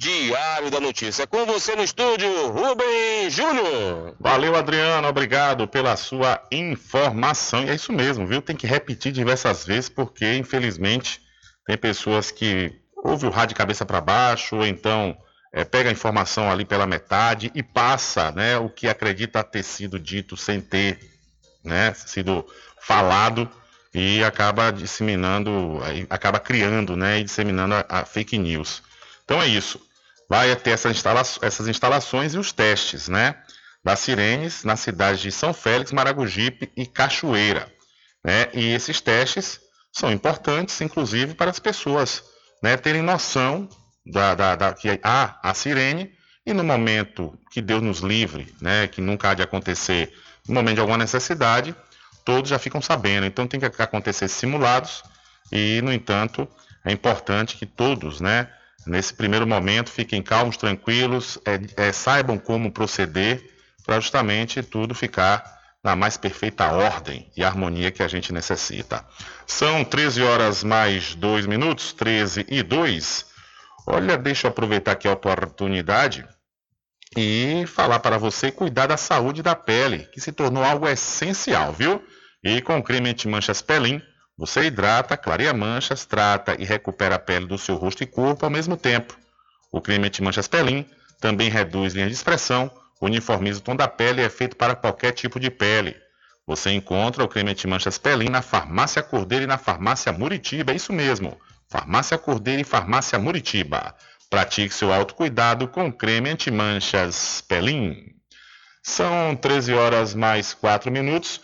Diário 0.00 0.70
da 0.70 0.80
Notícia. 0.80 1.26
Com 1.26 1.44
você 1.44 1.76
no 1.76 1.82
estúdio, 1.82 2.48
Rubem 2.48 3.28
Júnior. 3.28 4.16
Valeu, 4.18 4.56
Adriano. 4.56 5.06
Obrigado 5.06 5.68
pela 5.68 5.94
sua 5.94 6.42
informação. 6.50 7.64
E 7.64 7.68
é 7.68 7.74
isso 7.74 7.92
mesmo, 7.92 8.26
viu? 8.26 8.40
Tem 8.40 8.56
que 8.56 8.66
repetir 8.66 9.12
diversas 9.12 9.66
vezes, 9.66 9.90
porque, 9.90 10.36
infelizmente, 10.36 11.20
tem 11.66 11.76
pessoas 11.76 12.30
que 12.30 12.72
ouve 12.96 13.26
o 13.26 13.30
rádio 13.30 13.50
de 13.50 13.56
cabeça 13.56 13.84
para 13.84 14.00
baixo, 14.00 14.56
ou 14.56 14.66
então 14.66 15.14
é, 15.52 15.66
pega 15.66 15.90
a 15.90 15.92
informação 15.92 16.50
ali 16.50 16.64
pela 16.64 16.86
metade 16.86 17.52
e 17.54 17.62
passa 17.62 18.32
né, 18.32 18.56
o 18.56 18.70
que 18.70 18.88
acredita 18.88 19.44
ter 19.44 19.62
sido 19.62 20.00
dito 20.00 20.34
sem 20.34 20.62
ter 20.62 20.98
né, 21.62 21.92
sido 21.92 22.46
falado 22.80 23.46
e 23.92 24.24
acaba 24.24 24.70
disseminando, 24.70 25.78
acaba 26.08 26.40
criando 26.40 26.96
né, 26.96 27.20
e 27.20 27.24
disseminando 27.24 27.74
a, 27.74 27.84
a 27.86 28.04
fake 28.06 28.38
news. 28.38 28.82
Então 29.26 29.42
é 29.42 29.46
isso. 29.46 29.89
Vai 30.30 30.54
ter 30.54 30.70
essa 30.70 30.88
instala 30.88 31.22
essas 31.42 31.66
instalações 31.66 32.34
e 32.34 32.38
os 32.38 32.52
testes 32.52 33.08
né, 33.08 33.34
das 33.82 33.98
sirenes 33.98 34.62
nas 34.62 34.78
cidades 34.78 35.20
de 35.20 35.32
São 35.32 35.52
Félix, 35.52 35.90
Maragogipe 35.90 36.70
e 36.76 36.86
Cachoeira. 36.86 37.66
Né? 38.24 38.48
E 38.54 38.72
esses 38.72 39.00
testes 39.00 39.60
são 39.92 40.12
importantes, 40.12 40.80
inclusive, 40.80 41.34
para 41.34 41.50
as 41.50 41.58
pessoas 41.58 42.22
né, 42.62 42.76
terem 42.76 43.02
noção 43.02 43.68
da, 44.06 44.36
da, 44.36 44.54
da, 44.54 44.72
que 44.72 45.00
há 45.02 45.36
a 45.42 45.52
sirene 45.52 46.12
e 46.46 46.52
no 46.52 46.62
momento 46.62 47.36
que 47.50 47.60
Deus 47.60 47.82
nos 47.82 47.98
livre, 47.98 48.54
né, 48.60 48.86
que 48.86 49.00
nunca 49.00 49.30
há 49.30 49.34
de 49.34 49.42
acontecer, 49.42 50.12
no 50.46 50.54
momento 50.54 50.76
de 50.76 50.80
alguma 50.80 50.98
necessidade, 50.98 51.74
todos 52.24 52.50
já 52.50 52.58
ficam 52.58 52.80
sabendo. 52.80 53.26
Então 53.26 53.48
tem 53.48 53.58
que 53.58 53.66
acontecer 53.66 54.28
simulados 54.28 55.02
E, 55.50 55.82
no 55.82 55.92
entanto, 55.92 56.46
é 56.84 56.92
importante 56.92 57.56
que 57.56 57.66
todos, 57.66 58.20
né, 58.20 58.48
nesse 58.90 59.14
primeiro 59.14 59.46
momento, 59.46 59.90
fiquem 59.90 60.22
calmos, 60.22 60.56
tranquilos, 60.56 61.38
é, 61.44 61.88
é, 61.88 61.92
saibam 61.92 62.36
como 62.36 62.72
proceder 62.72 63.42
para 63.86 64.00
justamente 64.00 64.62
tudo 64.62 64.94
ficar 64.94 65.58
na 65.82 65.96
mais 65.96 66.16
perfeita 66.16 66.70
ordem 66.72 67.30
e 67.36 67.42
harmonia 67.42 67.90
que 67.90 68.02
a 68.02 68.08
gente 68.08 68.32
necessita. 68.32 69.06
São 69.46 69.84
13 69.84 70.22
horas 70.22 70.62
mais 70.62 71.14
2 71.14 71.46
minutos, 71.46 71.92
13 71.92 72.44
e 72.48 72.62
2. 72.62 73.26
Olha, 73.86 74.18
deixa 74.18 74.46
eu 74.46 74.50
aproveitar 74.50 74.92
aqui 74.92 75.08
a 75.08 75.12
oportunidade 75.12 76.26
e 77.16 77.64
falar 77.66 78.00
para 78.00 78.18
você 78.18 78.50
cuidar 78.50 78.88
da 78.88 78.96
saúde 78.96 79.42
da 79.42 79.54
pele, 79.54 80.08
que 80.12 80.20
se 80.20 80.32
tornou 80.32 80.62
algo 80.62 80.86
essencial, 80.86 81.72
viu? 81.72 82.04
E 82.42 82.60
com 82.60 82.78
o 82.78 82.82
creme 82.82 83.10
anti-manchas 83.10 83.62
Pelin, 83.62 84.02
você 84.40 84.62
hidrata, 84.62 85.18
clareia 85.18 85.52
manchas, 85.52 86.06
trata 86.06 86.56
e 86.58 86.64
recupera 86.64 87.16
a 87.16 87.18
pele 87.18 87.44
do 87.44 87.58
seu 87.58 87.76
rosto 87.76 88.02
e 88.02 88.06
corpo 88.06 88.46
ao 88.46 88.50
mesmo 88.50 88.74
tempo. 88.74 89.14
O 89.70 89.82
creme 89.82 90.06
anti-manchas 90.06 90.48
Pelin 90.48 90.86
também 91.20 91.50
reduz 91.50 91.92
linhas 91.92 92.08
de 92.08 92.14
expressão, 92.14 92.70
uniformiza 93.02 93.58
o 93.58 93.62
tom 93.62 93.76
da 93.76 93.86
pele 93.86 94.22
e 94.22 94.24
é 94.24 94.30
feito 94.30 94.56
para 94.56 94.74
qualquer 94.74 95.12
tipo 95.12 95.38
de 95.38 95.50
pele. 95.50 95.94
Você 96.46 96.70
encontra 96.70 97.22
o 97.22 97.28
creme 97.28 97.50
anti-manchas 97.50 97.98
Pelin 97.98 98.30
na 98.30 98.40
Farmácia 98.40 99.02
Cordeiro 99.02 99.44
e 99.44 99.46
na 99.46 99.58
Farmácia 99.58 100.10
Muritiba, 100.10 100.72
é 100.72 100.76
isso 100.76 100.90
mesmo. 100.90 101.38
Farmácia 101.68 102.16
Cordeiro 102.16 102.62
e 102.62 102.64
Farmácia 102.64 103.18
Muritiba. 103.18 103.94
Pratique 104.30 104.72
seu 104.72 104.90
autocuidado 104.90 105.68
com 105.68 105.92
creme 105.92 106.30
anti-manchas 106.30 107.44
Pelin. 107.46 108.06
São 108.82 109.36
13 109.36 109.74
horas 109.74 110.14
mais 110.14 110.54
4 110.54 110.90
minutos. 110.90 111.42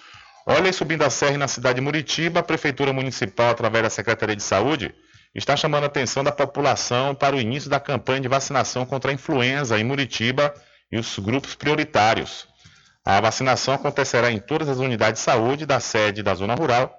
Olha, 0.49 0.73
subindo 0.73 1.03
a 1.03 1.11
serra 1.11 1.37
na 1.37 1.49
cidade 1.49 1.75
de 1.75 1.81
Muritiba, 1.81 2.39
a 2.39 2.43
Prefeitura 2.43 2.93
Municipal, 2.93 3.51
através 3.51 3.83
da 3.83 3.91
Secretaria 3.91 4.37
de 4.37 4.45
Saúde, 4.45 4.95
está 5.35 5.57
chamando 5.57 5.83
a 5.83 5.87
atenção 5.87 6.23
da 6.23 6.31
população 6.31 7.17
para 7.17 7.35
o 7.35 7.41
início 7.41 7.69
da 7.69 7.81
campanha 7.81 8.21
de 8.21 8.29
vacinação 8.29 8.87
contra 8.87 9.11
a 9.11 9.15
influenza 9.15 9.77
em 9.77 9.83
Muritiba 9.83 10.55
e 10.91 10.97
os 10.99 11.19
grupos 11.19 11.57
prioritários. 11.57 12.47
A 13.05 13.21
vacinação 13.21 13.75
acontecerá 13.75 14.31
em 14.31 14.39
todas 14.39 14.69
as 14.69 14.79
unidades 14.79 15.21
de 15.21 15.25
saúde 15.25 15.67
da 15.67 15.81
sede 15.81 16.23
da 16.23 16.33
Zona 16.33 16.55
Rural 16.55 16.97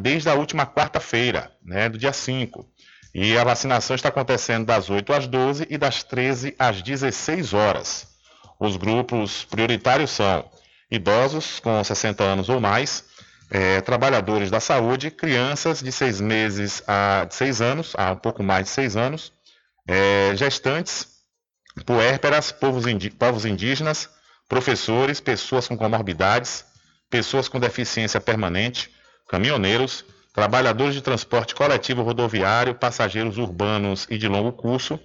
desde 0.00 0.28
a 0.28 0.34
última 0.34 0.66
quarta-feira, 0.66 1.52
né, 1.64 1.88
do 1.88 1.96
dia 1.96 2.12
5. 2.12 2.68
E 3.14 3.38
a 3.38 3.44
vacinação 3.44 3.94
está 3.94 4.08
acontecendo 4.08 4.66
das 4.66 4.90
8 4.90 5.12
às 5.12 5.26
12 5.28 5.68
e 5.70 5.78
das 5.78 6.02
13 6.02 6.52
às 6.58 6.82
16 6.82 7.54
horas. 7.54 8.08
Os 8.58 8.76
grupos 8.76 9.44
prioritários 9.44 10.10
são 10.10 10.44
idosos 10.90 11.60
com 11.60 11.82
60 11.82 12.22
anos 12.22 12.48
ou 12.48 12.60
mais, 12.60 13.04
é, 13.50 13.80
trabalhadores 13.80 14.50
da 14.50 14.60
saúde, 14.60 15.10
crianças 15.10 15.80
de 15.80 15.90
6 15.90 16.20
meses 16.20 16.82
a 16.86 17.26
6 17.30 17.60
anos, 17.60 17.92
a 17.96 18.12
um 18.12 18.16
pouco 18.16 18.42
mais 18.42 18.64
de 18.64 18.70
6 18.70 18.96
anos, 18.96 19.32
é, 19.86 20.32
gestantes, 20.34 21.06
puérperas, 21.86 22.52
povos, 22.52 22.86
indí 22.86 23.10
povos 23.10 23.44
indígenas, 23.44 24.08
professores, 24.48 25.20
pessoas 25.20 25.68
com 25.68 25.76
comorbidades, 25.76 26.64
pessoas 27.10 27.48
com 27.48 27.58
deficiência 27.58 28.20
permanente, 28.20 28.90
caminhoneiros, 29.28 30.04
trabalhadores 30.34 30.94
de 30.94 31.02
transporte 31.02 31.54
coletivo 31.54 32.02
rodoviário, 32.02 32.74
passageiros 32.74 33.38
urbanos 33.38 34.06
e 34.10 34.18
de 34.18 34.28
longo 34.28 34.52
curso, 34.52 34.98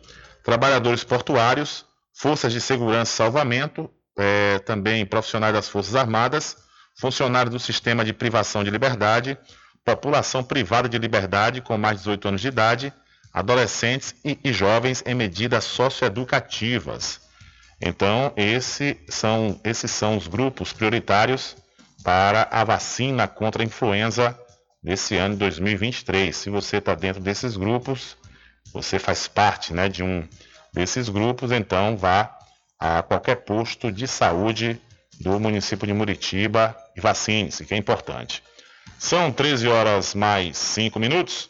trabalhadores 0.43 1.03
portuários, 1.03 1.85
forças 2.13 2.51
de 2.51 2.61
segurança 2.61 3.11
e 3.11 3.15
salvamento, 3.15 3.89
é, 4.17 4.59
também 4.59 5.05
profissionais 5.05 5.53
das 5.53 5.67
Forças 5.67 5.95
Armadas, 5.95 6.57
funcionários 6.95 7.53
do 7.53 7.59
sistema 7.59 8.05
de 8.05 8.13
privação 8.13 8.63
de 8.63 8.69
liberdade, 8.69 9.37
população 9.83 10.43
privada 10.43 10.87
de 10.87 10.97
liberdade 10.97 11.61
com 11.61 11.77
mais 11.77 11.97
de 11.97 12.03
18 12.03 12.27
anos 12.27 12.41
de 12.41 12.47
idade, 12.47 12.93
adolescentes 13.33 14.15
e, 14.23 14.39
e 14.43 14.53
jovens 14.53 15.03
em 15.05 15.15
medidas 15.15 15.63
socioeducativas. 15.63 17.21
Então, 17.81 18.31
esse 18.37 18.97
são, 19.09 19.59
esses 19.63 19.91
são 19.91 20.15
os 20.15 20.27
grupos 20.27 20.71
prioritários 20.71 21.55
para 22.03 22.47
a 22.51 22.63
vacina 22.63 23.27
contra 23.27 23.63
a 23.63 23.65
influenza 23.65 24.37
desse 24.81 25.17
ano 25.17 25.33
de 25.33 25.39
2023. 25.39 26.35
Se 26.35 26.49
você 26.49 26.77
está 26.77 26.95
dentro 26.95 27.21
desses 27.21 27.57
grupos, 27.57 28.15
você 28.71 28.99
faz 28.99 29.27
parte 29.27 29.73
né, 29.73 29.89
de 29.89 30.03
um 30.03 30.27
desses 30.73 31.09
grupos, 31.09 31.51
então 31.51 31.97
vá 31.97 32.37
a 32.83 33.01
qualquer 33.01 33.37
posto 33.37 33.89
de 33.89 34.05
saúde 34.05 34.77
do 35.21 35.39
município 35.39 35.87
de 35.87 35.93
Muritiba 35.93 36.75
e 36.93 36.99
vacine-se, 36.99 37.63
que 37.63 37.73
é 37.73 37.77
importante. 37.77 38.43
São 38.99 39.31
13 39.31 39.69
horas 39.69 40.13
mais 40.13 40.57
5 40.57 40.99
minutos. 40.99 41.49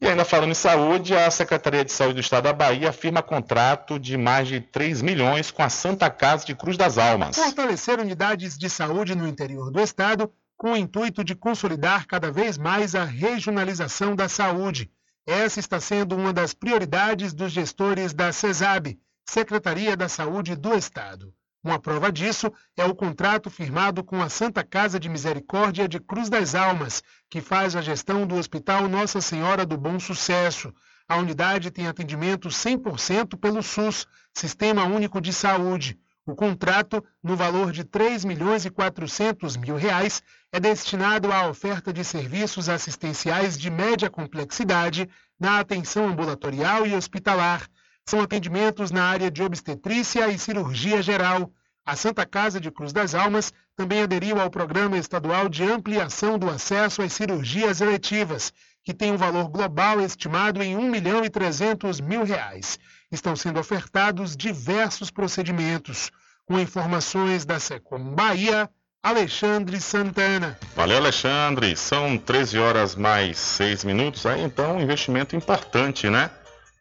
E 0.00 0.06
ainda 0.06 0.24
falando 0.24 0.52
em 0.52 0.54
saúde, 0.54 1.14
a 1.14 1.30
Secretaria 1.30 1.84
de 1.84 1.92
Saúde 1.92 2.14
do 2.14 2.20
Estado 2.20 2.44
da 2.44 2.54
Bahia 2.54 2.90
firma 2.90 3.22
contrato 3.22 3.98
de 3.98 4.16
mais 4.16 4.48
de 4.48 4.62
3 4.62 5.02
milhões 5.02 5.50
com 5.50 5.62
a 5.62 5.68
Santa 5.68 6.08
Casa 6.08 6.46
de 6.46 6.54
Cruz 6.54 6.78
das 6.78 6.96
Almas. 6.96 7.36
Fortalecer 7.36 8.00
unidades 8.00 8.56
de 8.56 8.70
saúde 8.70 9.14
no 9.14 9.28
interior 9.28 9.70
do 9.70 9.80
estado 9.80 10.32
com 10.56 10.72
o 10.72 10.76
intuito 10.76 11.22
de 11.22 11.34
consolidar 11.34 12.06
cada 12.06 12.32
vez 12.32 12.56
mais 12.56 12.94
a 12.94 13.04
regionalização 13.04 14.16
da 14.16 14.26
saúde. 14.26 14.90
Essa 15.26 15.60
está 15.60 15.78
sendo 15.80 16.16
uma 16.16 16.32
das 16.32 16.54
prioridades 16.54 17.34
dos 17.34 17.52
gestores 17.52 18.14
da 18.14 18.32
CESAB, 18.32 18.98
Secretaria 19.28 19.96
da 19.96 20.08
Saúde 20.08 20.54
do 20.54 20.72
Estado. 20.74 21.34
Uma 21.62 21.80
prova 21.80 22.12
disso 22.12 22.52
é 22.76 22.84
o 22.84 22.94
contrato 22.94 23.50
firmado 23.50 24.04
com 24.04 24.22
a 24.22 24.28
Santa 24.28 24.62
Casa 24.62 25.00
de 25.00 25.08
Misericórdia 25.08 25.88
de 25.88 25.98
Cruz 25.98 26.30
das 26.30 26.54
Almas, 26.54 27.02
que 27.28 27.40
faz 27.40 27.74
a 27.74 27.82
gestão 27.82 28.24
do 28.24 28.36
Hospital 28.36 28.88
Nossa 28.88 29.20
Senhora 29.20 29.66
do 29.66 29.76
Bom 29.76 29.98
Sucesso. 29.98 30.72
A 31.08 31.16
unidade 31.16 31.72
tem 31.72 31.88
atendimento 31.88 32.48
100% 32.48 33.36
pelo 33.36 33.64
SUS, 33.64 34.06
Sistema 34.32 34.84
Único 34.84 35.20
de 35.20 35.32
Saúde. 35.32 35.98
O 36.24 36.34
contrato, 36.34 37.04
no 37.22 37.36
valor 37.36 37.72
de 37.72 37.82
3 37.84 38.24
milhões 38.24 38.64
e 38.64 38.70
400 38.70 39.56
mil 39.56 39.76
reais, 39.76 40.22
é 40.52 40.60
destinado 40.60 41.32
à 41.32 41.48
oferta 41.48 41.92
de 41.92 42.04
serviços 42.04 42.68
assistenciais 42.68 43.58
de 43.58 43.70
média 43.70 44.08
complexidade 44.08 45.08
na 45.38 45.58
atenção 45.58 46.08
ambulatorial 46.08 46.86
e 46.86 46.94
hospitalar, 46.94 47.68
são 48.08 48.20
atendimentos 48.20 48.92
na 48.92 49.04
área 49.04 49.30
de 49.30 49.42
obstetrícia 49.42 50.28
e 50.28 50.38
cirurgia 50.38 51.02
geral. 51.02 51.50
A 51.84 51.96
Santa 51.96 52.24
Casa 52.24 52.60
de 52.60 52.70
Cruz 52.70 52.92
das 52.92 53.14
Almas 53.14 53.52
também 53.76 54.00
aderiu 54.00 54.40
ao 54.40 54.50
Programa 54.50 54.96
Estadual 54.96 55.48
de 55.48 55.64
Ampliação 55.64 56.38
do 56.38 56.48
Acesso 56.48 57.02
às 57.02 57.12
Cirurgias 57.12 57.80
Eletivas, 57.80 58.52
que 58.84 58.94
tem 58.94 59.10
um 59.10 59.16
valor 59.16 59.48
global 59.48 60.00
estimado 60.00 60.62
em 60.62 60.76
1 60.76 60.88
milhão 60.88 61.24
e 61.24 61.30
300 61.30 62.00
mil 62.00 62.22
reais. 62.22 62.78
Estão 63.10 63.34
sendo 63.34 63.58
ofertados 63.58 64.36
diversos 64.36 65.10
procedimentos. 65.10 66.12
Com 66.44 66.60
informações 66.60 67.44
da 67.44 67.58
Secom 67.58 68.14
Bahia, 68.14 68.70
Alexandre 69.02 69.80
Santana. 69.80 70.56
Valeu, 70.76 70.98
Alexandre. 70.98 71.74
São 71.76 72.16
13 72.16 72.58
horas 72.58 72.94
mais 72.94 73.36
6 73.36 73.82
minutos. 73.82 74.24
Aí, 74.26 74.42
então, 74.42 74.76
um 74.76 74.80
investimento 74.80 75.34
importante, 75.34 76.08
né? 76.08 76.30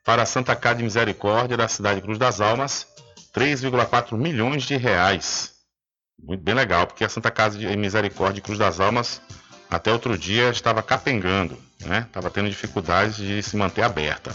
Para 0.06 0.22
a 0.22 0.26
Santa 0.26 0.56
Casa 0.56 0.76
de 0.76 0.84
Misericórdia 0.84 1.58
da 1.58 1.68
cidade 1.68 1.96
de 1.96 2.04
Cruz 2.04 2.20
das 2.20 2.40
Almas, 2.40 2.86
3,4 3.34 4.16
milhões 4.16 4.64
de 4.64 4.78
reais. 4.78 5.54
Muito 6.24 6.44
bem 6.44 6.54
legal, 6.54 6.86
porque 6.86 7.04
a 7.04 7.10
Santa 7.10 7.32
Casa 7.32 7.58
de 7.58 7.76
Misericórdia 7.76 8.36
de 8.36 8.42
Cruz 8.42 8.60
das 8.60 8.80
Almas 8.80 9.20
até 9.70 9.92
outro 9.92 10.16
dia 10.16 10.52
estava 10.52 10.84
capengando, 10.84 11.58
né? 11.84 12.06
Estava 12.08 12.30
tendo 12.30 12.50
dificuldades 12.50 13.18
de 13.18 13.42
se 13.42 13.58
manter 13.58 13.82
aberta. 13.82 14.34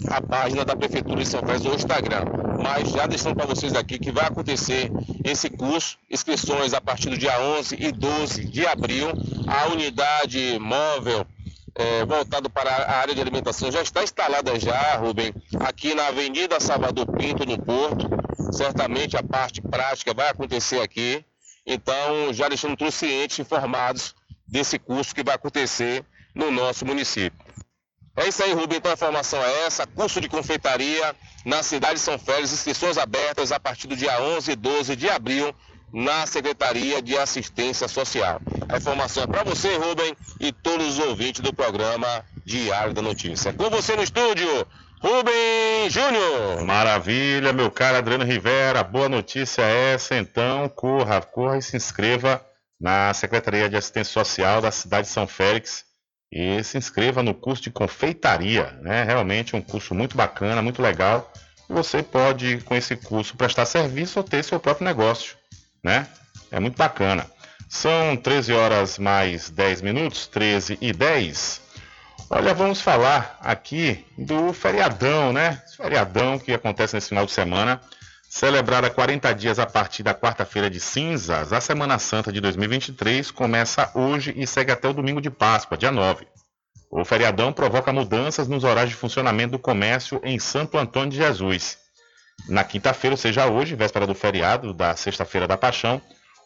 a 0.08 0.22
página 0.22 0.64
da 0.64 0.74
Prefeitura 0.74 1.22
de 1.22 1.28
São 1.28 1.40
Félix 1.40 1.66
ou 1.66 1.74
Instagram. 1.74 2.45
Mas 2.66 2.90
já 2.90 3.06
deixando 3.06 3.36
para 3.36 3.46
vocês 3.46 3.74
aqui 3.74 3.96
que 3.96 4.10
vai 4.10 4.26
acontecer 4.26 4.90
esse 5.22 5.48
curso, 5.48 5.96
inscrições 6.10 6.74
a 6.74 6.80
partir 6.80 7.08
do 7.08 7.16
dia 7.16 7.40
11 7.40 7.76
e 7.78 7.92
12 7.92 8.44
de 8.44 8.66
abril. 8.66 9.06
A 9.46 9.68
unidade 9.68 10.58
móvel 10.58 11.24
é, 11.76 12.04
voltado 12.04 12.50
para 12.50 12.68
a 12.68 12.96
área 12.96 13.14
de 13.14 13.20
alimentação 13.20 13.70
já 13.70 13.80
está 13.82 14.02
instalada 14.02 14.58
já, 14.58 14.96
Rubem, 14.96 15.32
aqui 15.60 15.94
na 15.94 16.08
Avenida 16.08 16.58
Salvador 16.58 17.06
Pinto, 17.16 17.46
no 17.46 17.56
Porto. 17.56 18.10
Certamente 18.50 19.16
a 19.16 19.22
parte 19.22 19.62
prática 19.62 20.12
vai 20.12 20.28
acontecer 20.28 20.80
aqui. 20.80 21.24
Então, 21.64 22.32
já 22.32 22.48
deixando 22.48 22.76
todos 22.76 22.94
cientes, 22.94 23.38
informados 23.38 24.12
desse 24.46 24.76
curso 24.76 25.14
que 25.14 25.22
vai 25.22 25.36
acontecer 25.36 26.04
no 26.34 26.50
nosso 26.50 26.84
município. 26.84 27.45
É 28.16 28.26
isso 28.26 28.42
aí, 28.42 28.52
Rubem. 28.52 28.78
Então 28.78 28.90
a 28.90 28.94
informação 28.94 29.42
é 29.42 29.66
essa: 29.66 29.86
curso 29.86 30.20
de 30.20 30.28
confeitaria 30.28 31.14
na 31.44 31.62
cidade 31.62 31.94
de 31.94 32.00
São 32.00 32.18
Félix, 32.18 32.52
inscrições 32.52 32.96
abertas 32.96 33.52
a 33.52 33.60
partir 33.60 33.86
do 33.86 33.94
dia 33.94 34.20
11 34.20 34.50
e 34.50 34.56
12 34.56 34.96
de 34.96 35.08
abril 35.08 35.54
na 35.92 36.26
Secretaria 36.26 37.00
de 37.00 37.16
Assistência 37.16 37.86
Social. 37.86 38.40
A 38.68 38.76
informação 38.78 39.22
é 39.22 39.26
para 39.26 39.44
você, 39.44 39.76
Rubem, 39.76 40.16
e 40.40 40.50
todos 40.50 40.98
os 40.98 41.06
ouvintes 41.06 41.40
do 41.40 41.54
programa 41.54 42.24
Diário 42.44 42.92
da 42.92 43.00
Notícia. 43.00 43.52
Com 43.52 43.70
você 43.70 43.94
no 43.94 44.02
estúdio, 44.02 44.66
Rubem 45.00 45.88
Júnior. 45.88 46.62
Maravilha, 46.64 47.52
meu 47.52 47.70
caro 47.70 47.98
Adriano 47.98 48.24
Rivera. 48.24 48.82
Boa 48.82 49.08
notícia 49.08 49.62
é 49.62 49.94
essa, 49.94 50.16
então. 50.16 50.68
Corra, 50.68 51.20
corra 51.20 51.58
e 51.58 51.62
se 51.62 51.76
inscreva 51.76 52.44
na 52.80 53.14
Secretaria 53.14 53.68
de 53.68 53.76
Assistência 53.76 54.12
Social 54.12 54.60
da 54.60 54.70
cidade 54.70 55.06
de 55.06 55.12
São 55.12 55.26
Félix 55.26 55.85
e 56.38 56.62
se 56.62 56.76
inscreva 56.76 57.22
no 57.22 57.32
curso 57.32 57.62
de 57.62 57.70
confeitaria, 57.70 58.78
né? 58.82 59.04
Realmente 59.04 59.56
um 59.56 59.62
curso 59.62 59.94
muito 59.94 60.14
bacana, 60.14 60.60
muito 60.60 60.82
legal. 60.82 61.32
Você 61.66 62.02
pode, 62.02 62.58
com 62.58 62.74
esse 62.74 62.94
curso, 62.94 63.34
prestar 63.38 63.64
serviço 63.64 64.18
ou 64.18 64.22
ter 64.22 64.44
seu 64.44 64.60
próprio 64.60 64.84
negócio, 64.84 65.34
né? 65.82 66.06
É 66.50 66.60
muito 66.60 66.76
bacana. 66.76 67.26
São 67.70 68.14
13 68.18 68.52
horas 68.52 68.98
mais 68.98 69.48
10 69.48 69.80
minutos, 69.80 70.26
13 70.26 70.76
e 70.78 70.92
10. 70.92 71.62
Olha, 72.28 72.52
vamos 72.52 72.82
falar 72.82 73.38
aqui 73.40 74.04
do 74.18 74.52
feriadão, 74.52 75.32
né? 75.32 75.62
Esse 75.64 75.78
feriadão 75.78 76.38
que 76.38 76.52
acontece 76.52 76.94
nesse 76.94 77.08
final 77.08 77.24
de 77.24 77.32
semana. 77.32 77.80
Celebrada 78.38 78.90
40 78.90 79.32
dias 79.34 79.58
a 79.58 79.64
partir 79.64 80.02
da 80.02 80.12
quarta-feira 80.12 80.68
de 80.68 80.78
cinzas, 80.78 81.54
a 81.54 81.58
Semana 81.58 81.98
Santa 81.98 82.30
de 82.30 82.38
2023 82.38 83.30
começa 83.30 83.90
hoje 83.94 84.34
e 84.36 84.46
segue 84.46 84.70
até 84.70 84.86
o 84.86 84.92
domingo 84.92 85.22
de 85.22 85.30
Páscoa, 85.30 85.74
dia 85.74 85.90
9. 85.90 86.28
O 86.90 87.02
feriadão 87.02 87.50
provoca 87.50 87.94
mudanças 87.94 88.46
nos 88.46 88.62
horários 88.62 88.90
de 88.90 88.94
funcionamento 88.94 89.52
do 89.52 89.58
comércio 89.58 90.20
em 90.22 90.38
Santo 90.38 90.76
Antônio 90.76 91.12
de 91.12 91.16
Jesus. 91.16 91.78
Na 92.46 92.62
quinta-feira, 92.62 93.14
ou 93.14 93.16
seja, 93.16 93.46
hoje, 93.46 93.74
véspera 93.74 94.06
do 94.06 94.14
feriado 94.14 94.74
da 94.74 94.94
Sexta-feira 94.94 95.48
da 95.48 95.56
Paixão, 95.56 95.98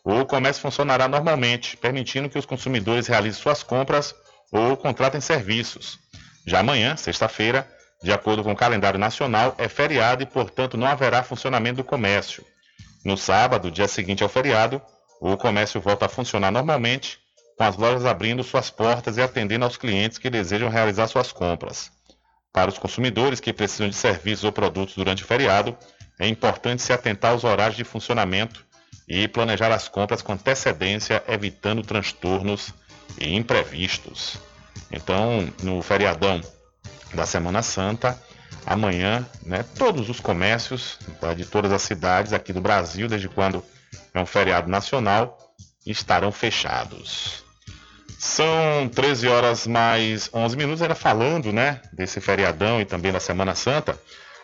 o 0.05 0.24
comércio 0.24 0.62
funcionará 0.62 1.09
normalmente, 1.09 1.76
permitindo 1.76 2.30
que 2.30 2.38
os 2.38 2.47
consumidores 2.47 3.09
realizem 3.09 3.43
suas 3.43 3.64
compras 3.64 4.14
ou 4.53 4.76
contratem 4.76 5.20
serviços. 5.20 5.99
Já 6.47 6.61
amanhã, 6.61 6.97
sexta-feira, 6.97 7.68
de 8.03 8.12
acordo 8.12 8.42
com 8.42 8.53
o 8.53 8.57
calendário 8.57 8.98
nacional, 8.98 9.55
é 9.59 9.68
feriado 9.68 10.22
e, 10.22 10.26
portanto, 10.26 10.76
não 10.76 10.86
haverá 10.86 11.22
funcionamento 11.22 11.76
do 11.76 11.84
comércio. 11.84 12.44
No 13.05 13.16
sábado, 13.16 13.70
dia 13.70 13.88
seguinte 13.88 14.22
ao 14.22 14.28
feriado, 14.28 14.80
o 15.20 15.36
comércio 15.36 15.80
volta 15.80 16.07
a 16.07 16.09
funcionar 16.09 16.51
normalmente, 16.51 17.18
com 17.57 17.64
as 17.64 17.76
lojas 17.76 18.07
abrindo 18.07 18.42
suas 18.42 18.70
portas 18.70 19.18
e 19.18 19.22
atendendo 19.22 19.64
aos 19.64 19.76
clientes 19.76 20.16
que 20.16 20.30
desejam 20.30 20.70
realizar 20.70 21.07
suas 21.09 21.30
compras. 21.30 21.90
Para 22.53 22.70
os 22.70 22.78
consumidores 22.78 23.38
que 23.38 23.53
precisam 23.53 23.88
de 23.88 23.94
serviços 23.94 24.44
ou 24.44 24.53
produtos 24.53 24.96
durante 24.96 25.22
o 25.22 25.26
feriado, 25.26 25.76
é 26.18 26.26
importante 26.26 26.82
se 26.82 26.92
atentar 26.92 27.32
aos 27.32 27.44
horários 27.44 27.76
de 27.76 27.84
funcionamento 27.84 28.64
e 29.07 29.28
planejar 29.28 29.72
as 29.72 29.88
compras 29.88 30.22
com 30.22 30.32
antecedência, 30.32 31.22
evitando 31.28 31.82
transtornos 31.82 32.72
e 33.18 33.34
imprevistos. 33.34 34.36
Então, 34.90 35.53
no 35.62 35.82
feriadão 35.82 36.40
da 37.14 37.26
Semana 37.26 37.62
Santa. 37.62 38.20
Amanhã, 38.66 39.26
né, 39.44 39.64
todos 39.76 40.08
os 40.08 40.20
comércios 40.20 40.98
tá, 41.20 41.34
de 41.34 41.44
todas 41.44 41.72
as 41.72 41.82
cidades 41.82 42.32
aqui 42.32 42.52
do 42.52 42.61
Brasil, 42.61 43.08
desde 43.08 43.28
quando 43.28 43.64
é 44.12 44.20
um 44.20 44.26
feriado 44.26 44.68
nacional, 44.68 45.38
estarão 45.86 46.30
fechados. 46.30 47.44
São 48.18 48.88
13 48.92 49.28
horas 49.28 49.66
mais 49.66 50.28
11 50.34 50.56
minutos, 50.56 50.82
era 50.82 50.94
falando, 50.94 51.52
né, 51.52 51.80
desse 51.92 52.20
feriadão 52.20 52.80
e 52.80 52.84
também 52.84 53.12
da 53.12 53.20
Semana 53.20 53.54
Santa. 53.54 53.98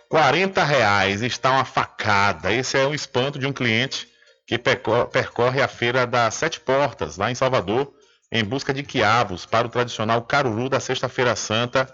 40 0.08 0.64
reais 0.64 1.20
está 1.20 1.50
uma 1.50 1.64
facada. 1.64 2.52
Esse 2.52 2.78
é 2.78 2.86
o 2.86 2.94
espanto 2.94 3.38
de 3.38 3.46
um 3.46 3.52
cliente 3.52 4.08
que 4.46 4.56
percorre 4.56 5.60
a 5.60 5.68
feira 5.68 6.06
das 6.06 6.34
Sete 6.34 6.60
Portas, 6.60 7.16
lá 7.16 7.30
em 7.30 7.34
Salvador, 7.34 7.92
em 8.30 8.44
busca 8.44 8.72
de 8.72 8.82
quiabos 8.82 9.44
para 9.44 9.66
o 9.66 9.70
tradicional 9.70 10.22
caruru 10.22 10.68
da 10.68 10.80
Sexta-feira 10.80 11.34
Santa 11.34 11.86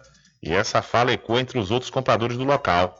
e 0.43 0.53
essa 0.53 0.83
fala 0.83 1.13
ecoa 1.13 1.41
entre 1.41 1.59
os 1.59 1.71
outros 1.71 1.91
compradores 1.91 2.37
do 2.37 2.45
local. 2.45 2.99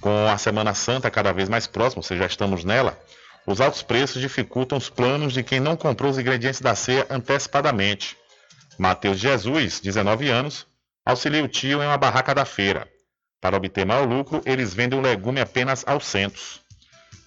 Com 0.00 0.28
a 0.28 0.38
Semana 0.38 0.72
Santa 0.74 1.10
cada 1.10 1.32
vez 1.32 1.48
mais 1.48 1.66
próxima, 1.66 2.00
ou 2.00 2.02
seja, 2.02 2.22
já 2.22 2.26
estamos 2.26 2.64
nela, 2.64 2.98
os 3.46 3.60
altos 3.60 3.82
preços 3.82 4.20
dificultam 4.20 4.78
os 4.78 4.88
planos 4.88 5.32
de 5.32 5.42
quem 5.42 5.60
não 5.60 5.76
comprou 5.76 6.10
os 6.10 6.18
ingredientes 6.18 6.60
da 6.60 6.74
ceia 6.74 7.06
antecipadamente. 7.10 8.16
Mateus 8.78 9.18
Jesus, 9.18 9.80
19 9.80 10.28
anos, 10.28 10.66
auxilia 11.04 11.44
o 11.44 11.48
tio 11.48 11.82
em 11.82 11.86
uma 11.86 11.98
barraca 11.98 12.34
da 12.34 12.44
feira. 12.44 12.88
Para 13.40 13.56
obter 13.56 13.84
maior 13.84 14.06
lucro, 14.06 14.42
eles 14.46 14.72
vendem 14.72 14.98
o 14.98 15.02
legume 15.02 15.40
apenas 15.40 15.84
aos 15.86 16.06
centos. 16.06 16.60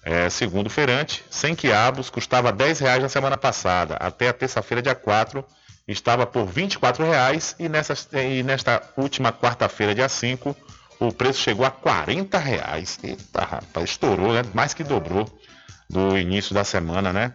É, 0.04 0.28
segundo 0.28 0.66
o 0.66 0.70
feirante, 0.70 1.24
100 1.30 1.54
quiabos 1.54 2.10
custava 2.10 2.52
10 2.52 2.80
reais 2.80 3.02
na 3.02 3.08
semana 3.08 3.36
passada, 3.36 3.94
até 3.94 4.28
a 4.28 4.32
terça-feira, 4.32 4.82
dia 4.82 4.94
4, 4.94 5.44
estava 5.86 6.26
por 6.26 6.46
R$ 6.46 6.66
24,00 6.66 7.56
e, 7.58 7.68
nessa, 7.68 7.94
e 8.20 8.42
nesta 8.42 8.82
última 8.96 9.32
quarta-feira, 9.32 9.94
dia 9.94 10.08
5, 10.08 10.56
o 10.98 11.12
preço 11.12 11.40
chegou 11.40 11.66
a 11.66 11.70
40,00 11.70 12.38
reais. 12.38 12.98
Eita, 13.02 13.42
rapaz, 13.42 13.90
estourou, 13.90 14.32
né? 14.32 14.42
Mais 14.54 14.72
que 14.72 14.82
dobrou 14.82 15.26
do 15.88 16.16
início 16.16 16.54
da 16.54 16.64
semana, 16.64 17.12
né? 17.12 17.32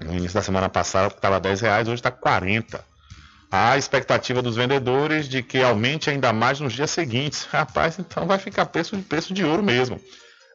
No 0.00 0.12
início 0.12 0.34
da 0.34 0.42
semana 0.42 0.68
passada 0.68 1.08
estava 1.08 1.36
R$ 1.36 1.54
reais, 1.54 1.86
hoje 1.86 1.96
está 1.96 2.08
R$ 2.08 2.16
40. 2.20 2.84
Há 3.50 3.78
expectativa 3.78 4.42
dos 4.42 4.56
vendedores 4.56 5.28
de 5.28 5.42
que 5.42 5.62
aumente 5.62 6.10
ainda 6.10 6.32
mais 6.32 6.58
nos 6.58 6.72
dias 6.72 6.90
seguintes. 6.90 7.44
Rapaz, 7.52 7.98
então 7.98 8.26
vai 8.26 8.38
ficar 8.38 8.66
preço 8.66 8.96
de 8.96 9.02
preço 9.02 9.32
de 9.32 9.44
ouro 9.44 9.62
mesmo. 9.62 10.00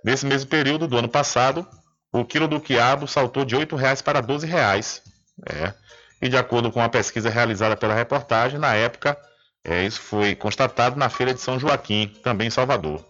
Nesse 0.04 0.26
mesmo 0.26 0.50
período 0.50 0.88
do 0.88 0.98
ano 0.98 1.10
passado, 1.10 1.66
o 2.12 2.26
quilo 2.26 2.48
do 2.48 2.60
quiabo 2.60 3.08
saltou 3.08 3.46
de 3.46 3.56
R$ 3.56 3.68
reais 3.78 4.02
para 4.02 4.20
R$ 4.20 4.46
reais. 4.46 5.02
É. 5.46 5.74
E 6.22 6.28
de 6.28 6.38
acordo 6.38 6.72
com 6.72 6.80
uma 6.80 6.90
pesquisa 6.90 7.30
realizada 7.30 7.78
pela 7.78 7.94
reportagem, 7.94 8.60
na 8.60 8.76
época, 8.76 9.18
é, 9.64 9.86
isso 9.86 10.02
foi 10.02 10.36
constatado 10.36 10.98
na 10.98 11.10
Feira 11.10 11.34
de 11.34 11.42
São 11.42 11.60
Joaquim, 11.60 12.14
também 12.24 12.48
em 12.48 12.52
Salvador. 12.52 13.04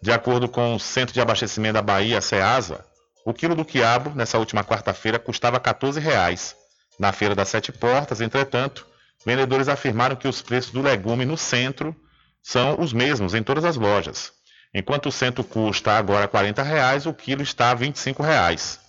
De 0.00 0.10
acordo 0.10 0.48
com 0.48 0.74
o 0.74 0.80
Centro 0.80 1.14
de 1.14 1.20
Abastecimento 1.20 1.74
da 1.74 1.82
Bahia, 1.82 2.20
CEASA, 2.20 2.84
o 3.24 3.32
quilo 3.32 3.54
do 3.54 3.64
quiabo, 3.64 4.10
nessa 4.14 4.38
última 4.38 4.64
quarta-feira, 4.64 5.18
custava 5.18 5.58
R$ 5.58 5.62
14,00, 5.62 6.54
Na 6.98 7.12
Feira 7.12 7.34
das 7.34 7.48
Sete 7.48 7.70
Portas, 7.70 8.20
entretanto, 8.20 8.86
vendedores 9.24 9.68
afirmaram 9.68 10.16
que 10.16 10.26
os 10.26 10.42
preços 10.42 10.72
do 10.72 10.82
legume 10.82 11.24
no 11.24 11.36
centro 11.36 11.94
são 12.42 12.80
os 12.80 12.92
mesmos 12.92 13.34
em 13.34 13.42
todas 13.42 13.64
as 13.64 13.76
lojas. 13.76 14.32
Enquanto 14.74 15.06
o 15.06 15.12
centro 15.12 15.44
custa 15.44 15.92
agora 15.92 16.26
40 16.26 16.62
reais, 16.62 17.06
o 17.06 17.14
quilo 17.14 17.42
está 17.42 17.70
a 17.70 17.74
25 17.74 18.22
reais. 18.22 18.80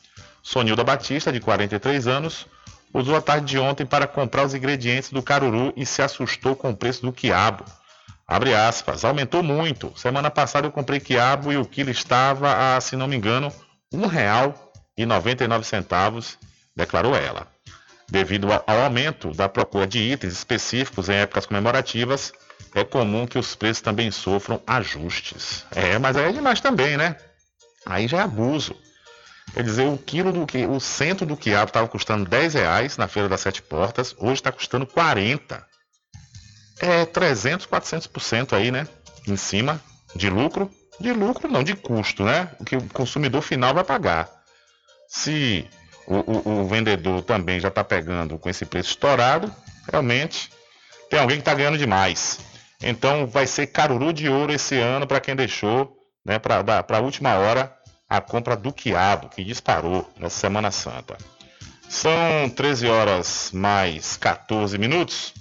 Sonilda 0.42 0.84
Batista, 0.84 1.32
de 1.32 1.40
43 1.40 2.08
anos, 2.08 2.48
usou 2.94 3.16
a 3.16 3.22
tarde 3.22 3.48
de 3.48 3.58
ontem 3.58 3.86
para 3.86 4.06
comprar 4.06 4.46
os 4.46 4.54
ingredientes 4.54 5.10
do 5.10 5.24
caruru 5.24 5.74
e 5.76 5.86
se 5.86 6.02
assustou 6.02 6.56
com 6.56 6.70
o 6.70 6.76
preço 6.76 7.02
do 7.02 7.12
quiabo. 7.12 7.66
Abre 8.28 8.54
aspas, 8.54 9.04
aumentou 9.04 9.44
muito. 9.44 9.92
Semana 9.98 10.32
passada 10.32 10.68
eu 10.68 10.72
comprei 10.72 11.00
quiabo 11.00 11.52
e 11.52 11.58
o 11.58 11.66
quilo 11.66 11.90
estava 11.90 12.76
a, 12.76 12.82
se 12.82 12.96
não 12.96 13.08
me 13.08 13.16
engano, 13.16 13.52
R$ 13.92 14.00
1,99, 14.00 16.38
declarou 16.76 17.16
ela. 17.16 17.48
Devido 18.10 18.48
ao 18.52 18.82
aumento 18.82 19.32
da 19.32 19.50
procura 19.50 19.88
de 19.88 20.00
itens 20.00 20.34
específicos 20.34 21.10
em 21.10 21.16
épocas 21.16 21.46
comemorativas, 21.46 22.34
é 22.76 22.84
comum 22.84 23.26
que 23.26 23.38
os 23.38 23.56
preços 23.56 23.82
também 23.82 24.12
sofram 24.12 24.62
ajustes. 24.66 25.66
É, 25.72 25.98
mas 25.98 26.16
aí 26.16 26.30
é 26.30 26.32
demais 26.32 26.62
também, 26.62 26.98
né? 26.98 27.18
Aí 27.86 28.08
já 28.08 28.20
é 28.20 28.22
abuso. 28.22 28.76
Quer 29.54 29.64
dizer, 29.64 29.88
o 29.88 29.98
quilo 29.98 30.32
do 30.32 30.48
que 30.48 30.66
o 30.66 30.80
centro 30.80 31.26
do 31.26 31.38
quiabo 31.38 31.70
estava 31.70 31.88
custando 31.88 32.28
10 32.30 32.54
reais 32.56 32.98
na 32.98 33.08
feira 33.08 33.30
das 33.30 33.42
sete 33.42 33.62
portas, 33.62 34.16
hoje 34.18 34.36
está 34.36 34.52
custando 34.52 34.88
40. 34.88 35.66
É 36.80 37.06
300, 37.06 37.68
400% 37.68 38.54
aí, 38.54 38.72
né? 38.72 38.88
Em 39.28 39.38
cima 39.38 39.82
de 40.16 40.30
lucro. 40.30 40.72
De 41.00 41.12
lucro 41.12 41.52
não, 41.52 41.64
de 41.64 41.76
custo, 41.76 42.24
né? 42.24 42.50
O 42.60 42.66
que 42.66 42.76
o 42.76 42.90
consumidor 42.90 43.42
final 43.42 43.74
vai 43.74 43.84
pagar. 43.84 44.30
Se 45.08 45.68
o, 46.08 46.16
o, 46.16 46.62
o 46.62 46.68
vendedor 46.68 47.22
também 47.22 47.60
já 47.60 47.68
está 47.68 47.84
pegando 47.84 48.38
com 48.40 48.50
esse 48.50 48.66
preço 48.66 48.90
estourado, 48.90 49.54
realmente 49.90 50.50
tem 51.10 51.20
alguém 51.20 51.38
que 51.38 51.42
está 51.42 51.54
ganhando 51.54 51.78
demais. 51.78 52.40
Então 52.82 53.28
vai 53.28 53.46
ser 53.46 53.68
caruru 53.68 54.12
de 54.12 54.28
ouro 54.28 54.52
esse 54.52 54.78
ano 54.78 55.08
para 55.08 55.20
quem 55.20 55.36
deixou 55.36 55.96
né, 56.26 56.40
para 56.40 56.86
a 56.90 57.00
última 57.00 57.36
hora 57.36 57.74
a 58.14 58.22
compra 58.22 58.56
do 58.56 58.72
quiabo, 58.72 59.28
que 59.28 59.44
disparou 59.44 60.08
nessa 60.20 60.42
Semana 60.42 60.70
Santa. 60.70 61.18
São 61.90 62.48
13 62.56 62.88
horas 62.88 63.50
mais 63.52 64.18
14 64.18 64.78
minutos. 64.78 65.34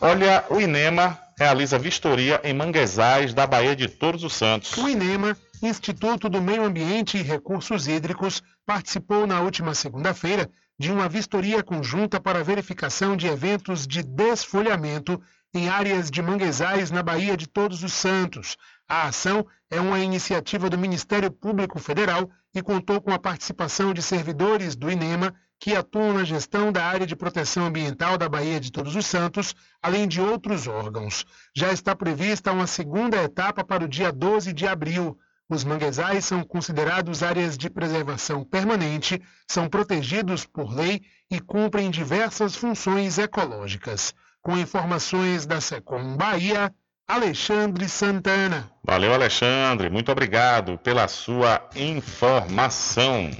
Olha, 0.00 0.44
o 0.48 0.60
INEMA 0.60 1.18
realiza 1.36 1.80
vistoria 1.80 2.40
em 2.44 2.54
manguezais 2.54 3.34
da 3.34 3.44
Baía 3.44 3.74
de 3.74 3.88
Todos 3.88 4.22
os 4.22 4.34
Santos. 4.34 4.76
O 4.76 4.88
INEMA, 4.88 5.36
Instituto 5.60 6.28
do 6.28 6.40
Meio 6.40 6.62
Ambiente 6.62 7.18
e 7.18 7.22
Recursos 7.22 7.88
Hídricos, 7.88 8.40
participou 8.64 9.26
na 9.26 9.40
última 9.40 9.74
segunda-feira 9.74 10.48
de 10.78 10.92
uma 10.92 11.08
vistoria 11.08 11.60
conjunta 11.60 12.20
para 12.20 12.44
verificação 12.44 13.16
de 13.16 13.26
eventos 13.26 13.84
de 13.84 14.04
desfolhamento 14.04 15.20
em 15.52 15.68
áreas 15.68 16.08
de 16.08 16.22
manguezais 16.22 16.92
na 16.92 17.02
Baía 17.02 17.36
de 17.36 17.48
Todos 17.48 17.82
os 17.82 17.94
Santos, 17.94 18.56
a 18.88 19.08
ação 19.08 19.46
é 19.68 19.80
uma 19.80 19.98
iniciativa 19.98 20.70
do 20.70 20.78
Ministério 20.78 21.30
Público 21.30 21.78
Federal 21.80 22.30
e 22.54 22.62
contou 22.62 23.00
com 23.00 23.12
a 23.12 23.18
participação 23.18 23.92
de 23.92 24.00
servidores 24.00 24.76
do 24.76 24.90
INEMA 24.90 25.34
que 25.58 25.74
atuam 25.74 26.12
na 26.12 26.24
gestão 26.24 26.70
da 26.70 26.84
área 26.84 27.06
de 27.06 27.16
proteção 27.16 27.66
ambiental 27.66 28.16
da 28.16 28.28
Baía 28.28 28.60
de 28.60 28.70
Todos 28.70 28.94
os 28.94 29.06
Santos, 29.06 29.54
além 29.82 30.06
de 30.06 30.20
outros 30.20 30.68
órgãos. 30.68 31.24
Já 31.54 31.72
está 31.72 31.96
prevista 31.96 32.52
uma 32.52 32.66
segunda 32.66 33.22
etapa 33.22 33.64
para 33.64 33.84
o 33.84 33.88
dia 33.88 34.12
12 34.12 34.52
de 34.52 34.66
abril. 34.66 35.18
Os 35.48 35.64
manguezais 35.64 36.24
são 36.24 36.44
considerados 36.44 37.22
áreas 37.22 37.56
de 37.56 37.70
preservação 37.70 38.44
permanente, 38.44 39.20
são 39.48 39.68
protegidos 39.68 40.44
por 40.44 40.72
lei 40.72 41.02
e 41.30 41.40
cumprem 41.40 41.90
diversas 41.90 42.54
funções 42.54 43.18
ecológicas. 43.18 44.14
Com 44.42 44.56
informações 44.56 45.46
da 45.46 45.60
Secom 45.60 46.16
Bahia, 46.16 46.72
Alexandre 47.08 47.88
Santana. 47.88 48.68
Valeu, 48.82 49.14
Alexandre. 49.14 49.88
Muito 49.88 50.10
obrigado 50.10 50.76
pela 50.78 51.06
sua 51.06 51.62
informação. 51.76 53.30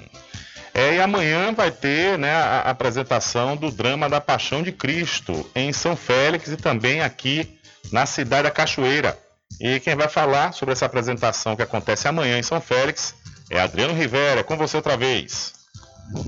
É, 0.73 0.95
e 0.95 1.01
amanhã 1.01 1.53
vai 1.53 1.73
ter 1.73 2.17
né, 2.17 2.33
a 2.33 2.61
apresentação 2.71 3.57
do 3.57 3.71
drama 3.73 4.09
da 4.09 4.21
Paixão 4.21 4.63
de 4.63 4.71
Cristo 4.71 5.51
em 5.55 5.73
São 5.73 5.97
Félix 5.97 6.49
e 6.49 6.57
também 6.57 7.01
aqui 7.01 7.59
na 7.91 8.07
cidade 8.07 8.45
da 8.45 8.51
Cachoeira. 8.53 9.19
E 9.61 9.81
quem 9.81 9.97
vai 9.97 10.09
falar 10.09 10.53
sobre 10.53 10.73
essa 10.73 10.87
apresentação 10.87 11.57
que 11.57 11.63
acontece 11.63 12.07
amanhã 12.07 12.39
em 12.39 12.43
São 12.43 12.61
Félix 12.61 13.15
é 13.51 13.59
Adriano 13.59 13.95
Rivera. 13.95 14.45
Com 14.45 14.57
você 14.57 14.77
outra 14.77 14.97
vez. 14.97 15.55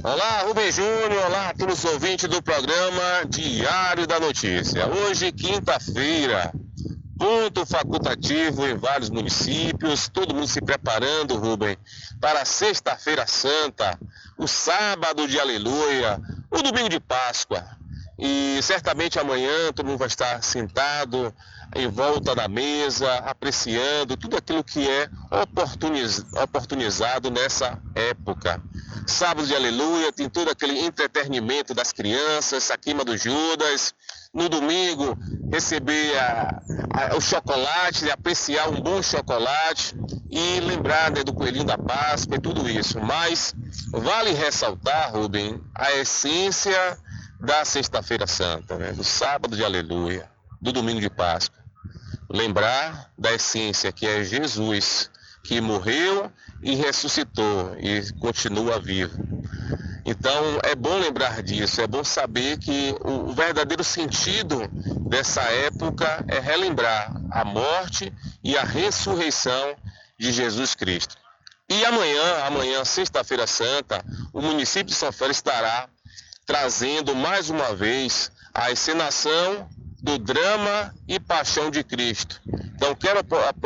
Olá, 0.02 0.42
Rubem 0.42 0.72
Júnior, 0.72 1.26
olá 1.26 1.54
todos 1.56 1.84
os 1.84 1.92
ouvintes 1.92 2.28
do 2.28 2.42
programa 2.42 3.24
Diário 3.28 4.08
da 4.08 4.18
Notícia. 4.18 4.88
Hoje, 4.88 5.30
quinta-feira, 5.30 6.52
ponto 7.18 7.66
facultativo 7.66 8.66
em 8.66 8.76
vários 8.76 9.10
municípios, 9.10 10.08
todo 10.08 10.34
mundo 10.34 10.46
se 10.46 10.60
preparando, 10.60 11.36
Rubem, 11.36 11.76
para 12.20 12.42
a 12.42 12.44
Sexta-feira 12.44 13.26
Santa, 13.26 13.98
o 14.38 14.46
sábado 14.46 15.26
de 15.26 15.38
Aleluia, 15.38 16.20
o 16.50 16.62
domingo 16.62 16.88
de 16.88 17.00
Páscoa. 17.00 17.64
E 18.18 18.60
certamente 18.62 19.18
amanhã 19.18 19.72
todo 19.72 19.86
mundo 19.86 19.98
vai 19.98 20.08
estar 20.08 20.42
sentado 20.42 21.32
em 21.74 21.88
volta 21.88 22.34
da 22.34 22.48
mesa, 22.48 23.12
apreciando 23.18 24.16
tudo 24.16 24.36
aquilo 24.36 24.64
que 24.64 24.88
é 24.88 25.08
oportuniz, 25.30 26.24
oportunizado 26.32 27.30
nessa 27.30 27.80
época. 27.94 28.60
Sábado 29.06 29.46
de 29.46 29.54
Aleluia 29.54 30.12
tem 30.12 30.28
todo 30.28 30.50
aquele 30.50 30.80
entretenimento 30.80 31.74
das 31.74 31.92
crianças, 31.92 32.70
a 32.70 32.76
queima 32.76 33.04
do 33.04 33.16
Judas, 33.16 33.94
no 34.32 34.48
domingo 34.48 35.16
receber 35.50 36.16
a, 36.18 36.62
a, 36.90 37.16
o 37.16 37.20
chocolate, 37.20 38.10
apreciar 38.10 38.68
um 38.68 38.80
bom 38.80 39.02
chocolate 39.02 39.96
e 40.30 40.60
lembrar 40.60 41.10
né, 41.10 41.24
do 41.24 41.32
coelhinho 41.32 41.64
da 41.64 41.78
Páscoa 41.78 42.36
e 42.36 42.40
tudo 42.40 42.68
isso. 42.68 43.00
Mas 43.00 43.54
vale 43.90 44.32
ressaltar, 44.32 45.12
Rubem, 45.12 45.60
a 45.74 45.92
essência 45.94 46.98
da 47.40 47.64
Sexta-feira 47.64 48.26
Santa, 48.26 48.76
né, 48.76 48.92
do 48.92 49.04
sábado 49.04 49.56
de 49.56 49.64
Aleluia, 49.64 50.28
do 50.60 50.72
domingo 50.72 51.00
de 51.00 51.08
Páscoa. 51.08 51.58
Lembrar 52.28 53.10
da 53.16 53.32
essência 53.32 53.90
que 53.90 54.06
é 54.06 54.22
Jesus, 54.22 55.10
que 55.48 55.62
morreu 55.62 56.30
e 56.62 56.74
ressuscitou 56.74 57.74
e 57.78 58.12
continua 58.20 58.78
vivo. 58.78 59.16
Então 60.04 60.60
é 60.62 60.74
bom 60.74 60.98
lembrar 60.98 61.42
disso, 61.42 61.80
é 61.80 61.86
bom 61.86 62.04
saber 62.04 62.58
que 62.58 62.94
o 63.02 63.32
verdadeiro 63.32 63.82
sentido 63.82 64.68
dessa 65.08 65.40
época 65.40 66.22
é 66.28 66.38
relembrar 66.38 67.10
a 67.30 67.46
morte 67.46 68.12
e 68.44 68.58
a 68.58 68.62
ressurreição 68.62 69.74
de 70.18 70.30
Jesus 70.30 70.74
Cristo. 70.74 71.16
E 71.66 71.82
amanhã, 71.86 72.44
amanhã, 72.44 72.84
sexta-feira 72.84 73.46
santa, 73.46 74.04
o 74.34 74.42
município 74.42 74.88
de 74.88 74.94
São 74.94 75.10
Félix 75.10 75.38
estará 75.38 75.88
trazendo 76.44 77.14
mais 77.14 77.48
uma 77.48 77.74
vez 77.74 78.30
a 78.52 78.70
encenação 78.70 79.66
do 80.02 80.18
drama 80.18 80.94
e 81.06 81.18
paixão 81.18 81.70
de 81.70 81.82
Cristo. 81.82 82.40
Então 82.74 82.94
quero 82.94 83.20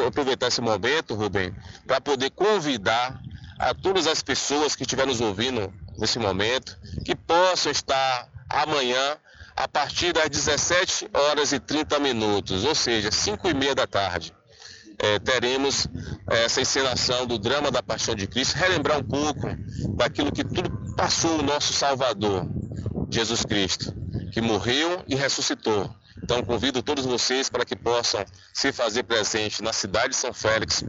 aproveitar 0.06 0.48
esse 0.48 0.60
momento, 0.60 1.14
Rubem, 1.14 1.54
para 1.86 2.00
poder 2.00 2.30
convidar 2.30 3.20
a 3.58 3.74
todas 3.74 4.06
as 4.06 4.22
pessoas 4.22 4.74
que 4.74 4.82
estiverem 4.82 5.12
nos 5.12 5.20
ouvindo 5.20 5.72
nesse 5.98 6.18
momento, 6.18 6.76
que 7.04 7.14
possam 7.14 7.70
estar 7.70 8.28
amanhã 8.48 9.16
a 9.56 9.68
partir 9.68 10.12
das 10.12 10.28
17 10.28 11.10
horas 11.12 11.52
e 11.52 11.60
30 11.60 11.98
minutos, 11.98 12.64
ou 12.64 12.74
seja, 12.74 13.10
5 13.10 13.48
e 13.48 13.54
meia 13.54 13.74
da 13.74 13.86
tarde. 13.86 14.32
É, 14.98 15.18
teremos 15.18 15.86
essa 16.30 16.60
encenação 16.60 17.26
do 17.26 17.38
drama 17.38 17.70
da 17.70 17.82
Paixão 17.82 18.14
de 18.14 18.26
Cristo, 18.26 18.56
relembrar 18.56 18.98
um 18.98 19.04
pouco 19.04 19.48
daquilo 19.96 20.30
que 20.30 20.44
tudo 20.44 20.94
passou 20.94 21.38
o 21.38 21.42
nosso 21.42 21.72
Salvador, 21.72 22.46
Jesus 23.10 23.44
Cristo, 23.44 23.92
que 24.32 24.40
morreu 24.40 25.04
e 25.08 25.14
ressuscitou. 25.14 25.92
Então 26.22 26.42
convido 26.42 26.82
todos 26.82 27.04
vocês 27.04 27.48
para 27.48 27.64
que 27.64 27.74
possam 27.74 28.24
se 28.52 28.72
fazer 28.72 29.02
presente 29.02 29.62
na 29.62 29.72
cidade 29.72 30.10
de 30.10 30.16
São 30.16 30.32
Félix 30.32 30.84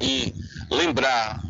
e 0.00 0.32
lembrar, 0.70 1.40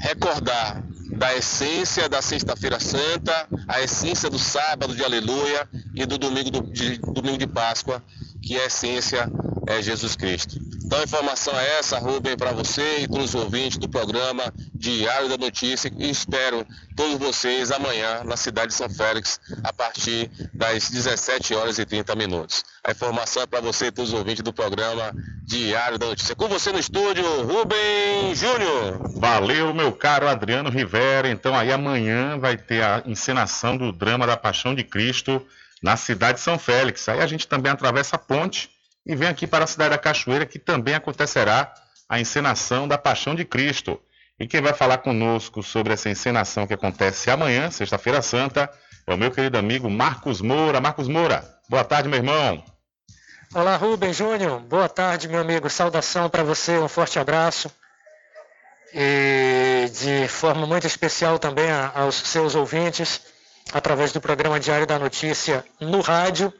recordar 0.00 0.82
da 1.16 1.34
essência 1.34 2.08
da 2.08 2.20
Sexta-feira 2.20 2.78
Santa, 2.80 3.48
a 3.68 3.80
essência 3.80 4.28
do 4.28 4.38
sábado 4.38 4.94
de 4.94 5.02
Aleluia 5.02 5.68
e 5.94 6.04
do 6.04 6.18
domingo, 6.18 6.50
do, 6.50 6.62
de, 6.72 6.98
domingo 6.98 7.38
de 7.38 7.46
Páscoa, 7.46 8.02
que 8.42 8.58
a 8.58 8.66
essência 8.66 9.30
é 9.66 9.82
Jesus 9.82 10.16
Cristo. 10.16 10.58
Então 10.84 11.00
a 11.00 11.02
informação 11.04 11.58
é 11.58 11.78
essa, 11.78 11.98
Rubem, 11.98 12.36
para 12.36 12.52
você 12.52 13.00
e 13.00 13.08
todos 13.08 13.34
os 13.34 13.34
ouvintes 13.34 13.76
do 13.78 13.88
programa 13.88 14.52
Diário 14.72 15.28
da 15.28 15.36
Notícia 15.36 15.92
e 15.98 16.08
espero 16.08 16.64
todos 16.94 17.18
vocês 17.18 17.72
amanhã 17.72 18.22
na 18.24 18.36
cidade 18.36 18.68
de 18.68 18.74
São 18.74 18.88
Félix 18.88 19.40
a 19.64 19.72
partir 19.72 20.30
das 20.54 20.88
17 20.88 21.54
horas 21.54 21.78
e 21.78 21.84
30 21.84 22.14
minutos. 22.14 22.64
A 22.84 22.92
informação 22.92 23.42
é 23.42 23.46
para 23.46 23.60
você 23.60 23.86
e 23.86 23.92
todos 23.92 24.12
os 24.12 24.18
ouvintes 24.18 24.42
do 24.42 24.52
programa 24.52 25.12
Diário 25.42 25.98
da 25.98 26.06
Notícia. 26.06 26.36
Com 26.36 26.46
você 26.46 26.70
no 26.70 26.78
estúdio, 26.78 27.24
Rubem 27.42 28.34
Júnior. 28.34 29.18
Valeu, 29.18 29.74
meu 29.74 29.92
caro 29.92 30.28
Adriano 30.28 30.70
Rivera. 30.70 31.28
Então 31.28 31.56
aí 31.56 31.72
amanhã 31.72 32.38
vai 32.38 32.56
ter 32.56 32.82
a 32.82 33.02
encenação 33.04 33.76
do 33.76 33.90
drama 33.90 34.26
da 34.26 34.36
Paixão 34.36 34.74
de 34.74 34.84
Cristo 34.84 35.44
na 35.82 35.96
cidade 35.96 36.38
de 36.38 36.44
São 36.44 36.58
Félix. 36.58 37.08
Aí 37.08 37.20
a 37.20 37.26
gente 37.26 37.48
também 37.48 37.72
atravessa 37.72 38.14
a 38.14 38.18
ponte 38.18 38.75
e 39.06 39.14
vem 39.14 39.28
aqui 39.28 39.46
para 39.46 39.64
a 39.64 39.66
cidade 39.68 39.90
da 39.90 39.98
Cachoeira, 39.98 40.44
que 40.44 40.58
também 40.58 40.94
acontecerá 40.94 41.72
a 42.08 42.20
encenação 42.20 42.88
da 42.88 42.98
Paixão 42.98 43.36
de 43.36 43.44
Cristo. 43.44 44.00
E 44.38 44.46
quem 44.48 44.60
vai 44.60 44.72
falar 44.72 44.98
conosco 44.98 45.62
sobre 45.62 45.92
essa 45.92 46.10
encenação 46.10 46.66
que 46.66 46.74
acontece 46.74 47.30
amanhã, 47.30 47.70
sexta-feira 47.70 48.20
santa, 48.20 48.68
é 49.06 49.14
o 49.14 49.16
meu 49.16 49.30
querido 49.30 49.56
amigo 49.56 49.88
Marcos 49.88 50.40
Moura. 50.40 50.80
Marcos 50.80 51.06
Moura, 51.06 51.44
boa 51.68 51.84
tarde, 51.84 52.08
meu 52.08 52.18
irmão. 52.18 52.62
Olá, 53.54 53.76
Rubem 53.76 54.12
Júnior. 54.12 54.60
Boa 54.60 54.88
tarde, 54.88 55.28
meu 55.28 55.40
amigo. 55.40 55.70
Saudação 55.70 56.28
para 56.28 56.42
você, 56.42 56.76
um 56.78 56.88
forte 56.88 57.18
abraço. 57.18 57.70
E 58.92 59.88
de 60.00 60.26
forma 60.28 60.66
muito 60.66 60.86
especial 60.86 61.38
também 61.38 61.70
aos 61.94 62.16
seus 62.16 62.56
ouvintes, 62.56 63.20
através 63.72 64.12
do 64.12 64.20
programa 64.20 64.58
Diário 64.58 64.86
da 64.86 64.98
Notícia 64.98 65.64
no 65.80 66.00
rádio 66.00 66.52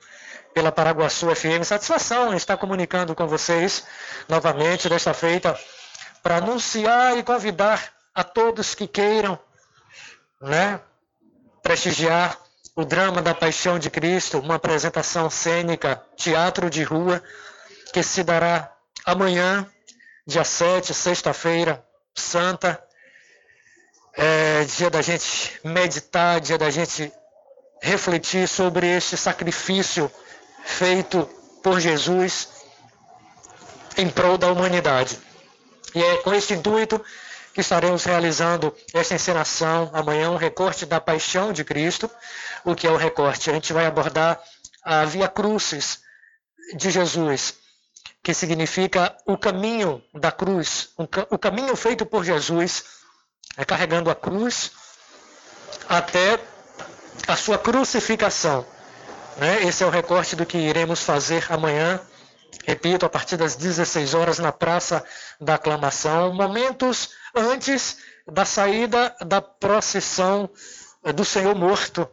pela 0.57 0.73
Paraguaçu 0.73 1.29
FM. 1.37 1.65
Satisfação 1.65 2.33
em 2.33 2.37
estar 2.39 2.57
comunicando 2.57 3.15
com 3.15 3.27
vocês 3.27 3.85
novamente 4.27 4.89
desta 4.89 5.13
feita 5.13 5.55
para 6.23 6.39
anunciar 6.39 7.15
e 7.19 7.23
convidar 7.23 7.93
a 8.15 8.25
todos 8.25 8.75
que 8.75 8.87
queiram 8.89 9.39
né, 10.41 10.81
prestigiar 11.63 12.39
o 12.75 12.87
drama 12.87 13.21
da 13.21 13.35
Paixão 13.35 13.79
de 13.79 13.91
Cristo, 13.91 14.39
uma 14.39 14.55
apresentação 14.55 15.29
cênica, 15.29 16.03
teatro 16.17 16.71
de 16.71 16.83
rua, 16.83 17.23
que 17.93 18.03
se 18.03 18.23
dará 18.23 18.73
amanhã, 19.05 19.67
dia 20.27 20.43
7, 20.43 20.95
sexta-feira, 20.95 21.85
santa. 22.15 22.83
É 24.15 24.65
dia 24.65 24.89
da 24.89 25.03
gente 25.03 25.61
meditar, 25.63 26.41
dia 26.41 26.57
da 26.57 26.71
gente 26.71 27.13
refletir 27.83 28.49
sobre 28.49 28.87
este 28.87 29.19
sacrifício 29.19 30.11
feito 30.67 31.27
por 31.63 31.81
Jesus 31.81 32.49
em 33.97 34.11
prol 34.11 34.37
da 34.37 34.53
humanidade. 34.53 35.19
E 35.95 36.03
é 36.03 36.17
com 36.19 36.35
esse 36.35 36.53
intuito 36.53 37.03
que 37.55 37.63
estaremos 37.63 38.05
realizando 38.05 38.77
esta 38.93 39.15
encenação 39.15 39.91
amanhã, 39.95 40.31
um 40.31 40.37
recorte 40.37 40.85
da 40.85 41.01
paixão 41.01 41.53
de 41.55 41.65
Cristo. 41.65 42.11
O 42.65 42.75
que 42.75 42.87
é 42.87 42.91
o 42.91 42.97
recorte? 42.97 43.49
A 43.49 43.55
gente 43.55 43.73
vai 43.73 43.87
abordar 43.87 44.39
a 44.83 45.07
Via 45.07 45.29
Crucis 45.29 46.01
de 46.77 46.91
Jesus, 46.91 47.55
que 48.23 48.35
significa 48.35 49.17
o 49.25 49.39
caminho 49.39 50.03
da 50.13 50.31
cruz, 50.31 50.91
o 51.31 51.39
caminho 51.39 51.75
feito 51.77 52.05
por 52.05 52.25
Jesus, 52.25 52.85
é 53.57 53.65
carregando 53.65 54.11
a 54.11 54.15
cruz 54.15 54.73
até 55.89 56.39
a 57.27 57.37
sua 57.37 57.57
crucificação. 57.57 58.67
Né? 59.37 59.65
Esse 59.65 59.85
é 59.85 59.87
o 59.87 59.91
recorte 59.91 60.35
do 60.35 60.47
que 60.47 60.57
iremos 60.57 61.03
fazer 61.03 61.45
amanhã. 61.51 62.01
Repito, 62.65 63.05
a 63.05 63.09
partir 63.09 63.37
das 63.37 63.55
16 63.55 64.15
horas 64.15 64.39
na 64.39 64.51
Praça 64.51 65.05
da 65.41 65.55
Aclamação, 65.55 66.33
momentos 66.33 67.11
antes 67.35 67.99
da 68.27 68.45
saída 68.45 69.15
da 69.25 69.41
procissão 69.41 70.49
do 71.15 71.25
Senhor 71.25 71.55
Morto, 71.55 72.09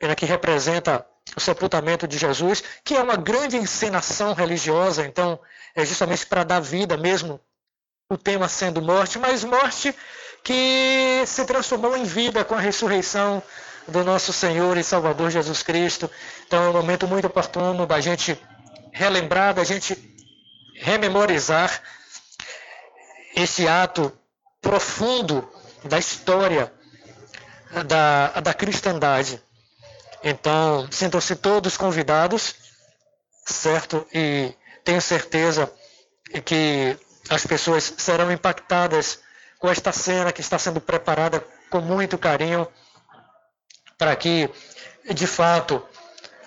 né, 0.00 0.14
que 0.14 0.26
representa 0.26 1.04
o 1.34 1.40
sepultamento 1.40 2.06
de 2.06 2.18
Jesus, 2.18 2.62
que 2.84 2.94
é 2.94 3.02
uma 3.02 3.16
grande 3.16 3.56
encenação 3.56 4.32
religiosa, 4.32 5.04
então 5.04 5.40
é 5.74 5.84
justamente 5.84 6.26
para 6.26 6.44
dar 6.44 6.60
vida 6.60 6.96
mesmo, 6.96 7.40
o 8.08 8.16
tema 8.16 8.48
sendo 8.48 8.80
morte, 8.80 9.18
mas 9.18 9.42
morte 9.42 9.94
que 10.44 11.24
se 11.26 11.44
transformou 11.44 11.96
em 11.96 12.04
vida 12.04 12.44
com 12.44 12.54
a 12.54 12.60
ressurreição 12.60 13.42
do 13.88 14.04
nosso 14.04 14.32
Senhor 14.32 14.76
e 14.76 14.84
Salvador 14.84 15.30
Jesus 15.30 15.62
Cristo. 15.62 16.10
Então 16.46 16.64
é 16.64 16.68
um 16.70 16.72
momento 16.72 17.06
muito 17.06 17.26
oportuno 17.26 17.86
da 17.86 18.00
gente 18.00 18.38
relembrar, 18.92 19.54
da 19.54 19.64
gente 19.64 19.96
rememorizar 20.74 21.82
esse 23.34 23.68
ato 23.68 24.12
profundo 24.60 25.48
da 25.84 25.98
história 25.98 26.72
da, 27.86 28.40
da 28.40 28.54
cristandade. 28.54 29.42
Então, 30.24 30.88
sintam-se 30.90 31.36
todos 31.36 31.76
convidados, 31.76 32.54
certo? 33.44 34.06
E 34.12 34.52
tenho 34.82 35.00
certeza 35.00 35.70
que 36.44 36.96
as 37.28 37.46
pessoas 37.46 37.94
serão 37.98 38.32
impactadas 38.32 39.20
com 39.58 39.68
esta 39.68 39.92
cena 39.92 40.32
que 40.32 40.40
está 40.40 40.58
sendo 40.58 40.80
preparada 40.80 41.44
com 41.70 41.80
muito 41.80 42.18
carinho 42.18 42.66
para 43.98 44.14
que, 44.16 44.50
de 45.14 45.26
fato, 45.26 45.82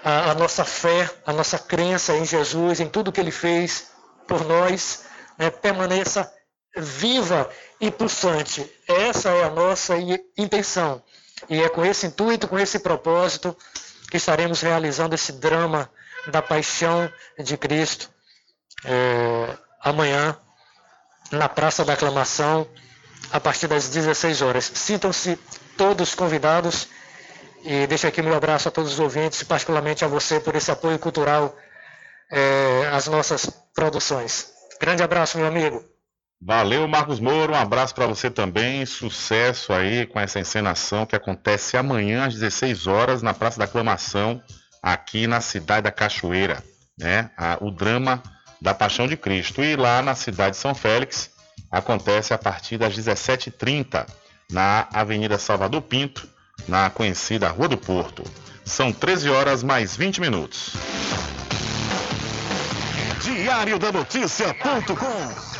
a, 0.03 0.31
a, 0.31 0.35
nossa 0.35 0.63
fé, 0.63 1.09
a 1.25 1.33
nossa 1.33 1.57
crença 1.57 2.15
em 2.15 2.25
Jesus, 2.25 2.79
em 2.79 2.87
tudo 2.87 3.11
que 3.11 3.19
Ele 3.19 3.31
fez 3.31 3.91
por 4.27 4.45
nós, 4.45 5.05
né, 5.37 5.49
permaneça 5.49 6.31
viva 6.77 7.49
e 7.81 7.89
pulsante. 7.89 8.69
Essa 8.87 9.29
é 9.29 9.43
a 9.43 9.49
nossa 9.49 9.95
intenção. 10.37 11.01
E 11.49 11.61
é 11.61 11.69
com 11.69 11.83
esse 11.83 12.05
intuito, 12.05 12.47
com 12.47 12.59
esse 12.59 12.79
propósito, 12.79 13.55
que 14.09 14.17
estaremos 14.17 14.61
realizando 14.61 15.15
esse 15.15 15.33
drama 15.33 15.89
da 16.27 16.41
paixão 16.41 17.11
de 17.37 17.57
Cristo 17.57 18.09
é, 18.85 19.57
amanhã, 19.81 20.37
na 21.31 21.47
Praça 21.47 21.85
da 21.85 21.93
Aclamação, 21.93 22.67
a 23.31 23.39
partir 23.39 23.67
das 23.67 23.89
16 23.89 24.41
horas. 24.41 24.71
Sintam-se 24.73 25.37
todos 25.77 26.15
convidados 26.15 26.87
e 27.63 27.87
deixo 27.87 28.07
aqui 28.07 28.21
meu 28.21 28.35
abraço 28.35 28.67
a 28.67 28.71
todos 28.71 28.93
os 28.93 28.99
ouvintes, 28.99 29.43
particularmente 29.43 30.03
a 30.05 30.07
você 30.07 30.39
por 30.39 30.55
esse 30.55 30.71
apoio 30.71 30.97
cultural 30.99 31.55
é, 32.31 32.89
às 32.91 33.07
nossas 33.07 33.49
produções. 33.73 34.51
Grande 34.79 35.03
abraço, 35.03 35.37
meu 35.37 35.47
amigo. 35.47 35.83
Valeu, 36.41 36.87
Marcos 36.87 37.19
Moro. 37.19 37.53
Um 37.53 37.57
abraço 37.57 37.93
para 37.93 38.07
você 38.07 38.31
também. 38.31 38.85
Sucesso 38.85 39.73
aí 39.73 40.05
com 40.05 40.19
essa 40.19 40.39
encenação 40.39 41.05
que 41.05 41.15
acontece 41.15 41.75
amanhã 41.75 42.25
às 42.25 42.33
16 42.35 42.87
horas 42.87 43.21
na 43.21 43.33
Praça 43.33 43.59
da 43.59 43.65
Aclamação, 43.65 44.41
aqui 44.81 45.27
na 45.27 45.41
cidade 45.41 45.83
da 45.83 45.91
Cachoeira. 45.91 46.63
Né? 46.97 47.29
o 47.61 47.71
drama 47.71 48.21
da 48.61 48.73
Paixão 48.73 49.07
de 49.07 49.15
Cristo. 49.15 49.63
E 49.63 49.75
lá 49.75 50.01
na 50.01 50.15
cidade 50.15 50.51
de 50.51 50.61
São 50.61 50.75
Félix 50.75 51.31
acontece 51.71 52.33
a 52.33 52.37
partir 52.37 52.77
das 52.77 52.93
17h30 52.93 54.05
na 54.51 54.87
Avenida 54.91 55.37
Salvador 55.37 55.81
Pinto, 55.83 56.27
na 56.67 56.89
conhecida 56.89 57.49
Rua 57.49 57.67
do 57.67 57.77
Porto. 57.77 58.23
São 58.65 58.91
13 58.91 59.29
horas 59.29 59.63
mais 59.63 59.95
20 59.95 60.21
minutos. 60.21 60.73
Diário 63.21 63.77
da 63.79 63.91
Notícia.com 63.91 65.59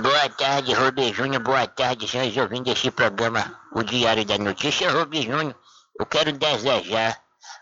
Boa 0.00 0.28
tarde, 0.28 0.72
Rubem 0.72 1.12
Júnior. 1.12 1.42
Boa 1.42 1.66
tarde, 1.66 2.06
senhores 2.06 2.36
ouvindo 2.36 2.72
desse 2.72 2.92
programa, 2.92 3.58
o 3.72 3.82
Diário 3.82 4.24
da 4.24 4.38
Notícia. 4.38 4.88
Rubem 4.88 5.22
Júnior, 5.22 5.56
eu 5.98 6.06
quero 6.06 6.30
desejar 6.30 7.18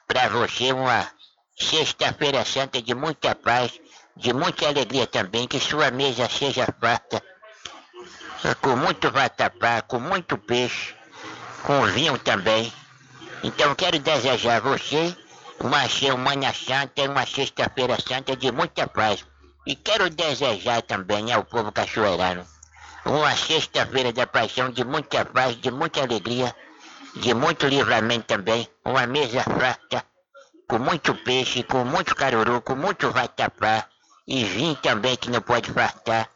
para 0.06 0.28
você 0.28 0.74
uma 0.74 1.08
Sexta-feira 1.58 2.44
Santa 2.44 2.80
de 2.80 2.94
muita 2.94 3.34
paz, 3.34 3.80
de 4.16 4.32
muita 4.32 4.68
alegria 4.68 5.06
também, 5.06 5.46
que 5.46 5.58
sua 5.58 5.90
mesa 5.90 6.28
seja 6.28 6.66
farta, 6.80 7.22
com 8.60 8.76
muito 8.76 9.10
vatapá, 9.10 9.82
com 9.82 9.98
muito 9.98 10.38
peixe, 10.38 10.94
com 11.64 11.82
vinho 11.86 12.16
também. 12.18 12.72
Então 13.42 13.74
quero 13.74 13.98
desejar 13.98 14.56
a 14.56 14.60
você 14.60 15.14
uma 15.60 15.88
Semana 15.88 16.54
Santa 16.54 17.02
e 17.02 17.08
uma 17.08 17.26
Sexta-feira 17.26 17.98
Santa 18.00 18.36
de 18.36 18.52
muita 18.52 18.86
paz. 18.86 19.24
E 19.66 19.74
quero 19.74 20.08
desejar 20.08 20.82
também 20.82 21.32
ao 21.32 21.44
povo 21.44 21.72
cachoeirano 21.72 22.46
uma 23.04 23.34
Sexta-feira 23.36 24.12
da 24.12 24.26
Paixão 24.26 24.70
de 24.70 24.84
muita 24.84 25.24
paz, 25.24 25.60
de 25.60 25.70
muita 25.70 26.02
alegria, 26.02 26.54
de 27.16 27.34
muito 27.34 27.66
livramento 27.66 28.26
também, 28.26 28.68
uma 28.84 29.06
mesa 29.06 29.42
farta 29.42 30.07
com 30.68 30.78
muito 30.78 31.14
peixe, 31.14 31.62
com 31.62 31.82
muito 31.84 32.14
caruru, 32.14 32.60
com 32.60 32.76
muito 32.76 33.10
vatapá, 33.10 33.86
e 34.26 34.44
vinho 34.44 34.76
também 34.76 35.16
que 35.16 35.30
não 35.30 35.40
pode 35.40 35.72
faltar, 35.72 36.30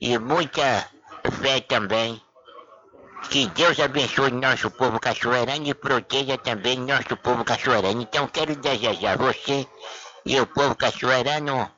e 0.00 0.16
muita 0.18 0.88
fé 1.40 1.60
também. 1.60 2.22
Que 3.28 3.46
Deus 3.48 3.78
abençoe 3.80 4.30
nosso 4.30 4.70
povo 4.70 4.98
cachoeirano 5.00 5.66
e 5.66 5.74
proteja 5.74 6.38
também 6.38 6.76
nosso 6.78 7.16
povo 7.16 7.44
cachoeirano. 7.44 8.02
Então 8.02 8.26
quero 8.28 8.54
desejar 8.56 9.16
você 9.16 9.66
e 10.24 10.40
o 10.40 10.46
povo 10.46 10.74
cachoeirano 10.74 11.70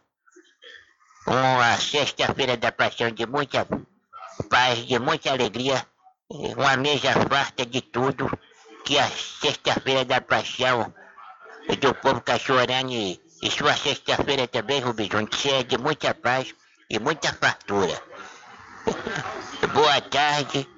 uma 1.27 1.77
sexta-feira 1.79 2.57
da 2.57 2.71
paixão 2.71 3.11
de 3.11 3.27
muita 3.27 3.67
paz, 4.51 4.87
de 4.87 4.99
muita 4.99 5.33
alegria, 5.33 5.87
uma 6.29 6.77
mesa 6.77 7.13
farta 7.29 7.65
de 7.65 7.81
tudo, 7.81 8.31
que 8.85 8.99
a 8.99 9.09
sexta-feira 9.09 10.05
da 10.05 10.21
paixão 10.21 10.93
do 11.81 11.95
povo 11.95 12.21
cachoeirano 12.21 12.91
e, 12.91 13.21
e 13.43 13.51
sua 13.51 13.75
sexta-feira 13.77 14.47
também, 14.47 14.81
Rubinho, 14.81 15.27
que 15.27 15.37
seja 15.37 15.65
de 15.65 15.79
muita 15.79 16.15
paz 16.15 16.55
e 16.91 16.99
muita 16.99 17.33
fartura. 17.33 18.01
Boa 19.73 20.01
tarde, 20.03 20.69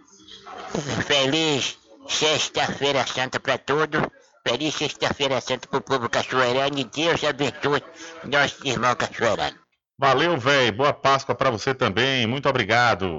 feliz 1.06 1.78
Sexta-feira 2.08 3.04
Santa 3.06 3.40
para 3.40 3.58
todos. 3.58 4.00
Feliz 4.46 4.74
Sexta-feira 4.74 5.40
Santa 5.40 5.66
pro 5.66 5.80
povo 5.80 6.08
cachoeirano 6.08 6.78
e 6.78 6.84
Deus 6.84 7.24
abençoe 7.24 7.82
nossos 8.24 8.64
irmãos 8.64 8.94
cachoeiranos. 8.94 9.58
Valeu, 9.98 10.38
velho. 10.38 10.72
Boa 10.72 10.92
Páscoa 10.92 11.34
para 11.34 11.50
você 11.50 11.74
também. 11.74 12.26
Muito 12.26 12.48
obrigado. 12.48 13.18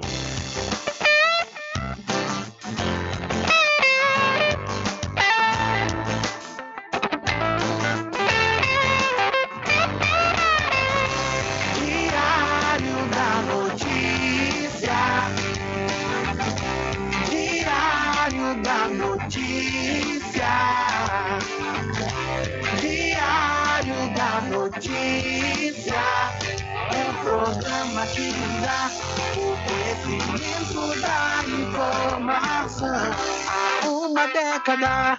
Da 31.00 31.44
informação. 31.46 33.14
Há 33.48 33.86
uma 33.88 34.26
década 34.28 35.16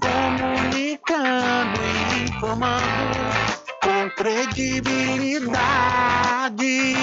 comunicando 0.00 1.80
e 1.82 2.24
informando 2.24 3.18
com 3.82 4.10
credibilidade, 4.16 6.94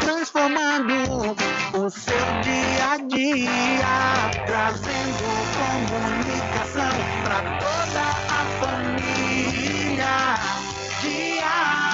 transformando 0.00 1.36
o 1.74 1.90
seu 1.90 2.40
dia 2.42 2.92
a 2.92 2.96
dia, 2.98 4.30
trazendo 4.46 5.24
comunicação 5.56 6.92
para 7.22 7.42
toda 7.58 8.02
a 8.28 8.33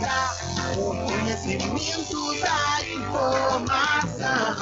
dá 0.00 0.34
o 0.78 0.94
conhecimento 1.06 2.40
da 2.40 2.80
informação. 2.96 4.56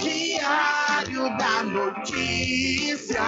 Diário 0.00 1.36
da 1.36 1.62
Notícia, 1.62 3.22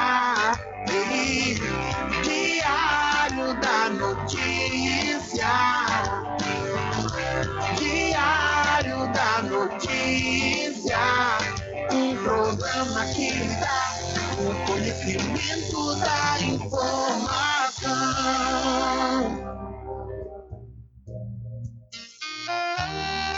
Diário 2.25 3.55
da 3.61 3.91
Notícia, 3.91 5.53
Diário 7.79 9.13
da 9.13 9.43
Notícia, 9.43 10.99
um 11.93 12.17
programa 12.17 13.05
que 13.15 13.31
dá 13.61 13.95
o 14.39 14.55
conhecimento 14.67 15.95
da 15.97 16.41
informação. 16.41 17.47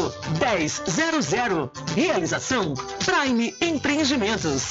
1000. 0.00 1.70
Realização 1.94 2.74
Prime 3.04 3.54
Empreendimentos. 3.60 4.62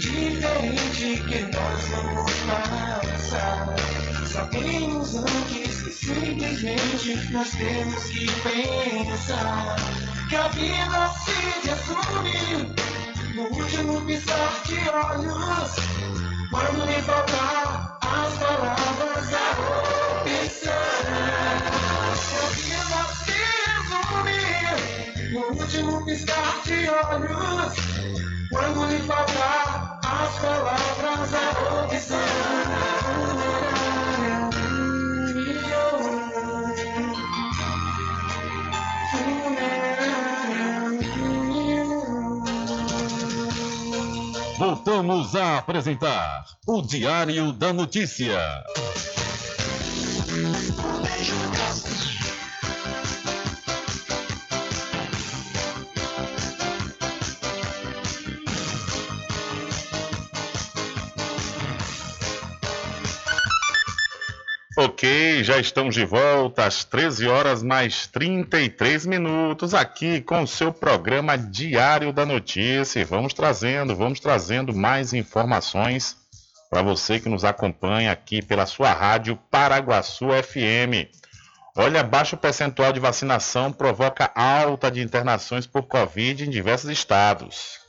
diferente 0.00 1.22
que 1.28 1.40
nós 1.52 1.84
vamos 1.90 2.32
passar. 2.46 3.74
Sabemos 4.26 5.16
antes 5.16 5.82
que 5.82 5.90
simplesmente 5.90 7.32
nós 7.32 7.50
temos 7.50 8.04
que 8.04 8.26
pensar 8.42 9.76
que 10.28 10.36
a 10.36 10.48
vida 10.48 11.12
se 11.24 11.68
resume 11.68 12.74
no 13.34 13.42
último 13.42 14.00
piscar 14.06 14.62
de 14.66 14.78
olhos. 14.88 15.76
Quando 16.50 16.86
me 16.86 17.02
faltar 17.02 17.59
último 25.70 26.04
piscar 26.04 26.62
de 26.64 26.88
olhos. 26.88 27.74
Quando 28.50 28.86
lhe 28.86 28.98
faltar 29.00 30.00
as 30.04 30.38
palavras, 30.38 31.34
a 31.34 31.84
opção. 31.84 32.18
Voltamos 44.58 45.36
a 45.36 45.58
apresentar 45.58 46.44
o 46.66 46.82
Diário 46.82 47.52
da 47.52 47.72
Notícia. 47.72 48.38
Ok, 65.00 65.42
já 65.42 65.56
estamos 65.58 65.94
de 65.94 66.04
volta 66.04 66.66
às 66.66 66.84
13 66.84 67.26
horas 67.26 67.62
mais 67.62 68.06
33 68.08 69.06
minutos 69.06 69.72
aqui 69.72 70.20
com 70.20 70.42
o 70.42 70.46
seu 70.46 70.74
programa 70.74 71.38
Diário 71.38 72.12
da 72.12 72.26
Notícia. 72.26 73.02
Vamos 73.06 73.32
trazendo, 73.32 73.96
vamos 73.96 74.20
trazendo 74.20 74.74
mais 74.74 75.14
informações 75.14 76.18
para 76.68 76.82
você 76.82 77.18
que 77.18 77.30
nos 77.30 77.46
acompanha 77.46 78.12
aqui 78.12 78.42
pela 78.42 78.66
sua 78.66 78.92
rádio 78.92 79.38
Paraguaçu 79.50 80.26
FM. 80.26 81.08
Olha, 81.74 82.02
baixo 82.02 82.36
percentual 82.36 82.92
de 82.92 83.00
vacinação 83.00 83.72
provoca 83.72 84.30
alta 84.34 84.90
de 84.90 85.00
internações 85.00 85.66
por 85.66 85.84
Covid 85.84 86.44
em 86.44 86.50
diversos 86.50 86.90
estados. 86.90 87.79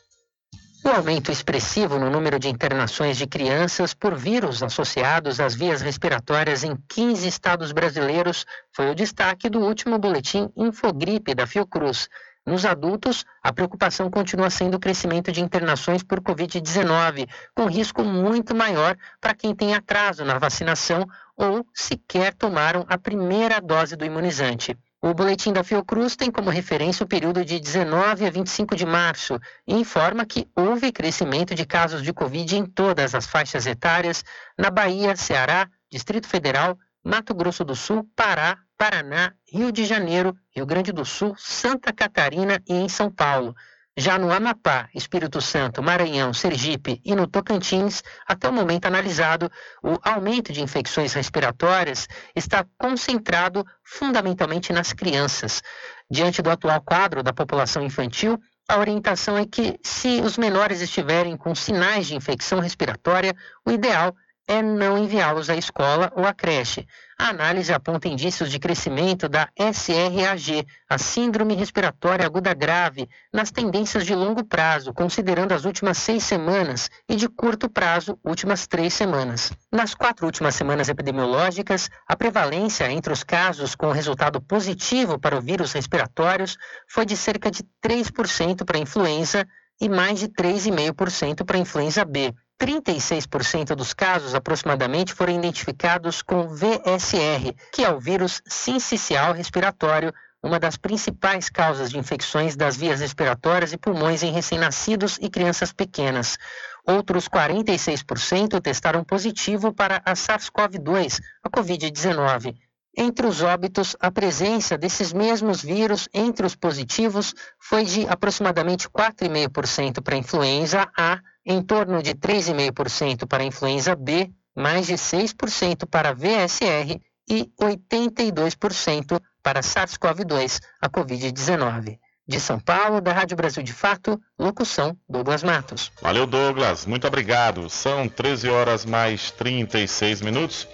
O 0.83 0.89
aumento 0.89 1.31
expressivo 1.31 1.99
no 1.99 2.09
número 2.09 2.39
de 2.39 2.49
internações 2.49 3.15
de 3.15 3.27
crianças 3.27 3.93
por 3.93 4.15
vírus 4.15 4.63
associados 4.63 5.39
às 5.39 5.53
vias 5.53 5.79
respiratórias 5.79 6.63
em 6.63 6.75
15 6.89 7.27
estados 7.27 7.71
brasileiros 7.71 8.47
foi 8.71 8.89
o 8.89 8.95
destaque 8.95 9.47
do 9.47 9.59
último 9.59 9.99
boletim 9.99 10.49
Infogripe 10.57 11.35
da 11.35 11.45
Fiocruz. 11.45 12.09
Nos 12.43 12.65
adultos, 12.65 13.23
a 13.43 13.53
preocupação 13.53 14.09
continua 14.09 14.49
sendo 14.49 14.77
o 14.77 14.79
crescimento 14.79 15.31
de 15.31 15.39
internações 15.39 16.01
por 16.01 16.19
Covid-19, 16.19 17.29
com 17.55 17.67
risco 17.67 18.03
muito 18.03 18.55
maior 18.55 18.97
para 19.19 19.35
quem 19.35 19.53
tem 19.53 19.75
atraso 19.75 20.25
na 20.25 20.39
vacinação 20.39 21.05
ou 21.37 21.63
sequer 21.75 22.33
tomaram 22.33 22.83
a 22.89 22.97
primeira 22.97 23.61
dose 23.61 23.95
do 23.95 24.03
imunizante. 24.03 24.75
O 25.03 25.15
boletim 25.15 25.51
da 25.51 25.63
Fiocruz 25.63 26.15
tem 26.15 26.29
como 26.29 26.51
referência 26.51 27.03
o 27.03 27.07
período 27.07 27.43
de 27.43 27.59
19 27.59 28.23
a 28.23 28.29
25 28.29 28.75
de 28.75 28.85
março 28.85 29.39
e 29.65 29.73
informa 29.73 30.27
que 30.27 30.47
houve 30.55 30.91
crescimento 30.91 31.55
de 31.55 31.65
casos 31.65 32.03
de 32.03 32.13
Covid 32.13 32.55
em 32.55 32.67
todas 32.67 33.15
as 33.15 33.25
faixas 33.25 33.65
etárias 33.65 34.23
na 34.55 34.69
Bahia, 34.69 35.15
Ceará, 35.15 35.67
Distrito 35.89 36.27
Federal, 36.27 36.77
Mato 37.03 37.33
Grosso 37.33 37.65
do 37.65 37.75
Sul, 37.75 38.07
Pará, 38.15 38.59
Paraná, 38.77 39.33
Rio 39.51 39.71
de 39.71 39.85
Janeiro, 39.85 40.37
Rio 40.55 40.67
Grande 40.67 40.91
do 40.91 41.03
Sul, 41.03 41.33
Santa 41.35 41.91
Catarina 41.91 42.61
e 42.69 42.75
em 42.75 42.87
São 42.87 43.09
Paulo. 43.09 43.55
Já 44.01 44.17
no 44.17 44.31
Amapá, 44.31 44.89
Espírito 44.95 45.39
Santo, 45.39 45.83
Maranhão, 45.83 46.33
Sergipe 46.33 46.99
e 47.05 47.13
no 47.13 47.27
Tocantins, 47.27 48.01
até 48.27 48.49
o 48.49 48.51
momento 48.51 48.87
analisado, 48.87 49.47
o 49.83 49.95
aumento 50.01 50.51
de 50.51 50.59
infecções 50.59 51.13
respiratórias 51.13 52.07
está 52.35 52.65
concentrado 52.79 53.63
fundamentalmente 53.83 54.73
nas 54.73 54.91
crianças. 54.91 55.61
Diante 56.09 56.41
do 56.41 56.49
atual 56.49 56.81
quadro 56.81 57.21
da 57.21 57.31
população 57.31 57.83
infantil, 57.83 58.39
a 58.67 58.79
orientação 58.79 59.37
é 59.37 59.45
que, 59.45 59.79
se 59.83 60.19
os 60.21 60.35
menores 60.35 60.81
estiverem 60.81 61.37
com 61.37 61.53
sinais 61.53 62.07
de 62.07 62.15
infecção 62.15 62.59
respiratória, 62.59 63.35
o 63.63 63.69
ideal 63.69 64.15
é 64.51 64.61
não 64.61 64.97
enviá-los 64.97 65.49
à 65.49 65.55
escola 65.55 66.11
ou 66.13 66.25
à 66.25 66.33
creche. 66.33 66.85
A 67.17 67.29
análise 67.29 67.71
aponta 67.71 68.09
indícios 68.09 68.51
de 68.51 68.59
crescimento 68.59 69.29
da 69.29 69.47
SRAG, 69.55 70.67
a 70.89 70.97
Síndrome 70.97 71.55
Respiratória 71.55 72.25
Aguda 72.25 72.53
Grave, 72.53 73.07
nas 73.31 73.49
tendências 73.49 74.05
de 74.05 74.13
longo 74.13 74.43
prazo, 74.43 74.93
considerando 74.93 75.53
as 75.53 75.63
últimas 75.63 75.99
seis 75.99 76.25
semanas, 76.25 76.89
e 77.07 77.15
de 77.15 77.29
curto 77.29 77.69
prazo, 77.69 78.19
últimas 78.25 78.67
três 78.67 78.93
semanas. 78.93 79.53
Nas 79.71 79.95
quatro 79.95 80.25
últimas 80.25 80.53
semanas 80.53 80.89
epidemiológicas, 80.89 81.89
a 82.05 82.17
prevalência 82.17 82.91
entre 82.91 83.13
os 83.13 83.23
casos 83.23 83.73
com 83.73 83.89
resultado 83.91 84.41
positivo 84.41 85.17
para 85.17 85.37
o 85.37 85.41
vírus 85.41 85.71
respiratórios 85.71 86.57
foi 86.89 87.05
de 87.05 87.15
cerca 87.15 87.49
de 87.49 87.63
3% 87.81 88.65
para 88.65 88.77
a 88.77 88.81
influenza 88.81 89.47
e 89.79 89.87
mais 89.87 90.19
de 90.19 90.27
3,5% 90.27 91.45
para 91.45 91.55
a 91.55 91.59
influenza 91.61 92.03
B. 92.03 92.33
36% 92.61 93.73
dos 93.73 93.91
casos, 93.91 94.35
aproximadamente, 94.35 95.15
foram 95.15 95.33
identificados 95.33 96.21
com 96.21 96.47
VSR, 96.47 97.55
que 97.73 97.83
é 97.83 97.89
o 97.89 97.99
vírus 97.99 98.39
sincicial 98.45 99.33
respiratório, 99.33 100.13
uma 100.43 100.59
das 100.59 100.77
principais 100.77 101.49
causas 101.49 101.89
de 101.89 101.97
infecções 101.97 102.55
das 102.55 102.77
vias 102.77 102.99
respiratórias 102.99 103.73
e 103.73 103.77
pulmões 103.77 104.21
em 104.21 104.31
recém-nascidos 104.31 105.17
e 105.19 105.27
crianças 105.27 105.73
pequenas. 105.73 106.37
Outros 106.85 107.27
46% 107.27 108.61
testaram 108.61 109.03
positivo 109.03 109.73
para 109.73 109.99
a 110.05 110.13
SARS-CoV-2, 110.13 111.19
a 111.43 111.49
Covid-19. 111.49 112.55
Entre 112.95 113.25
os 113.25 113.41
óbitos, 113.41 113.95
a 113.99 114.11
presença 114.11 114.77
desses 114.77 115.11
mesmos 115.11 115.63
vírus 115.63 116.07
entre 116.13 116.45
os 116.45 116.55
positivos 116.55 117.33
foi 117.57 117.85
de 117.85 118.05
aproximadamente 118.07 118.87
4,5% 118.87 120.03
para 120.03 120.13
a 120.13 120.19
influenza 120.19 120.87
A, 120.95 121.19
em 121.45 121.61
torno 121.61 122.01
de 122.01 122.13
3,5% 122.13 123.27
para 123.27 123.43
a 123.43 123.45
influenza 123.45 123.95
B, 123.95 124.31
mais 124.55 124.87
de 124.87 124.93
6% 124.93 125.87
para 125.89 126.13
VSR 126.13 126.99
e 127.29 127.49
82% 127.59 129.19
para 129.41 129.61
SARS-CoV-2, 129.61 130.59
a 130.81 130.89
Covid-19. 130.89 131.97
De 132.27 132.39
São 132.39 132.59
Paulo, 132.59 133.01
da 133.01 133.11
Rádio 133.11 133.35
Brasil 133.35 133.63
de 133.63 133.73
Fato, 133.73 134.21
locução 134.39 134.95
Douglas 135.09 135.43
Matos. 135.43 135.91
Valeu, 136.01 136.25
Douglas. 136.25 136.85
Muito 136.85 137.07
obrigado. 137.07 137.69
São 137.69 138.07
13 138.07 138.49
horas 138.49 138.85
mais 138.85 139.31
36 139.31 140.21
minutos. 140.21 140.67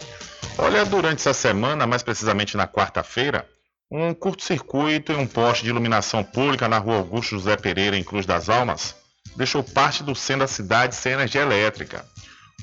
Olha, 0.58 0.86
durante 0.86 1.20
essa 1.20 1.34
semana, 1.34 1.88
mais 1.88 2.04
precisamente 2.04 2.58
na 2.58 2.68
quarta-feira, 2.68 3.48
um 3.90 4.14
curto-circuito 4.14 5.14
e 5.14 5.16
um 5.16 5.26
poste 5.26 5.64
de 5.64 5.70
iluminação 5.70 6.24
pública 6.24 6.68
na 6.68 6.78
rua 6.78 6.98
Augusto 6.98 7.32
José 7.32 7.56
Pereira, 7.56 7.98
em 7.98 8.04
Cruz 8.04 8.26
das 8.26 8.50
Almas, 8.50 8.96
deixou 9.36 9.64
parte 9.64 10.04
do 10.04 10.16
centro 10.16 10.42
da 10.42 10.48
cidade 10.48 10.96
sem 10.96 11.14
energia 11.14 11.42
elétrica. 11.42 12.06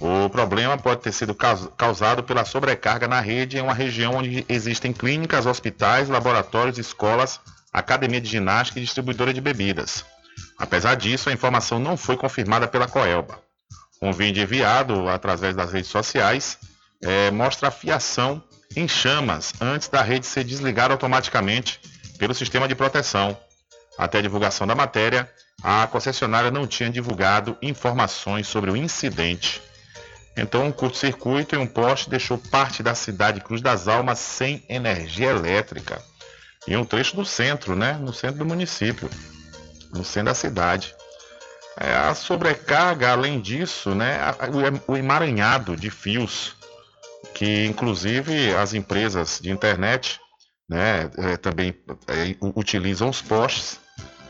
O 0.00 0.28
problema 0.28 0.76
pode 0.76 1.02
ter 1.02 1.12
sido 1.12 1.34
causado 1.34 2.22
pela 2.24 2.44
sobrecarga 2.44 3.06
na 3.06 3.20
rede 3.20 3.58
em 3.58 3.60
uma 3.60 3.74
região 3.74 4.16
onde 4.16 4.44
existem 4.48 4.92
clínicas, 4.92 5.46
hospitais, 5.46 6.08
laboratórios, 6.08 6.78
escolas, 6.78 7.40
academia 7.72 8.20
de 8.20 8.28
ginástica 8.28 8.80
e 8.80 8.82
distribuidora 8.82 9.32
de 9.32 9.40
bebidas. 9.40 10.04
Apesar 10.58 10.96
disso, 10.96 11.28
a 11.28 11.32
informação 11.32 11.78
não 11.78 11.96
foi 11.96 12.16
confirmada 12.16 12.66
pela 12.66 12.88
Coelba. 12.88 13.38
Um 14.02 14.12
vídeo 14.12 14.42
enviado 14.42 15.08
através 15.08 15.54
das 15.54 15.72
redes 15.72 15.90
sociais 15.90 16.58
é, 17.02 17.30
mostra 17.30 17.68
a 17.68 17.70
fiação 17.70 18.42
em 18.76 18.88
chamas 18.88 19.52
antes 19.60 19.88
da 19.88 20.02
rede 20.02 20.26
ser 20.26 20.44
desligada 20.44 20.92
automaticamente 20.92 21.80
pelo 22.18 22.34
sistema 22.34 22.66
de 22.66 22.74
proteção. 22.74 23.36
Até 23.96 24.18
a 24.18 24.22
divulgação 24.22 24.66
da 24.66 24.74
matéria, 24.74 25.30
a 25.62 25.86
concessionária 25.86 26.50
não 26.50 26.66
tinha 26.66 26.90
divulgado 26.90 27.56
informações 27.62 28.46
sobre 28.46 28.70
o 28.70 28.76
incidente. 28.76 29.62
Então, 30.36 30.66
um 30.66 30.72
curto-circuito 30.72 31.54
e 31.54 31.58
um 31.58 31.66
poste 31.66 32.10
deixou 32.10 32.36
parte 32.36 32.82
da 32.82 32.94
cidade 32.94 33.40
Cruz 33.40 33.60
das 33.60 33.86
Almas 33.86 34.18
sem 34.18 34.64
energia 34.68 35.30
elétrica. 35.30 36.02
E 36.66 36.76
um 36.76 36.84
trecho 36.84 37.14
do 37.14 37.24
centro, 37.24 37.76
né? 37.76 37.92
No 37.92 38.12
centro 38.12 38.38
do 38.38 38.46
município, 38.46 39.08
no 39.92 40.04
centro 40.04 40.26
da 40.26 40.34
cidade. 40.34 40.94
É, 41.78 41.94
a 41.94 42.14
sobrecarga, 42.14 43.12
além 43.12 43.40
disso, 43.40 43.94
né? 43.94 44.18
O 44.88 44.96
emaranhado 44.96 45.76
de 45.76 45.90
fios 45.90 46.56
que 47.34 47.66
inclusive 47.66 48.54
as 48.54 48.74
empresas 48.74 49.40
de 49.42 49.50
internet 49.50 50.20
né, 50.68 51.10
é, 51.18 51.36
também 51.36 51.74
é, 52.08 52.36
utilizam 52.56 53.08
os 53.08 53.20
postes, 53.20 53.80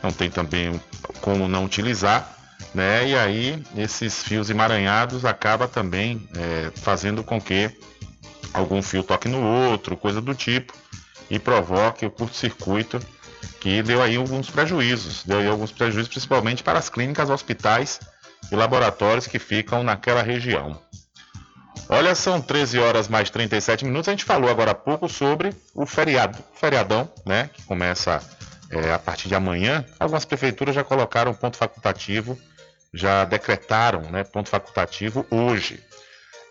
não 0.05 0.13
tem 0.13 0.31
também 0.31 0.79
como 1.23 1.49
não 1.49 1.65
utilizar, 1.65 2.37
né, 2.75 3.09
e 3.09 3.17
aí 3.17 3.65
esses 3.75 4.23
fios 4.23 4.51
emaranhados 4.51 5.25
acaba 5.25 5.67
também 5.67 6.29
é, 6.37 6.71
fazendo 6.77 7.25
com 7.25 7.41
que 7.41 7.71
algum 8.53 8.83
fio 8.83 9.03
toque 9.03 9.29
no 9.29 9.43
outro, 9.43 9.97
coisa 9.97 10.21
do 10.21 10.35
tipo, 10.35 10.75
e 11.31 11.39
provoque 11.39 12.05
o 12.05 12.11
curto-circuito 12.11 13.01
que 13.61 13.83
deu 13.83 14.03
aí 14.03 14.17
alguns 14.17 14.51
prejuízos, 14.51 15.25
deu 15.25 15.39
aí 15.39 15.49
alguns 15.49 15.73
prejuízos 15.73 16.09
principalmente 16.09 16.63
para 16.63 16.79
as 16.79 16.91
clínicas, 16.91 17.31
hospitais 17.31 17.99
e 18.53 18.55
laboratórios 18.55 19.27
que 19.27 19.39
ficam 19.39 19.83
naquela 19.83 20.23
região. 20.23 20.79
Olha, 21.89 22.15
são 22.15 22.41
13 22.41 22.79
horas 22.79 23.09
mais 23.09 23.31
37 23.31 23.85
minutos. 23.85 24.09
A 24.09 24.13
gente 24.13 24.25
falou 24.25 24.51
agora 24.51 24.71
há 24.71 24.75
pouco 24.75 25.09
sobre 25.09 25.55
o 25.75 25.85
feriado, 25.85 26.39
feriadão, 26.55 27.11
né? 27.27 27.51
Que 27.53 27.63
começa 27.63 28.23
é, 28.81 28.93
a 28.93 28.99
partir 28.99 29.29
de 29.29 29.35
amanhã, 29.35 29.85
algumas 29.99 30.25
prefeituras 30.25 30.75
já 30.75 30.85
colocaram 30.85 31.35
ponto 31.35 31.57
facultativo, 31.57 32.39
já 32.93 33.25
decretaram 33.25 34.03
né, 34.11 34.25
ponto 34.25 34.49
facultativo 34.49 35.27
hoje. 35.31 35.83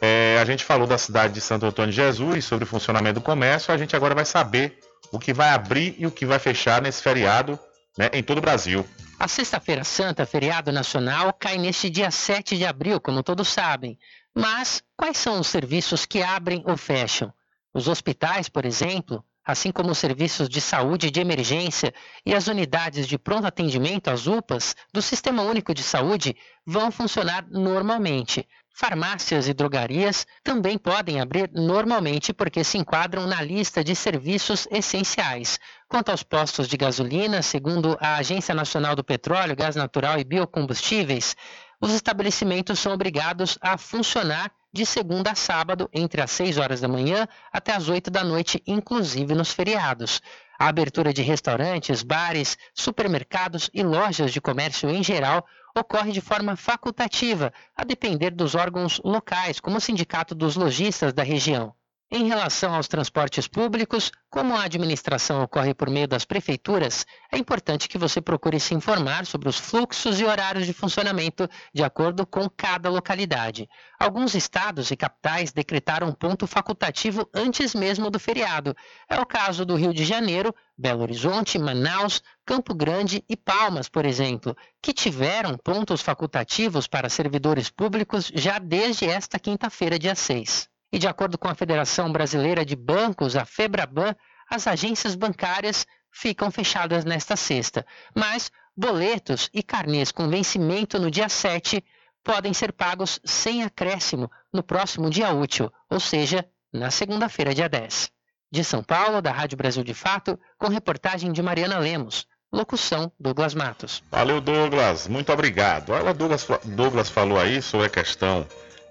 É, 0.02 0.38
a 0.42 0.46
gente 0.46 0.66
falou 0.66 0.86
da 0.86 0.98
cidade 0.98 1.34
de 1.34 1.42
Santo 1.42 1.66
Antônio 1.66 1.92
de 1.92 1.96
Jesus, 1.96 2.44
sobre 2.46 2.66
o 2.66 2.68
funcionamento 2.68 3.20
do 3.20 3.24
comércio, 3.24 3.74
a 3.74 3.78
gente 3.78 3.96
agora 3.96 4.14
vai 4.14 4.26
saber 4.26 4.78
o 5.12 5.20
que 5.20 5.34
vai 5.34 5.50
abrir 5.50 5.96
e 5.98 6.06
o 6.06 6.12
que 6.12 6.26
vai 6.26 6.40
fechar 6.40 6.82
nesse 6.82 7.02
feriado 7.02 7.58
né, 7.98 8.10
em 8.14 8.24
todo 8.24 8.40
o 8.40 8.42
Brasil. 8.42 8.86
A 9.20 9.28
Sexta-feira 9.28 9.84
Santa, 9.84 10.26
feriado 10.26 10.72
nacional, 10.72 11.32
cai 11.34 11.58
neste 11.58 11.90
dia 11.90 12.12
7 12.12 12.58
de 12.58 12.66
abril, 12.66 13.00
como 13.00 13.24
todos 13.24 13.48
sabem. 13.48 13.98
Mas 14.36 14.84
quais 14.98 15.18
são 15.18 15.40
os 15.40 15.48
serviços 15.48 16.06
que 16.06 16.22
abrem 16.22 16.64
ou 16.66 16.76
fecham? 16.76 17.32
Os 17.74 17.88
hospitais, 17.88 18.50
por 18.50 18.66
exemplo, 18.66 19.24
assim 19.46 19.72
como 19.72 19.92
os 19.92 19.98
serviços 19.98 20.48
de 20.48 20.62
saúde 20.62 21.12
de 21.12 21.20
emergência 21.20 21.94
e 22.26 22.34
as 22.34 22.48
unidades 22.48 23.08
de 23.08 23.18
pronto 23.18 23.46
atendimento, 23.46 24.10
as 24.10 24.28
UPAs, 24.28 24.76
do 24.94 25.02
Sistema 25.02 25.42
Único 25.42 25.74
de 25.74 25.84
Saúde, 25.84 26.36
vão 26.66 26.92
funcionar 26.92 27.46
normalmente. 27.50 28.48
Farmácias 28.76 29.48
e 29.48 29.54
drogarias 29.54 30.26
também 30.44 30.80
podem 30.80 31.22
abrir 31.22 31.48
normalmente 31.54 32.34
porque 32.34 32.64
se 32.64 32.78
enquadram 32.78 33.28
na 33.28 33.40
lista 33.40 33.84
de 33.84 33.96
serviços 33.96 34.68
essenciais. 34.72 35.60
Quanto 35.88 36.10
aos 36.10 36.24
postos 36.24 36.68
de 36.68 36.76
gasolina, 36.76 37.44
segundo 37.44 37.96
a 38.02 38.16
Agência 38.16 38.56
Nacional 38.56 38.96
do 38.96 39.04
Petróleo, 39.04 39.56
Gás 39.56 39.76
Natural 39.76 40.20
e 40.20 40.24
Biocombustíveis, 40.24 41.36
os 41.80 41.94
estabelecimentos 41.94 42.80
são 42.80 42.94
obrigados 42.94 43.60
a 43.62 43.78
funcionar 43.78 44.52
de 44.74 44.86
segunda 44.86 45.32
a 45.32 45.36
sábado, 45.36 45.88
entre 45.94 46.20
as 46.20 46.32
6 46.32 46.58
horas 46.58 46.82
da 46.82 46.88
manhã 46.88 47.28
até 47.52 47.74
as 47.74 47.88
8 47.88 48.10
da 48.10 48.24
noite, 48.24 48.62
inclusive 48.66 49.36
nos 49.36 49.54
feriados. 49.54 50.20
A 50.58 50.68
abertura 50.68 51.14
de 51.14 51.22
restaurantes, 51.22 52.02
bares, 52.02 52.58
supermercados 52.74 53.70
e 53.74 53.84
lojas 53.84 54.34
de 54.34 54.42
comércio 54.42 54.90
em 54.90 55.04
geral 55.04 55.46
ocorre 55.78 56.12
de 56.12 56.22
forma 56.22 56.56
facultativa, 56.56 57.54
a 57.76 57.84
depender 57.84 58.32
dos 58.32 58.56
órgãos 58.56 59.00
locais, 59.04 59.60
como 59.60 59.78
o 59.78 59.82
Sindicato 59.82 60.34
dos 60.34 60.56
Lojistas 60.56 61.14
da 61.14 61.24
região. 61.24 61.76
Em 62.16 62.28
relação 62.28 62.76
aos 62.76 62.88
transportes 62.88 63.48
públicos, 63.48 64.12
como 64.30 64.56
a 64.56 64.66
administração 64.66 65.42
ocorre 65.42 65.74
por 65.74 65.90
meio 65.90 66.08
das 66.08 66.24
prefeituras, 66.24 67.08
é 67.32 67.40
importante 67.40 67.90
que 67.90 67.98
você 67.98 68.22
procure 68.22 68.60
se 68.60 68.76
informar 68.76 69.26
sobre 69.26 69.50
os 69.50 69.58
fluxos 69.58 70.20
e 70.20 70.24
horários 70.24 70.68
de 70.68 70.74
funcionamento 70.74 71.50
de 71.74 71.84
acordo 71.84 72.24
com 72.24 72.48
cada 72.48 72.88
localidade. 72.88 73.68
Alguns 74.00 74.36
estados 74.36 74.92
e 74.92 74.96
capitais 74.96 75.52
decretaram 75.52 76.14
ponto 76.14 76.46
facultativo 76.46 77.28
antes 77.34 77.74
mesmo 77.74 78.12
do 78.12 78.20
feriado. 78.20 78.76
É 79.10 79.20
o 79.20 79.26
caso 79.26 79.66
do 79.66 79.76
Rio 79.76 79.92
de 79.92 80.06
Janeiro, 80.06 80.54
Belo 80.78 81.02
Horizonte, 81.02 81.58
Manaus, 81.58 82.22
Campo 82.46 82.76
Grande 82.76 83.26
e 83.28 83.36
Palmas, 83.36 83.90
por 83.90 84.06
exemplo, 84.06 84.56
que 84.80 84.94
tiveram 84.94 85.58
pontos 85.58 86.00
facultativos 86.00 86.86
para 86.86 87.10
servidores 87.10 87.72
públicos 87.72 88.32
já 88.36 88.60
desde 88.60 89.06
esta 89.06 89.40
quinta-feira, 89.40 89.98
dia 89.98 90.14
6. 90.14 90.72
E 90.94 91.00
de 91.00 91.08
acordo 91.08 91.40
com 91.40 91.48
a 91.48 91.56
Federação 91.56 92.12
Brasileira 92.12 92.64
de 92.64 92.76
Bancos, 92.76 93.36
a 93.36 93.46
FEBRABAN, 93.46 94.16
as 94.48 94.68
agências 94.68 95.16
bancárias 95.16 95.88
ficam 96.12 96.52
fechadas 96.52 97.04
nesta 97.04 97.36
sexta, 97.36 97.84
mas 98.16 98.52
boletos 98.78 99.50
e 99.52 99.64
carnês 99.64 100.12
com 100.12 100.30
vencimento 100.30 101.00
no 101.00 101.10
dia 101.10 101.28
7 101.28 101.84
podem 102.24 102.54
ser 102.54 102.72
pagos 102.72 103.20
sem 103.26 103.64
acréscimo 103.64 104.30
no 104.54 104.62
próximo 104.62 105.10
dia 105.10 105.32
útil, 105.32 105.74
ou 105.90 106.00
seja, 106.00 106.48
na 106.72 106.92
segunda-feira, 106.92 107.56
dia 107.56 107.68
10. 107.68 108.12
De 108.52 108.64
São 108.64 108.84
Paulo, 108.84 109.20
da 109.20 109.32
Rádio 109.32 109.58
Brasil 109.58 109.84
de 109.84 109.96
Fato, 109.96 110.40
com 110.60 110.68
reportagem 110.68 111.32
de 111.32 111.42
Mariana 111.42 111.80
Lemos. 111.80 112.28
Locução 112.52 113.12
Douglas 113.20 113.56
Matos. 113.56 114.04
Valeu, 114.12 114.40
Douglas. 114.40 115.08
Muito 115.08 115.34
obrigado. 115.34 115.90
Olha, 115.90 116.14
Douglas, 116.14 116.48
Douglas 116.64 117.10
falou 117.10 117.40
aí 117.40 117.64
sobre 117.64 117.88
a 117.88 117.90
questão 117.90 118.46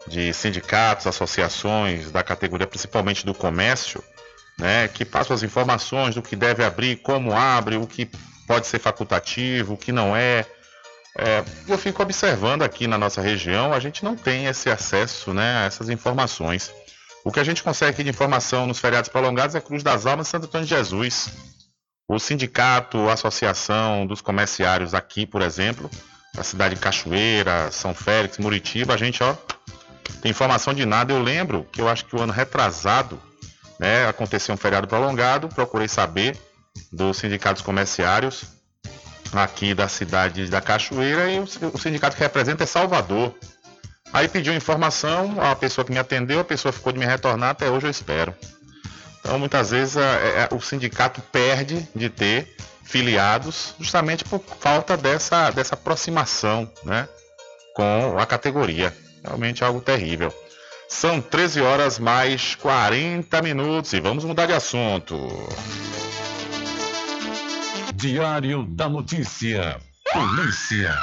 de 0.07 0.33
sindicatos, 0.33 1.07
associações 1.07 2.11
da 2.11 2.23
categoria, 2.23 2.67
principalmente 2.67 3.25
do 3.25 3.35
comércio, 3.35 4.03
né, 4.59 4.89
que 4.89 5.05
passam 5.05 5.35
as 5.35 5.43
informações 5.43 6.15
do 6.15 6.23
que 6.23 6.37
deve 6.37 6.65
abrir, 6.65 6.97
como 6.97 7.37
abre, 7.37 7.77
o 7.77 7.87
que 7.87 8.11
pode 8.47 8.67
ser 8.67 8.79
facultativo, 8.79 9.75
o 9.75 9.77
que 9.77 9.93
não 9.93 10.15
é. 10.15 10.45
é 11.17 11.45
eu 11.69 11.79
fico 11.79 12.03
observando 12.03 12.63
aqui 12.63 12.87
na 12.87 12.99
nossa 12.99 13.21
região, 13.21 13.73
a 13.73 13.81
gente 13.81 14.05
não 14.05 14.17
tem 14.17 14.47
esse 14.47 14.71
acesso 14.71 15.33
né, 15.33 15.59
a 15.59 15.65
essas 15.65 15.89
informações. 15.89 16.73
O 17.25 17.31
que 17.31 17.39
a 17.39 17.45
gente 17.45 17.63
consegue 17.63 18.03
de 18.03 18.11
informação 18.11 18.67
nos 18.67 18.81
feriados 18.81 19.09
prolongados 19.09 19.55
é 19.55 19.61
Cruz 19.61 19.83
das 19.83 20.07
Almas 20.07 20.27
e 20.27 20.31
Santo 20.31 20.47
Antônio 20.47 20.67
de 20.67 20.75
Jesus. 20.75 21.29
O 22.09 22.19
sindicato, 22.19 23.09
a 23.09 23.13
associação 23.13 24.07
dos 24.07 24.21
comerciários 24.21 24.93
aqui, 24.93 25.25
por 25.25 25.41
exemplo, 25.41 25.89
da 26.35 26.43
cidade 26.43 26.75
de 26.75 26.81
Cachoeira, 26.81 27.71
São 27.71 27.95
Félix, 27.95 28.39
Muritiba, 28.39 28.95
a 28.95 28.97
gente 28.97 29.23
ó, 29.23 29.37
tem 30.21 30.31
informação 30.31 30.73
de 30.73 30.85
nada. 30.87 31.13
Eu 31.13 31.23
lembro 31.23 31.67
que 31.71 31.81
eu 31.81 31.89
acho 31.89 32.05
que 32.05 32.17
o 32.17 32.21
ano 32.21 32.33
retrasado 32.33 33.21
né, 33.79 34.07
aconteceu 34.09 34.55
um 34.55 34.59
feriado 34.59 34.87
prolongado. 34.87 35.49
Procurei 35.49 35.89
saber 35.89 36.39
dos 36.91 37.19
sindicatos 37.19 37.63
comerciários 37.63 38.45
aqui 39.33 39.75
da 39.75 39.89
cidade 39.89 40.47
da 40.49 40.61
Cachoeira 40.61 41.31
e 41.31 41.41
o, 41.41 41.47
sindicato 41.79 42.17
que 42.17 42.23
representa 42.23 42.65
é 42.65 42.67
Salvador. 42.67 43.35
Aí 44.13 44.29
pediu 44.29 44.55
informação, 44.55 45.41
a 45.41 45.57
pessoa 45.57 45.85
que 45.85 45.93
me 45.93 45.99
atendeu, 45.99 46.41
a 46.41 46.45
pessoa 46.45 46.71
ficou 46.71 46.93
de 46.93 46.99
me 46.99 47.07
retornar, 47.07 47.51
até 47.51 47.71
hoje 47.71 47.87
eu 47.87 47.91
espero. 47.91 48.35
Então 49.21 49.39
muitas 49.39 49.71
vezes 49.71 49.97
é, 49.97 50.01
é, 50.01 50.55
o 50.55 50.61
sindicato 50.61 51.23
perde 51.33 51.89
de 51.95 52.11
ter 52.11 52.55
filiados 52.85 53.75
justamente 53.81 54.25
por 54.25 54.43
falta 54.61 54.97
dessa, 54.97 55.51
dessa 55.51 55.75
aproximação 55.75 56.71
né, 56.85 57.09
com 57.75 58.19
a 58.19 58.27
categoria. 58.27 58.95
Realmente 59.23 59.65
algo 59.65 59.81
terrível. 59.81 60.33
São 60.89 61.21
13 61.21 61.61
horas 61.61 61.99
mais 61.99 62.55
40 62.57 63.41
minutos 63.41 63.93
e 63.93 64.01
vamos 64.01 64.25
mudar 64.25 64.47
de 64.47 64.53
assunto. 64.53 65.17
Diário 67.95 68.65
da 68.65 68.89
Notícia. 68.89 69.81
Polícia. 70.13 70.95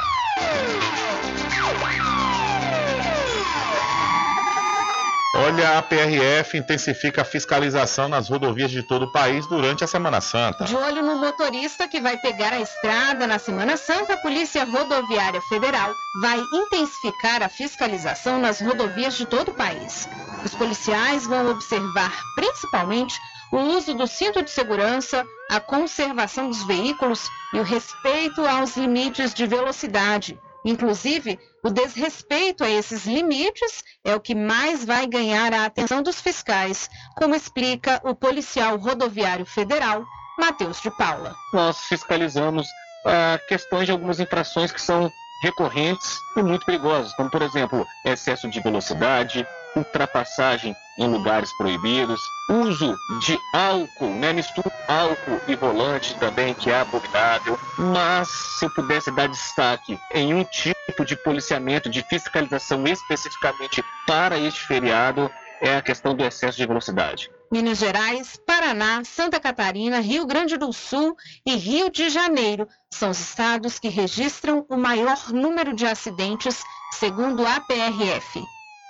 Olha, 5.41 5.77
a 5.77 5.81
PRF 5.81 6.57
intensifica 6.57 7.21
a 7.21 7.25
fiscalização 7.25 8.09
nas 8.09 8.27
rodovias 8.27 8.69
de 8.69 8.83
todo 8.83 9.03
o 9.03 9.11
país 9.11 9.47
durante 9.47 9.85
a 9.85 9.87
Semana 9.87 10.19
Santa. 10.19 10.65
De 10.65 10.75
olho 10.75 11.01
no 11.01 11.15
motorista 11.15 11.87
que 11.87 12.01
vai 12.01 12.17
pegar 12.17 12.51
a 12.51 12.59
estrada 12.59 13.25
na 13.25 13.39
Semana 13.39 13.77
Santa, 13.77 14.15
a 14.15 14.17
Polícia 14.17 14.65
Rodoviária 14.65 15.41
Federal 15.43 15.95
vai 16.21 16.37
intensificar 16.53 17.41
a 17.41 17.47
fiscalização 17.47 18.37
nas 18.37 18.59
rodovias 18.59 19.15
de 19.15 19.25
todo 19.25 19.51
o 19.51 19.53
país. 19.53 20.09
Os 20.43 20.53
policiais 20.53 21.25
vão 21.25 21.49
observar 21.49 22.11
principalmente 22.35 23.17
o 23.53 23.59
uso 23.77 23.93
do 23.93 24.07
cinto 24.07 24.43
de 24.43 24.51
segurança, 24.51 25.25
a 25.49 25.61
conservação 25.61 26.49
dos 26.49 26.63
veículos 26.63 27.29
e 27.53 27.59
o 27.59 27.63
respeito 27.63 28.45
aos 28.45 28.75
limites 28.75 29.33
de 29.33 29.47
velocidade. 29.47 30.37
Inclusive, 30.69 31.39
o 31.63 31.71
desrespeito 31.71 32.63
a 32.63 32.69
esses 32.69 33.05
limites 33.05 33.83
é 34.05 34.13
o 34.13 34.19
que 34.19 34.35
mais 34.35 34.85
vai 34.85 35.07
ganhar 35.07 35.51
a 35.51 35.65
atenção 35.65 36.03
dos 36.03 36.21
fiscais, 36.21 36.87
como 37.17 37.33
explica 37.33 37.99
o 38.03 38.13
policial 38.13 38.77
rodoviário 38.77 39.47
federal, 39.47 40.05
Matheus 40.37 40.79
de 40.79 40.91
Paula. 40.91 41.35
Nós 41.51 41.79
fiscalizamos 41.85 42.67
ah, 43.03 43.39
questões 43.47 43.87
de 43.87 43.91
algumas 43.91 44.19
infrações 44.19 44.71
que 44.71 44.79
são 44.79 45.11
recorrentes 45.41 46.19
e 46.37 46.43
muito 46.43 46.67
perigosas, 46.67 47.13
como, 47.15 47.31
por 47.31 47.41
exemplo, 47.41 47.83
excesso 48.05 48.47
de 48.47 48.61
velocidade, 48.61 49.47
ultrapassagem 49.75 50.75
em 50.99 51.07
lugares 51.07 51.51
proibidos, 51.53 52.21
uso 52.49 52.95
de 53.21 53.39
álcool, 53.53 54.09
né? 54.09 54.33
mistura 54.33 54.71
álcool 54.87 55.39
e 55.47 55.55
volante 55.55 56.13
também, 56.15 56.53
que 56.53 56.69
é 56.69 56.81
abominável. 56.81 57.57
Mas 57.77 58.27
se 58.27 58.65
eu 58.65 58.69
pudesse 58.71 59.09
dar 59.11 59.29
destaque 59.29 59.97
em 60.13 60.33
um 60.33 60.43
tipo 60.43 61.05
de 61.05 61.15
policiamento, 61.15 61.89
de 61.89 62.03
fiscalização 62.03 62.85
especificamente 62.85 63.81
para 64.05 64.37
este 64.37 64.59
feriado, 64.67 65.31
é 65.61 65.77
a 65.77 65.81
questão 65.81 66.13
do 66.13 66.23
excesso 66.23 66.57
de 66.57 66.65
velocidade. 66.65 67.31
Minas 67.51 67.79
Gerais, 67.79 68.39
Paraná, 68.45 69.03
Santa 69.03 69.39
Catarina, 69.39 69.99
Rio 69.99 70.25
Grande 70.25 70.57
do 70.57 70.71
Sul 70.71 71.15
e 71.45 71.55
Rio 71.55 71.89
de 71.89 72.09
Janeiro 72.09 72.67
são 72.91 73.09
os 73.09 73.19
estados 73.19 73.79
que 73.79 73.87
registram 73.87 74.65
o 74.69 74.77
maior 74.77 75.31
número 75.31 75.73
de 75.73 75.85
acidentes, 75.85 76.61
segundo 76.91 77.45
a 77.47 77.59
PRF. 77.61 78.43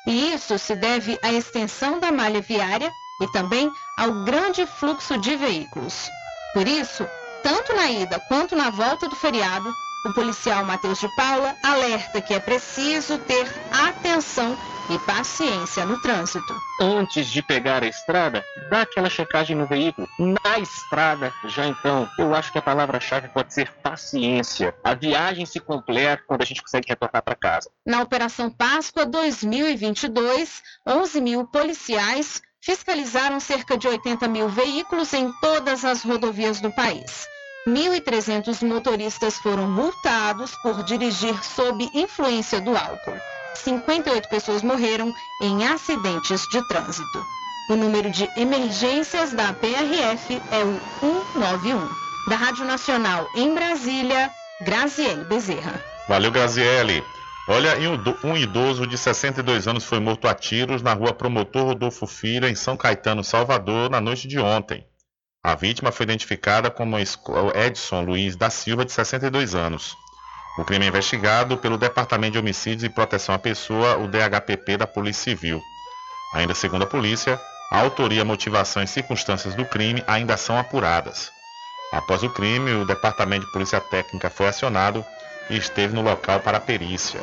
E 0.08 0.34
isso 0.34 0.58
se 0.58 0.76
deve 0.76 1.20
à 1.22 1.32
extensão 1.32 2.00
da 2.00 2.12
malha 2.12 2.42
viária 2.42 2.92
e 3.22 3.32
também 3.32 3.72
ao 3.98 4.24
grande 4.24 4.66
fluxo 4.66 5.18
de 5.18 5.36
veículos. 5.36 6.10
Por 6.54 6.68
isso, 6.68 7.08
tanto 7.44 7.74
na 7.76 7.92
ida 7.92 8.20
quanto 8.28 8.56
na 8.56 8.70
volta 8.70 9.08
do 9.08 9.16
feriado, 9.16 9.72
o 10.06 10.14
policial 10.14 10.64
Matheus 10.64 11.00
de 11.00 11.08
Paula 11.16 11.56
alerta 11.64 12.22
que 12.22 12.34
é 12.34 12.40
preciso 12.40 13.18
ter 13.20 13.46
atenção 13.72 14.58
e 14.90 14.98
paciência 15.00 15.86
no 15.86 16.02
trânsito. 16.02 16.56
Antes 16.82 17.28
de 17.28 17.42
pegar 17.42 17.84
a 17.84 17.88
estrada, 17.88 18.44
dá 18.70 18.82
aquela 18.82 19.10
checagem 19.10 19.56
no 19.56 19.66
veículo. 19.68 20.08
Na 20.18 20.60
estrada, 20.60 21.32
já 21.46 21.68
então, 21.68 22.10
eu 22.18 22.34
acho 22.34 22.52
que 22.52 22.58
a 22.58 22.62
palavra-chave 22.62 23.28
pode 23.30 23.54
ser 23.54 23.72
paciência. 23.84 24.74
A 24.84 24.94
viagem 24.96 25.46
se 25.46 25.60
completa 25.60 26.24
quando 26.26 26.42
a 26.42 26.46
gente 26.46 26.62
consegue 26.62 26.90
retornar 26.90 27.22
para 27.22 27.36
casa. 27.36 27.70
Na 27.86 28.02
Operação 28.02 28.50
Páscoa 28.50 29.06
2022, 29.06 30.62
11 30.88 31.22
mil 31.22 31.46
policiais 31.46 32.42
fiscalizaram 32.62 33.40
cerca 33.40 33.78
de 33.78 33.88
80 33.88 34.28
mil 34.28 34.50
veículos 34.50 35.14
em 35.14 35.32
todas 35.40 35.86
as 35.86 36.04
rodovias 36.04 36.60
do 36.60 36.72
país. 36.72 37.28
1.300 37.68 38.66
motoristas 38.68 39.38
foram 39.38 39.70
multados 39.70 40.56
por 40.64 40.84
dirigir 40.84 41.44
sob 41.44 41.90
influência 41.94 42.60
do 42.60 42.76
álcool. 42.76 43.20
58 43.56 44.30
pessoas 44.30 44.62
morreram 44.62 45.14
em 45.42 45.66
acidentes 45.66 46.42
de 46.52 46.68
trânsito. 46.68 47.26
O 47.70 47.76
número 47.76 48.10
de 48.10 48.30
emergências 48.36 49.32
da 49.32 49.54
PRF 49.54 50.42
é 50.52 50.64
o 50.64 50.80
191. 51.34 51.88
Da 52.28 52.36
Rádio 52.36 52.66
Nacional 52.66 53.28
em 53.36 53.54
Brasília, 53.54 54.32
Graziele 54.62 55.24
Bezerra. 55.26 55.84
Valeu, 56.08 56.32
Graziele. 56.32 57.04
Olha, 57.48 57.76
um 58.24 58.38
idoso 58.38 58.86
de 58.86 58.98
62 58.98 59.68
anos 59.68 59.84
foi 59.84 60.00
morto 60.00 60.28
a 60.28 60.36
tiros 60.36 60.82
na 60.82 60.94
rua 60.94 61.14
Promotor 61.14 61.66
Rodolfo 61.66 62.06
Filho, 62.06 62.48
em 62.48 62.56
São 62.56 62.78
Caetano, 62.78 63.24
Salvador, 63.24 63.90
na 63.90 64.00
noite 64.00 64.28
de 64.28 64.40
ontem. 64.40 64.86
A 65.44 65.56
vítima 65.56 65.92
foi 65.92 66.04
identificada 66.04 66.70
como 66.70 66.98
Edson 67.00 68.02
Luiz 68.02 68.36
da 68.36 68.50
Silva, 68.50 68.86
de 68.86 68.92
62 68.92 69.56
anos. 69.56 69.96
O 70.58 70.66
crime 70.66 70.86
é 70.86 70.90
investigado 70.90 71.58
pelo 71.58 71.78
Departamento 71.78 72.34
de 72.34 72.40
Homicídios 72.40 72.84
e 72.84 72.90
Proteção 72.90 73.36
à 73.36 73.40
Pessoa, 73.40 73.98
o 73.98 74.08
DHPP 74.08 74.78
da 74.78 74.88
Polícia 74.88 75.24
Civil. 75.24 75.62
Ainda 76.34 76.54
segundo 76.54 76.84
a 76.84 76.88
polícia, 76.88 77.40
a 77.72 77.80
autoria, 77.80 78.26
motivação 78.26 78.84
e 78.84 78.88
circunstâncias 78.88 79.56
do 79.56 79.66
crime 79.66 80.04
ainda 80.08 80.36
são 80.38 80.58
apuradas. 80.58 81.32
Após 81.92 82.24
o 82.24 82.30
crime, 82.30 82.72
o 82.74 82.86
Departamento 82.86 83.46
de 83.46 83.52
Polícia 83.52 83.80
Técnica 83.80 84.30
foi 84.30 84.48
acionado 84.48 85.04
e 85.50 85.58
esteve 85.58 85.94
no 85.94 86.02
local 86.02 86.40
para 86.40 86.58
a 86.58 86.62
perícia. 86.62 87.22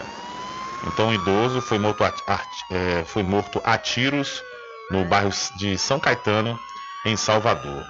Então, 0.86 1.08
o 1.08 1.14
idoso 1.14 1.60
foi 1.60 1.78
morto 1.78 2.04
a, 2.04 2.12
a, 2.26 2.40
é, 2.70 3.04
foi 3.04 3.22
morto 3.22 3.60
a 3.64 3.76
tiros 3.78 4.42
no 4.90 5.04
bairro 5.04 5.30
de 5.56 5.76
São 5.78 5.98
Caetano, 5.98 6.58
em 7.04 7.16
Salvador. 7.16 7.84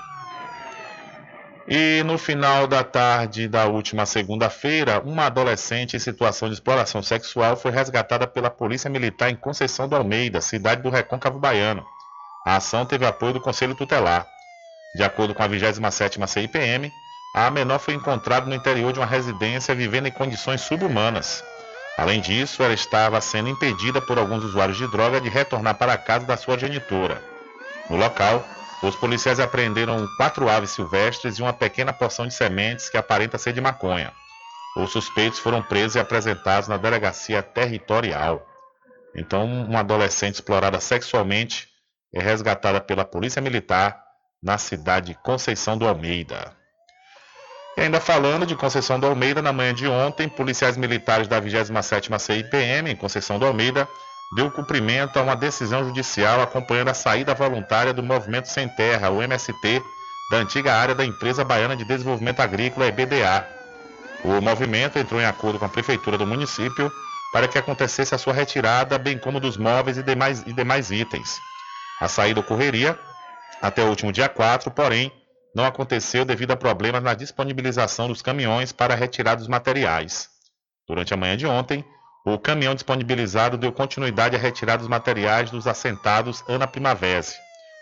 E 1.68 2.02
no 2.05 2.16
final 2.16 2.68
da 2.68 2.84
tarde 2.84 3.48
da 3.48 3.64
última 3.66 4.06
segunda-feira, 4.06 5.01
uma 5.05 5.26
adolescente 5.26 5.97
em 5.97 5.98
situação 5.98 6.48
de 6.48 6.55
exploração 6.55 7.02
sexual 7.02 7.56
foi 7.56 7.72
resgatada 7.72 8.24
pela 8.24 8.48
Polícia 8.48 8.88
Militar 8.88 9.30
em 9.30 9.36
Conceição 9.36 9.88
do 9.88 9.97
Almeida, 9.97 10.40
cidade 10.40 10.82
do 10.82 10.90
Recôncavo 10.90 11.40
Baiano. 11.40 11.84
A 12.47 12.56
ação 12.56 12.86
teve 12.86 13.05
apoio 13.05 13.32
do 13.32 13.40
Conselho 13.40 13.74
Tutelar. 13.74 14.24
De 14.94 15.02
acordo 15.02 15.34
com 15.34 15.43
a 15.43 15.48
27ª 15.48 16.24
CIPM, 16.28 16.93
a 17.34 17.51
menor 17.51 17.80
foi 17.80 17.94
encontrada 17.94 18.47
no 18.47 18.55
interior 18.55 18.93
de 18.93 19.01
uma 19.01 19.06
residência 19.06 19.74
vivendo 19.74 20.06
em 20.06 20.12
condições 20.12 20.60
subhumanas. 20.60 21.43
Além 21.98 22.20
disso, 22.20 22.62
ela 22.62 22.74
estava 22.74 23.20
sendo 23.20 23.48
impedida 23.48 24.01
por 24.01 24.18
alguns 24.18 24.44
usuários 24.44 24.78
de 24.78 24.86
droga 24.86 25.20
de 25.20 25.28
retornar 25.28 25.74
para 25.74 25.94
a 25.94 25.98
casa 25.98 26.24
da 26.24 26.36
sua 26.36 26.56
genitora. 26.56 27.20
No 27.90 27.97
local, 27.97 28.44
os 28.82 28.94
policiais 28.94 29.40
apreenderam 29.40 30.07
quatro 30.16 30.48
aves 30.48 30.70
silvestres 30.70 31.39
e 31.39 31.43
uma 31.43 31.53
pequena 31.53 31.93
porção 31.93 32.27
de 32.27 32.35
sementes 32.35 32.89
que 32.89 32.97
aparenta 32.97 33.39
ser 33.39 33.53
de 33.53 33.61
maconha. 33.61 34.12
Os 34.77 34.93
suspeitos 34.93 35.39
foram 35.39 35.62
presos 35.62 35.94
e 35.94 35.98
apresentados 35.98 36.69
na 36.69 36.77
delegacia 36.77 37.43
territorial. 37.43 38.47
Então, 39.15 39.47
uma 39.47 39.81
adolescente 39.81 40.35
explorada 40.35 40.78
sexualmente 40.78 41.69
é 42.15 42.20
resgatada 42.20 42.81
pela 42.81 43.05
Polícia 43.05 43.40
Militar 43.40 43.98
na 44.43 44.59
cidade 44.59 45.09
de 45.09 45.15
Conceição 45.15 45.78
do 45.78 45.89
Almeida. 45.89 46.55
E 47.77 47.81
ainda 47.81 48.01
falando 48.01 48.47
de 48.47 48.55
Conceição 48.55 49.01
do 49.01 49.07
Almeida, 49.07 49.40
na 49.40 49.53
manhã 49.53 49.73
de 49.73 49.89
ontem, 49.89 50.28
policiais 50.28 50.77
militares 50.77 51.27
da 51.27 51.40
27ª 51.40 52.19
CIPM 52.19 52.90
em 52.90 52.97
Conceição 52.97 53.39
do 53.39 53.47
Almeida 53.47 53.89
deu 54.35 54.51
cumprimento 54.51 55.19
a 55.19 55.23
uma 55.23 55.36
decisão 55.36 55.85
judicial 55.85 56.40
acompanhando 56.43 56.89
a 56.89 56.94
saída 56.94 57.35
voluntária 57.35 57.93
do 57.93 58.03
Movimento 58.03 58.47
Sem 58.48 58.69
Terra, 58.69 59.11
o 59.11 59.23
MST, 59.23 59.82
da 60.31 60.39
antiga 60.39 60.74
área 60.74 60.94
da 60.94 61.05
Empresa 61.05 61.44
Baiana 61.44 61.77
de 61.77 61.85
Desenvolvimento 61.85 62.40
Agrícola, 62.40 62.86
EBDA. 62.86 63.47
O 64.24 64.40
movimento 64.40 64.98
entrou 64.98 65.20
em 65.20 65.24
acordo 65.24 65.59
com 65.59 65.65
a 65.65 65.69
prefeitura 65.69 66.19
do 66.19 66.27
município 66.27 66.90
para 67.32 67.47
que 67.47 67.59
acontecesse 67.59 68.15
a 68.15 68.19
sua 68.19 68.32
retirada, 68.32 68.98
bem 68.98 69.19
como 69.19 69.39
dos 69.39 69.57
móveis 69.57 69.98
e 69.98 70.03
demais, 70.03 70.43
e 70.47 70.53
demais 70.53 70.90
itens. 70.90 71.39
A 72.01 72.09
saída 72.09 72.40
ocorreria 72.40 72.98
até 73.62 73.82
o 73.82 73.89
último 73.89 74.12
dia 74.12 74.28
4, 74.28 74.70
porém, 74.70 75.12
não 75.55 75.65
aconteceu 75.65 76.24
devido 76.24 76.51
a 76.51 76.57
problemas 76.57 77.03
na 77.03 77.15
disponibilização 77.15 78.09
dos 78.09 78.20
caminhões 78.20 78.73
para 78.73 78.94
a 78.94 78.97
retirada 78.97 79.39
dos 79.39 79.48
materiais. 79.48 80.28
Durante 80.86 81.15
a 81.15 81.16
manhã 81.16 81.36
de 81.36 81.47
ontem, 81.47 81.85
o 82.27 82.36
caminhão 82.36 82.74
disponibilizado 82.74 83.57
deu 83.57 83.70
continuidade 83.70 84.35
à 84.35 84.39
retirada 84.39 84.78
dos 84.78 84.89
materiais 84.89 85.48
dos 85.48 85.69
assentados 85.69 86.43
Ana 86.48 86.66
Primavese, 86.66 87.36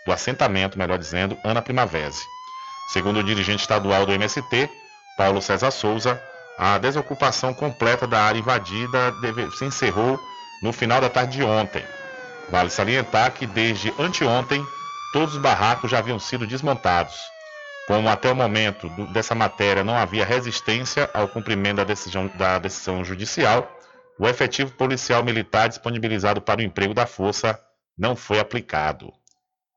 do 0.05 0.11
assentamento, 0.11 0.77
melhor 0.77 0.99
dizendo, 0.99 1.35
Ana 1.43 1.63
Primavese. 1.63 2.21
Segundo 2.93 3.17
o 3.17 3.23
dirigente 3.23 3.61
estadual 3.61 4.05
do 4.05 4.11
MST, 4.11 4.69
Paulo 5.17 5.41
César 5.41 5.71
Souza, 5.71 6.21
a 6.59 6.77
desocupação 6.77 7.55
completa 7.55 8.05
da 8.05 8.21
área 8.21 8.37
invadida 8.37 9.11
deve, 9.13 9.49
se 9.49 9.65
encerrou 9.65 10.19
no 10.61 10.71
final 10.71 11.01
da 11.01 11.09
tarde 11.09 11.37
de 11.37 11.43
ontem. 11.43 11.83
Vale 12.47 12.69
salientar 12.69 13.31
que 13.31 13.47
desde 13.47 13.91
anteontem 13.97 14.63
todos 15.11 15.33
os 15.33 15.41
barracos 15.41 15.89
já 15.89 15.97
haviam 15.97 16.19
sido 16.19 16.45
desmontados. 16.45 17.15
Como 17.87 18.07
até 18.07 18.31
o 18.31 18.35
momento 18.35 18.89
do, 18.89 19.07
dessa 19.07 19.33
matéria 19.33 19.83
não 19.83 19.97
havia 19.97 20.23
resistência 20.23 21.09
ao 21.15 21.27
cumprimento 21.27 21.77
da 21.77 21.83
decisão, 21.83 22.29
da 22.35 22.59
decisão 22.59 23.03
judicial, 23.03 23.71
o 24.19 24.27
efetivo 24.27 24.71
policial 24.71 25.23
militar 25.23 25.67
disponibilizado 25.67 26.41
para 26.41 26.61
o 26.61 26.63
emprego 26.63 26.93
da 26.93 27.05
força 27.05 27.59
não 27.97 28.15
foi 28.15 28.39
aplicado. 28.39 29.11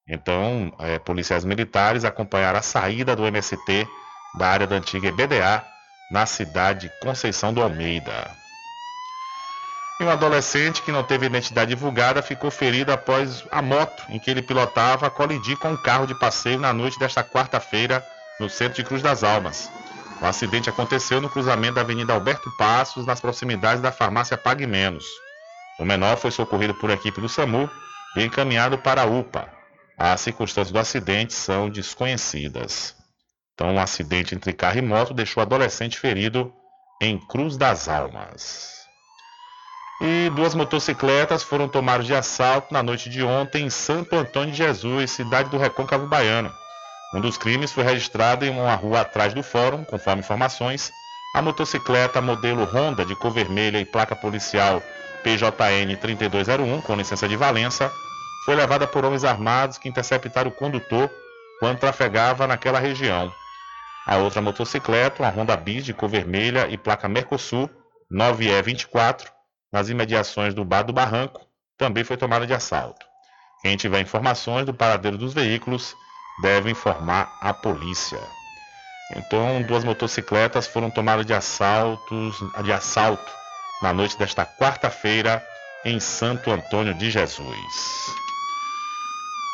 Então, 0.08 0.72
é, 0.78 0.98
policiais 0.98 1.44
militares 1.44 2.04
acompanharam 2.04 2.58
a 2.58 2.62
saída 2.62 3.14
do 3.14 3.26
MST 3.26 3.86
da 4.38 4.48
área 4.48 4.66
da 4.66 4.76
antiga 4.76 5.08
EBDA 5.08 5.64
na 6.10 6.24
cidade 6.24 6.88
de 6.88 7.00
Conceição 7.00 7.52
do 7.52 7.62
Almeida. 7.62 8.30
E 10.00 10.04
um 10.04 10.10
adolescente 10.10 10.80
que 10.82 10.92
não 10.92 11.02
teve 11.02 11.26
identidade 11.26 11.70
divulgada 11.70 12.22
ficou 12.22 12.50
ferido 12.50 12.92
após 12.92 13.44
a 13.50 13.60
moto 13.60 14.04
em 14.08 14.18
que 14.18 14.30
ele 14.30 14.40
pilotava 14.40 15.10
colidir 15.10 15.58
com 15.58 15.70
um 15.70 15.76
carro 15.76 16.06
de 16.06 16.14
passeio 16.14 16.58
na 16.58 16.72
noite 16.72 16.98
desta 16.98 17.24
quarta-feira 17.24 18.04
no 18.38 18.48
centro 18.48 18.76
de 18.76 18.84
Cruz 18.84 19.02
das 19.02 19.24
Almas. 19.24 19.68
O 20.20 20.26
acidente 20.26 20.68
aconteceu 20.68 21.20
no 21.20 21.30
cruzamento 21.30 21.74
da 21.74 21.82
Avenida 21.82 22.12
Alberto 22.12 22.50
Passos, 22.56 23.06
nas 23.06 23.20
proximidades 23.20 23.80
da 23.80 23.92
farmácia 23.92 24.36
Pague 24.36 24.66
Menos. 24.66 25.04
O 25.78 25.84
menor 25.84 26.16
foi 26.16 26.32
socorrido 26.32 26.74
por 26.74 26.90
equipe 26.90 27.20
do 27.20 27.28
SAMU 27.28 27.70
e 28.16 28.24
encaminhado 28.24 28.78
para 28.78 29.02
a 29.02 29.06
UPA. 29.06 29.48
As 29.96 30.20
circunstâncias 30.20 30.72
do 30.72 30.78
acidente 30.78 31.32
são 31.32 31.70
desconhecidas. 31.70 32.96
Então, 33.54 33.74
um 33.74 33.80
acidente 33.80 34.34
entre 34.34 34.52
carro 34.52 34.78
e 34.78 34.82
moto 34.82 35.14
deixou 35.14 35.40
o 35.40 35.46
adolescente 35.46 35.98
ferido 35.98 36.52
em 37.00 37.18
Cruz 37.18 37.56
das 37.56 37.88
Almas. 37.88 38.78
E 40.00 40.30
duas 40.30 40.54
motocicletas 40.54 41.42
foram 41.42 41.68
tomadas 41.68 42.06
de 42.06 42.14
assalto 42.14 42.72
na 42.72 42.82
noite 42.82 43.08
de 43.08 43.22
ontem 43.22 43.66
em 43.66 43.70
Santo 43.70 44.16
Antônio 44.16 44.52
de 44.52 44.58
Jesus, 44.58 45.10
cidade 45.10 45.50
do 45.50 45.58
Recôncavo 45.58 46.06
Baiano. 46.06 46.52
Um 47.14 47.20
dos 47.20 47.38
crimes 47.38 47.72
foi 47.72 47.84
registrado 47.84 48.44
em 48.44 48.50
uma 48.50 48.74
rua 48.74 49.00
atrás 49.00 49.32
do 49.32 49.42
fórum, 49.42 49.82
conforme 49.84 50.20
informações. 50.20 50.92
A 51.34 51.40
motocicleta 51.40 52.20
modelo 52.20 52.64
Honda 52.64 53.04
de 53.04 53.14
cor 53.16 53.30
vermelha 53.30 53.80
e 53.80 53.84
placa 53.84 54.14
policial 54.14 54.82
PJN 55.22 55.96
3201, 55.96 56.82
com 56.82 56.94
licença 56.96 57.26
de 57.26 57.34
Valença, 57.34 57.90
foi 58.44 58.54
levada 58.54 58.86
por 58.86 59.04
homens 59.04 59.24
armados 59.24 59.78
que 59.78 59.88
interceptaram 59.88 60.50
o 60.50 60.54
condutor 60.54 61.10
quando 61.60 61.78
trafegava 61.78 62.46
naquela 62.46 62.78
região. 62.78 63.32
A 64.06 64.16
outra 64.16 64.40
motocicleta, 64.42 65.22
uma 65.22 65.30
Honda 65.30 65.56
Bis 65.56 65.84
de 65.84 65.94
cor 65.94 66.08
vermelha 66.08 66.68
e 66.68 66.76
placa 66.76 67.08
Mercosul 67.08 67.70
9E24, 68.12 69.28
nas 69.72 69.88
imediações 69.88 70.54
do 70.54 70.64
Bar 70.64 70.82
do 70.82 70.92
Barranco, 70.92 71.40
também 71.76 72.04
foi 72.04 72.16
tomada 72.16 72.46
de 72.46 72.54
assalto. 72.54 73.06
Quem 73.62 73.76
tiver 73.76 74.00
informações 74.00 74.66
do 74.66 74.74
paradeiro 74.74 75.18
dos 75.18 75.34
veículos 75.34 75.94
deve 76.40 76.70
informar 76.70 77.36
a 77.40 77.52
polícia. 77.52 78.20
Então, 79.16 79.62
duas 79.62 79.84
motocicletas 79.84 80.66
foram 80.66 80.90
tomadas 80.90 81.24
de 81.24 81.32
assaltos, 81.32 82.42
de 82.62 82.72
assalto 82.72 83.32
na 83.82 83.92
noite 83.92 84.18
desta 84.18 84.44
quarta-feira 84.44 85.42
em 85.84 85.98
Santo 85.98 86.50
Antônio 86.50 86.94
de 86.94 87.10
Jesus. 87.10 88.27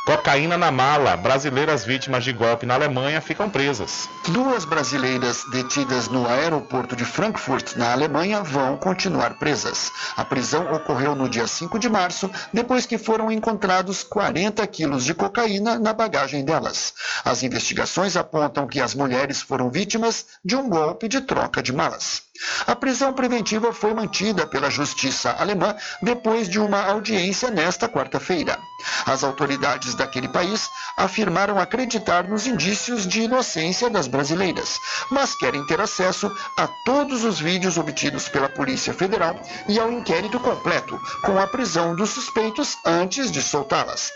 Cocaína 0.04 0.58
na 0.58 0.70
mala. 0.70 1.16
Brasileiras 1.16 1.82
vítimas 1.82 2.24
de 2.24 2.32
golpe 2.32 2.66
na 2.66 2.74
Alemanha 2.74 3.22
ficam 3.22 3.48
presas. 3.48 4.06
Duas 4.28 4.66
brasileiras 4.66 5.42
detidas 5.50 6.08
no 6.08 6.28
aeroporto 6.28 6.94
de 6.94 7.06
Frankfurt, 7.06 7.74
na 7.76 7.90
Alemanha, 7.92 8.42
vão 8.42 8.76
continuar 8.76 9.38
presas. 9.38 9.90
A 10.14 10.22
prisão 10.22 10.70
ocorreu 10.74 11.14
no 11.14 11.26
dia 11.26 11.46
5 11.46 11.78
de 11.78 11.88
março, 11.88 12.30
depois 12.52 12.84
que 12.84 12.98
foram 12.98 13.32
encontrados 13.32 14.02
40 14.02 14.66
quilos 14.66 15.06
de 15.06 15.14
cocaína 15.14 15.78
na 15.78 15.94
bagagem 15.94 16.44
delas. 16.44 16.92
As 17.24 17.42
investigações 17.42 18.14
apontam 18.14 18.66
que 18.66 18.82
as 18.82 18.94
mulheres 18.94 19.40
foram 19.40 19.70
vítimas 19.70 20.26
de 20.44 20.54
um 20.54 20.68
golpe 20.68 21.08
de 21.08 21.22
troca 21.22 21.62
de 21.62 21.72
malas. 21.72 22.23
A 22.66 22.74
prisão 22.74 23.12
preventiva 23.12 23.72
foi 23.72 23.94
mantida 23.94 24.44
pela 24.46 24.68
justiça 24.68 25.30
alemã 25.38 25.76
depois 26.02 26.48
de 26.48 26.58
uma 26.58 26.82
audiência 26.84 27.48
nesta 27.48 27.88
quarta-feira. 27.88 28.58
As 29.06 29.22
autoridades 29.22 29.94
daquele 29.94 30.28
país 30.28 30.68
afirmaram 30.96 31.60
acreditar 31.60 32.28
nos 32.28 32.46
indícios 32.46 33.06
de 33.06 33.22
inocência 33.22 33.88
das 33.88 34.08
brasileiras, 34.08 34.80
mas 35.10 35.36
querem 35.36 35.64
ter 35.66 35.80
acesso 35.80 36.30
a 36.56 36.66
todos 36.84 37.22
os 37.22 37.38
vídeos 37.38 37.78
obtidos 37.78 38.28
pela 38.28 38.48
Polícia 38.48 38.92
Federal 38.92 39.40
e 39.68 39.78
ao 39.78 39.92
inquérito 39.92 40.40
completo, 40.40 41.00
com 41.22 41.38
a 41.38 41.46
prisão 41.46 41.94
dos 41.94 42.10
suspeitos 42.10 42.76
antes 42.84 43.30
de 43.30 43.42
soltá-las. 43.42 44.10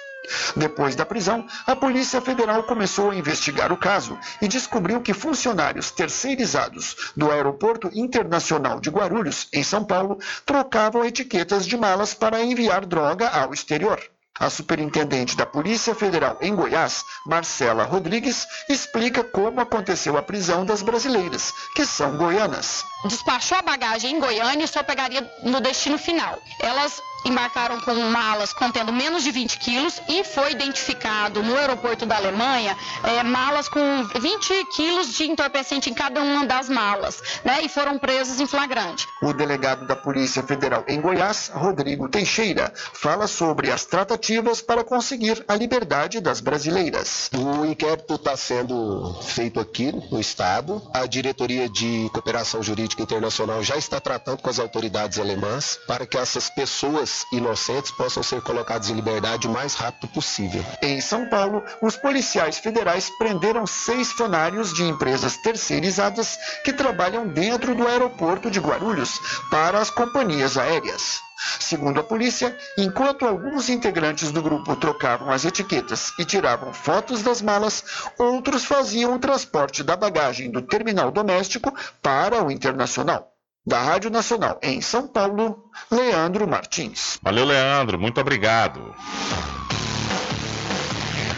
Depois 0.56 0.94
da 0.94 1.06
prisão, 1.06 1.46
a 1.66 1.74
Polícia 1.74 2.20
Federal 2.20 2.62
começou 2.64 3.10
a 3.10 3.14
investigar 3.14 3.72
o 3.72 3.76
caso 3.76 4.18
e 4.42 4.48
descobriu 4.48 5.00
que 5.00 5.14
funcionários 5.14 5.90
terceirizados 5.90 7.12
do 7.16 7.30
Aeroporto 7.30 7.90
Internacional 7.94 8.80
de 8.80 8.90
Guarulhos, 8.90 9.48
em 9.52 9.62
São 9.62 9.84
Paulo, 9.84 10.18
trocavam 10.44 11.04
etiquetas 11.04 11.66
de 11.66 11.76
malas 11.76 12.14
para 12.14 12.42
enviar 12.42 12.84
droga 12.84 13.28
ao 13.28 13.54
exterior. 13.54 14.00
A 14.38 14.48
superintendente 14.48 15.36
da 15.36 15.44
Polícia 15.44 15.94
Federal 15.96 16.38
em 16.40 16.54
Goiás, 16.54 17.02
Marcela 17.26 17.82
Rodrigues, 17.82 18.46
explica 18.68 19.24
como 19.24 19.60
aconteceu 19.60 20.16
a 20.16 20.22
prisão 20.22 20.64
das 20.64 20.80
brasileiras, 20.80 21.52
que 21.74 21.84
são 21.84 22.16
goianas. 22.16 22.84
Despachou 23.04 23.58
a 23.58 23.62
bagagem 23.62 24.14
em 24.14 24.20
Goiânia 24.20 24.64
e 24.64 24.68
só 24.68 24.80
pegaria 24.84 25.28
no 25.42 25.60
destino 25.60 25.98
final. 25.98 26.38
Elas 26.60 27.02
embarcaram 27.24 27.80
com 27.80 27.94
malas 27.94 28.52
contendo 28.52 28.92
menos 28.92 29.22
de 29.22 29.30
20 29.30 29.58
quilos 29.58 30.00
e 30.08 30.24
foi 30.24 30.52
identificado 30.52 31.42
no 31.42 31.56
aeroporto 31.56 32.06
da 32.06 32.16
Alemanha 32.16 32.76
é, 33.04 33.22
malas 33.22 33.68
com 33.68 34.04
20 34.18 34.64
quilos 34.74 35.14
de 35.14 35.24
entorpecente 35.24 35.90
em 35.90 35.94
cada 35.94 36.20
uma 36.20 36.46
das 36.46 36.68
malas, 36.68 37.22
né? 37.44 37.60
E 37.62 37.68
foram 37.68 37.98
presos 37.98 38.40
em 38.40 38.46
flagrante. 38.46 39.06
O 39.22 39.32
delegado 39.32 39.86
da 39.86 39.96
Polícia 39.96 40.42
Federal 40.42 40.84
em 40.88 41.00
Goiás, 41.00 41.50
Rodrigo 41.52 42.08
Teixeira, 42.08 42.72
fala 42.74 43.26
sobre 43.26 43.70
as 43.70 43.84
tratativas 43.84 44.60
para 44.60 44.84
conseguir 44.84 45.44
a 45.48 45.54
liberdade 45.54 46.20
das 46.20 46.40
brasileiras. 46.40 47.30
O 47.34 47.64
inquérito 47.64 48.14
está 48.14 48.36
sendo 48.36 49.14
feito 49.22 49.60
aqui 49.60 49.92
no 50.10 50.20
Estado. 50.20 50.82
A 50.92 51.06
Diretoria 51.06 51.68
de 51.68 52.08
Cooperação 52.12 52.62
Jurídica 52.62 53.02
Internacional 53.02 53.62
já 53.62 53.76
está 53.76 54.00
tratando 54.00 54.42
com 54.42 54.50
as 54.50 54.58
autoridades 54.58 55.18
alemãs 55.18 55.78
para 55.86 56.06
que 56.06 56.16
essas 56.16 56.48
pessoas 56.50 57.07
inocentes 57.32 57.90
possam 57.90 58.22
ser 58.22 58.42
colocados 58.42 58.90
em 58.90 58.94
liberdade 58.94 59.48
o 59.48 59.50
mais 59.50 59.74
rápido 59.74 60.08
possível. 60.08 60.64
Em 60.82 61.00
São 61.00 61.26
Paulo, 61.28 61.64
os 61.80 61.96
policiais 61.96 62.58
federais 62.58 63.10
prenderam 63.18 63.66
seis 63.66 64.12
funcionários 64.18 64.74
de 64.74 64.82
empresas 64.82 65.36
terceirizadas 65.36 66.36
que 66.64 66.72
trabalham 66.72 67.28
dentro 67.28 67.72
do 67.72 67.86
aeroporto 67.86 68.50
de 68.50 68.58
Guarulhos 68.58 69.20
para 69.48 69.78
as 69.78 69.90
companhias 69.90 70.58
aéreas. 70.58 71.20
Segundo 71.60 72.00
a 72.00 72.02
polícia, 72.02 72.56
enquanto 72.76 73.24
alguns 73.24 73.68
integrantes 73.68 74.32
do 74.32 74.42
grupo 74.42 74.74
trocavam 74.74 75.30
as 75.30 75.44
etiquetas 75.44 76.12
e 76.18 76.24
tiravam 76.24 76.72
fotos 76.72 77.22
das 77.22 77.40
malas, 77.40 77.84
outros 78.18 78.64
faziam 78.64 79.14
o 79.14 79.20
transporte 79.20 79.84
da 79.84 79.96
bagagem 79.96 80.50
do 80.50 80.62
terminal 80.62 81.12
doméstico 81.12 81.72
para 82.02 82.42
o 82.42 82.50
internacional. 82.50 83.37
Da 83.68 83.82
Rádio 83.82 84.08
Nacional 84.10 84.58
em 84.62 84.80
São 84.80 85.06
Paulo, 85.06 85.62
Leandro 85.90 86.48
Martins. 86.48 87.18
Valeu, 87.22 87.44
Leandro. 87.44 87.98
Muito 87.98 88.18
obrigado. 88.18 88.94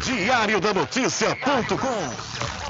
Diário 0.05 0.61
da 0.61 0.73
Notícia.com 0.73 2.70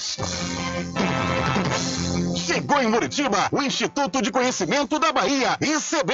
Chegou 2.35 2.81
em 2.81 2.87
Muritiba 2.87 3.47
o 3.51 3.61
Instituto 3.61 4.21
de 4.21 4.31
Conhecimento 4.31 4.97
da 4.97 5.11
Bahia, 5.11 5.57
ICB. 5.61 6.13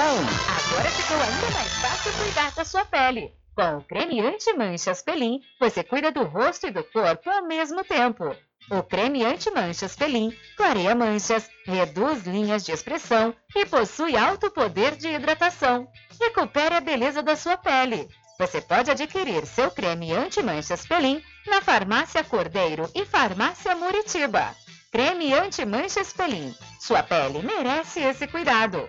Agora 0.00 0.88
ficou 0.90 1.16
ainda 1.16 1.50
mais 1.50 1.72
fácil 1.72 2.12
cuidar 2.12 2.52
da 2.52 2.64
sua 2.64 2.84
pele. 2.84 3.34
Com 3.56 3.78
o 3.78 3.82
creme 3.82 4.20
anti-manchas 4.20 5.02
Pelin, 5.02 5.40
você 5.58 5.82
cuida 5.82 6.12
do 6.12 6.22
rosto 6.22 6.68
e 6.68 6.70
do 6.70 6.84
corpo 6.84 7.28
ao 7.28 7.42
mesmo 7.42 7.82
tempo. 7.82 8.32
O 8.70 8.80
creme 8.84 9.24
anti-manchas 9.24 9.96
Pelin 9.96 10.32
clareia 10.56 10.94
manchas, 10.94 11.50
reduz 11.66 12.22
linhas 12.22 12.64
de 12.64 12.70
expressão 12.70 13.34
e 13.56 13.66
possui 13.66 14.16
alto 14.16 14.52
poder 14.52 14.94
de 14.94 15.08
hidratação. 15.08 15.88
Recupere 16.20 16.76
a 16.76 16.80
beleza 16.80 17.20
da 17.20 17.34
sua 17.34 17.56
pele. 17.56 18.08
Você 18.38 18.60
pode 18.60 18.92
adquirir 18.92 19.44
seu 19.46 19.68
creme 19.68 20.12
anti-manchas 20.12 20.86
Pelin 20.86 21.20
na 21.44 21.60
Farmácia 21.60 22.22
Cordeiro 22.22 22.88
e 22.94 23.04
Farmácia 23.04 23.74
Muritiba. 23.74 24.54
Creme 24.92 25.34
anti-manchas 25.34 26.12
Pelin. 26.12 26.54
Sua 26.78 27.02
pele 27.02 27.42
merece 27.42 27.98
esse 27.98 28.28
cuidado 28.28 28.88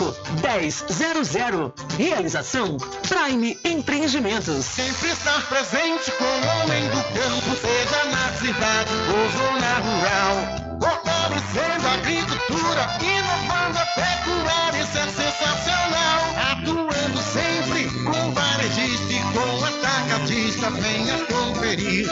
1000. 0.01 1.73
Realização 1.97 2.77
Prime 3.07 3.59
Empreendimentos. 3.63 4.65
Sempre 4.65 5.09
estar 5.09 5.47
presente 5.47 6.11
com 6.11 6.23
o 6.23 6.63
homem 6.63 6.83
do 6.89 7.03
campo, 7.13 7.55
seja 7.61 8.05
na 8.05 8.31
cidade 8.33 8.91
ou 9.09 9.29
zona 9.37 9.73
rural. 9.79 10.35
Fortalecendo 10.81 11.87
a 11.87 11.93
agricultura, 11.93 12.83
inovando 13.01 13.77
a 13.77 13.85
pecuária, 13.85 14.81
isso 14.81 14.97
é 14.97 15.07
sensacional. 15.07 15.70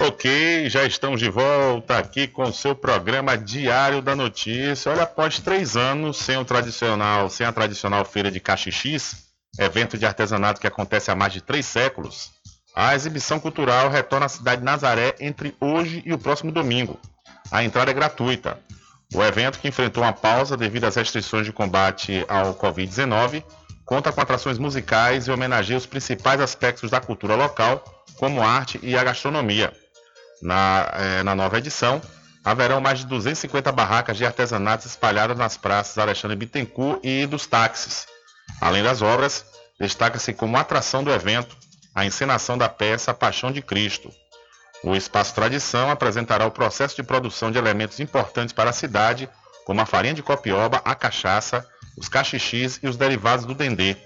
Ok, 0.00 0.68
já 0.68 0.84
estamos 0.84 1.20
de 1.20 1.30
volta 1.30 1.96
aqui 1.96 2.26
com 2.26 2.42
o 2.42 2.52
seu 2.52 2.74
programa 2.74 3.38
Diário 3.38 4.02
da 4.02 4.16
Notícia. 4.16 4.90
Olha, 4.90 5.04
após 5.04 5.38
três 5.38 5.76
anos 5.76 6.16
sem 6.16 6.36
o 6.36 6.44
tradicional, 6.44 7.30
sem 7.30 7.46
a 7.46 7.52
tradicional 7.52 8.04
feira 8.04 8.28
de 8.28 8.40
Caxixis, 8.40 9.28
evento 9.56 9.96
de 9.96 10.04
artesanato 10.04 10.60
que 10.60 10.66
acontece 10.66 11.12
há 11.12 11.14
mais 11.14 11.32
de 11.32 11.40
três 11.40 11.64
séculos, 11.64 12.32
a 12.74 12.92
exibição 12.96 13.38
cultural 13.38 13.88
retorna 13.88 14.26
à 14.26 14.28
cidade 14.28 14.62
de 14.62 14.64
Nazaré 14.64 15.14
entre 15.20 15.54
hoje 15.60 16.02
e 16.04 16.12
o 16.12 16.18
próximo 16.18 16.50
domingo. 16.50 16.98
A 17.52 17.62
entrada 17.62 17.92
é 17.92 17.94
gratuita. 17.94 18.58
O 19.14 19.22
evento, 19.22 19.60
que 19.60 19.68
enfrentou 19.68 20.02
uma 20.02 20.12
pausa 20.12 20.56
devido 20.56 20.86
às 20.86 20.96
restrições 20.96 21.46
de 21.46 21.52
combate 21.52 22.24
ao 22.26 22.52
Covid-19, 22.56 23.44
conta 23.84 24.10
com 24.10 24.20
atrações 24.20 24.58
musicais 24.58 25.28
e 25.28 25.30
homenageia 25.30 25.78
os 25.78 25.86
principais 25.86 26.40
aspectos 26.40 26.90
da 26.90 27.00
cultura 27.00 27.36
local, 27.36 27.84
como 28.16 28.42
arte 28.42 28.80
e 28.82 28.98
a 28.98 29.04
gastronomia. 29.04 29.72
Na, 30.42 30.90
eh, 30.94 31.22
na 31.22 31.34
nova 31.34 31.58
edição, 31.58 32.00
haverão 32.44 32.80
mais 32.80 32.98
de 32.98 33.06
250 33.06 33.72
barracas 33.72 34.16
de 34.16 34.26
artesanatos 34.26 34.86
espalhadas 34.86 35.36
nas 35.36 35.56
praças 35.56 35.96
Alexandre 35.96 36.36
Bittencourt 36.36 37.00
e 37.02 37.26
dos 37.26 37.46
táxis. 37.46 38.06
Além 38.60 38.82
das 38.82 39.00
obras, 39.00 39.44
destaca-se 39.80 40.32
como 40.34 40.56
atração 40.56 41.02
do 41.02 41.10
evento 41.10 41.56
a 41.94 42.04
encenação 42.04 42.58
da 42.58 42.68
peça 42.68 43.14
Paixão 43.14 43.52
de 43.52 43.62
Cristo. 43.62 44.12
O 44.82 44.94
Espaço 44.94 45.34
Tradição 45.34 45.90
apresentará 45.90 46.46
o 46.46 46.50
processo 46.50 46.96
de 46.96 47.02
produção 47.02 47.50
de 47.50 47.56
elementos 47.56 48.00
importantes 48.00 48.52
para 48.52 48.70
a 48.70 48.72
cidade, 48.72 49.30
como 49.64 49.80
a 49.80 49.86
farinha 49.86 50.12
de 50.12 50.22
copioba, 50.22 50.82
a 50.84 50.94
cachaça, 50.94 51.66
os 51.96 52.08
cachixis 52.08 52.80
e 52.82 52.88
os 52.88 52.96
derivados 52.96 53.46
do 53.46 53.54
dendê. 53.54 53.96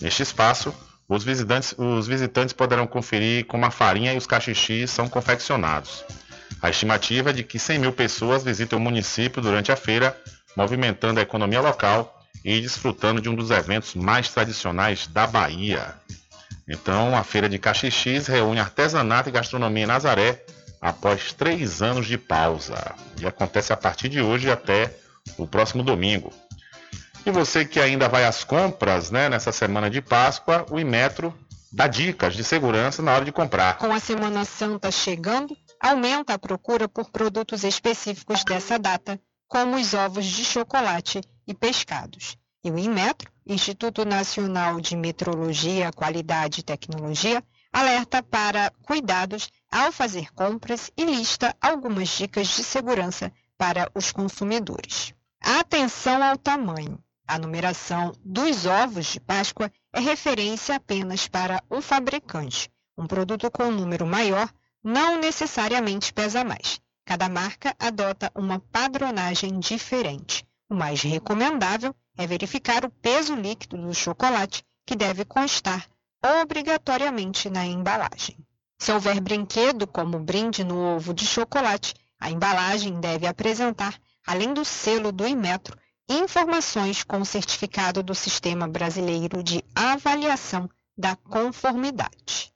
Neste 0.00 0.22
espaço, 0.22 0.74
os 1.08 1.24
visitantes, 1.24 1.74
os 1.78 2.06
visitantes 2.06 2.52
poderão 2.52 2.86
conferir 2.86 3.46
como 3.46 3.64
a 3.64 3.70
farinha 3.70 4.12
e 4.12 4.18
os 4.18 4.26
cachixis 4.26 4.90
são 4.90 5.08
confeccionados. 5.08 6.04
A 6.60 6.68
estimativa 6.68 7.30
é 7.30 7.32
de 7.32 7.42
que 7.44 7.58
100 7.58 7.78
mil 7.78 7.92
pessoas 7.92 8.44
visitem 8.44 8.78
o 8.78 8.82
município 8.82 9.40
durante 9.40 9.72
a 9.72 9.76
feira, 9.76 10.16
movimentando 10.56 11.18
a 11.18 11.22
economia 11.22 11.60
local 11.60 12.22
e 12.44 12.60
desfrutando 12.60 13.20
de 13.20 13.28
um 13.28 13.34
dos 13.34 13.50
eventos 13.50 13.94
mais 13.94 14.28
tradicionais 14.28 15.06
da 15.06 15.26
Bahia. 15.26 15.94
Então, 16.68 17.16
a 17.16 17.24
feira 17.24 17.48
de 17.48 17.58
cachixis 17.58 18.26
reúne 18.26 18.60
artesanato 18.60 19.30
e 19.30 19.32
gastronomia 19.32 19.84
em 19.84 19.86
Nazaré 19.86 20.44
após 20.80 21.32
três 21.32 21.80
anos 21.80 22.06
de 22.06 22.18
pausa. 22.18 22.94
E 23.20 23.26
acontece 23.26 23.72
a 23.72 23.76
partir 23.76 24.08
de 24.08 24.20
hoje 24.20 24.50
até 24.50 24.94
o 25.38 25.46
próximo 25.46 25.82
domingo. 25.82 26.32
E 27.28 27.30
você 27.30 27.62
que 27.62 27.78
ainda 27.78 28.08
vai 28.08 28.24
às 28.24 28.42
compras, 28.42 29.10
né, 29.10 29.28
nessa 29.28 29.52
semana 29.52 29.90
de 29.90 30.00
Páscoa, 30.00 30.64
o 30.70 30.80
Imetro 30.80 31.38
dá 31.70 31.86
dicas 31.86 32.34
de 32.34 32.42
segurança 32.42 33.02
na 33.02 33.12
hora 33.14 33.22
de 33.22 33.30
comprar. 33.30 33.76
Com 33.76 33.92
a 33.92 34.00
Semana 34.00 34.46
Santa 34.46 34.90
chegando, 34.90 35.54
aumenta 35.78 36.32
a 36.32 36.38
procura 36.38 36.88
por 36.88 37.10
produtos 37.10 37.64
específicos 37.64 38.44
dessa 38.44 38.78
data, 38.78 39.20
como 39.46 39.76
os 39.76 39.92
ovos 39.92 40.24
de 40.24 40.42
chocolate 40.42 41.20
e 41.46 41.52
pescados. 41.52 42.38
E 42.64 42.70
o 42.70 42.78
Inmetro, 42.78 43.30
Instituto 43.46 44.06
Nacional 44.06 44.80
de 44.80 44.96
Metrologia, 44.96 45.92
Qualidade 45.92 46.60
e 46.60 46.64
Tecnologia, 46.64 47.44
alerta 47.70 48.22
para 48.22 48.72
cuidados 48.86 49.50
ao 49.70 49.92
fazer 49.92 50.32
compras 50.32 50.90
e 50.96 51.04
lista 51.04 51.54
algumas 51.60 52.08
dicas 52.08 52.48
de 52.48 52.64
segurança 52.64 53.30
para 53.58 53.90
os 53.94 54.12
consumidores. 54.12 55.12
Atenção 55.42 56.22
ao 56.22 56.38
tamanho. 56.38 56.98
A 57.30 57.38
numeração 57.38 58.12
dos 58.24 58.64
ovos 58.64 59.04
de 59.04 59.20
Páscoa 59.20 59.70
é 59.92 60.00
referência 60.00 60.76
apenas 60.76 61.28
para 61.28 61.62
o 61.68 61.82
fabricante. 61.82 62.70
Um 62.96 63.06
produto 63.06 63.50
com 63.50 63.64
um 63.64 63.70
número 63.70 64.06
maior 64.06 64.50
não 64.82 65.20
necessariamente 65.20 66.10
pesa 66.10 66.42
mais. 66.42 66.80
Cada 67.04 67.28
marca 67.28 67.76
adota 67.78 68.32
uma 68.34 68.58
padronagem 68.58 69.60
diferente. 69.60 70.42
O 70.70 70.74
mais 70.74 71.02
recomendável 71.02 71.94
é 72.16 72.26
verificar 72.26 72.86
o 72.86 72.90
peso 72.90 73.34
líquido 73.34 73.76
do 73.76 73.94
chocolate, 73.94 74.64
que 74.86 74.96
deve 74.96 75.22
constar 75.26 75.86
obrigatoriamente 76.40 77.50
na 77.50 77.66
embalagem. 77.66 78.38
Se 78.78 78.90
houver 78.90 79.20
brinquedo 79.20 79.86
como 79.86 80.18
brinde 80.18 80.64
no 80.64 80.96
ovo 80.96 81.12
de 81.12 81.26
chocolate, 81.26 81.94
a 82.18 82.30
embalagem 82.30 82.98
deve 83.00 83.26
apresentar, 83.26 84.00
além 84.26 84.54
do 84.54 84.64
selo 84.64 85.12
do 85.12 85.26
Inmetro, 85.26 85.76
informações 86.08 87.04
com 87.04 87.22
certificado 87.24 88.02
do 88.02 88.14
Sistema 88.14 88.66
Brasileiro 88.66 89.42
de 89.42 89.62
Avaliação 89.74 90.68
da 90.96 91.14
Conformidade. 91.14 92.52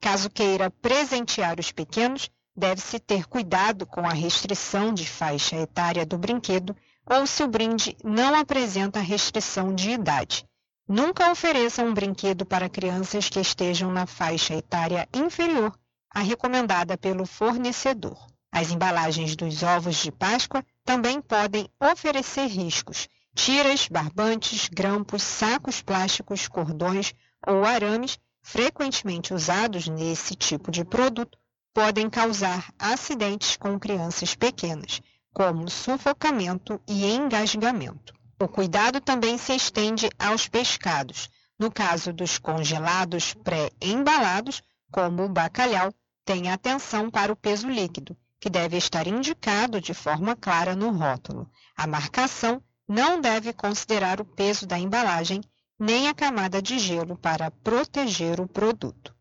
Caso 0.00 0.30
queira 0.30 0.70
presentear 0.70 1.60
os 1.60 1.70
pequenos, 1.70 2.30
deve-se 2.56 2.98
ter 2.98 3.26
cuidado 3.26 3.86
com 3.86 4.06
a 4.06 4.12
restrição 4.12 4.92
de 4.92 5.06
faixa 5.06 5.56
etária 5.56 6.06
do 6.06 6.16
brinquedo 6.16 6.74
ou 7.06 7.26
se 7.26 7.42
o 7.42 7.48
brinde 7.48 7.96
não 8.02 8.34
apresenta 8.34 9.00
restrição 9.00 9.74
de 9.74 9.90
idade. 9.90 10.46
Nunca 10.88 11.30
ofereça 11.30 11.82
um 11.82 11.92
brinquedo 11.92 12.46
para 12.46 12.68
crianças 12.68 13.28
que 13.28 13.40
estejam 13.40 13.90
na 13.90 14.06
faixa 14.06 14.54
etária 14.54 15.08
inferior 15.12 15.76
à 16.10 16.20
recomendada 16.20 16.96
pelo 16.96 17.26
fornecedor. 17.26 18.16
As 18.52 18.70
embalagens 18.70 19.34
dos 19.34 19.62
ovos 19.62 19.96
de 19.96 20.12
Páscoa 20.12 20.64
também 20.84 21.20
podem 21.20 21.68
oferecer 21.80 22.46
riscos. 22.46 23.08
Tiras, 23.34 23.88
barbantes, 23.88 24.68
grampos, 24.68 25.22
sacos 25.22 25.82
plásticos, 25.82 26.46
cordões 26.46 27.12
ou 27.46 27.64
arames, 27.64 28.18
frequentemente 28.42 29.34
usados 29.34 29.88
nesse 29.88 30.34
tipo 30.34 30.70
de 30.70 30.84
produto, 30.84 31.38
podem 31.72 32.08
causar 32.08 32.72
acidentes 32.78 33.56
com 33.56 33.78
crianças 33.78 34.34
pequenas 34.34 35.00
como 35.34 35.68
sufocamento 35.68 36.80
e 36.86 37.04
engasgamento. 37.12 38.14
O 38.40 38.46
cuidado 38.46 39.00
também 39.00 39.36
se 39.36 39.52
estende 39.52 40.08
aos 40.16 40.46
pescados. 40.46 41.28
No 41.58 41.72
caso 41.72 42.12
dos 42.12 42.38
congelados 42.38 43.34
pré-embalados, 43.34 44.62
como 44.92 45.24
o 45.24 45.28
bacalhau, 45.28 45.92
tenha 46.24 46.54
atenção 46.54 47.10
para 47.10 47.32
o 47.32 47.36
peso 47.36 47.68
líquido, 47.68 48.16
que 48.44 48.50
deve 48.50 48.76
estar 48.76 49.06
indicado 49.06 49.80
de 49.80 49.94
forma 49.94 50.36
clara 50.36 50.76
no 50.76 50.90
rótulo. 50.90 51.48
A 51.74 51.86
marcação 51.86 52.62
não 52.86 53.18
deve 53.18 53.54
considerar 53.54 54.20
o 54.20 54.24
peso 54.26 54.66
da 54.66 54.78
embalagem 54.78 55.40
nem 55.80 56.08
a 56.08 56.14
camada 56.14 56.60
de 56.60 56.78
gelo 56.78 57.16
para 57.16 57.50
proteger 57.50 58.42
o 58.42 58.46
produto. 58.46 59.14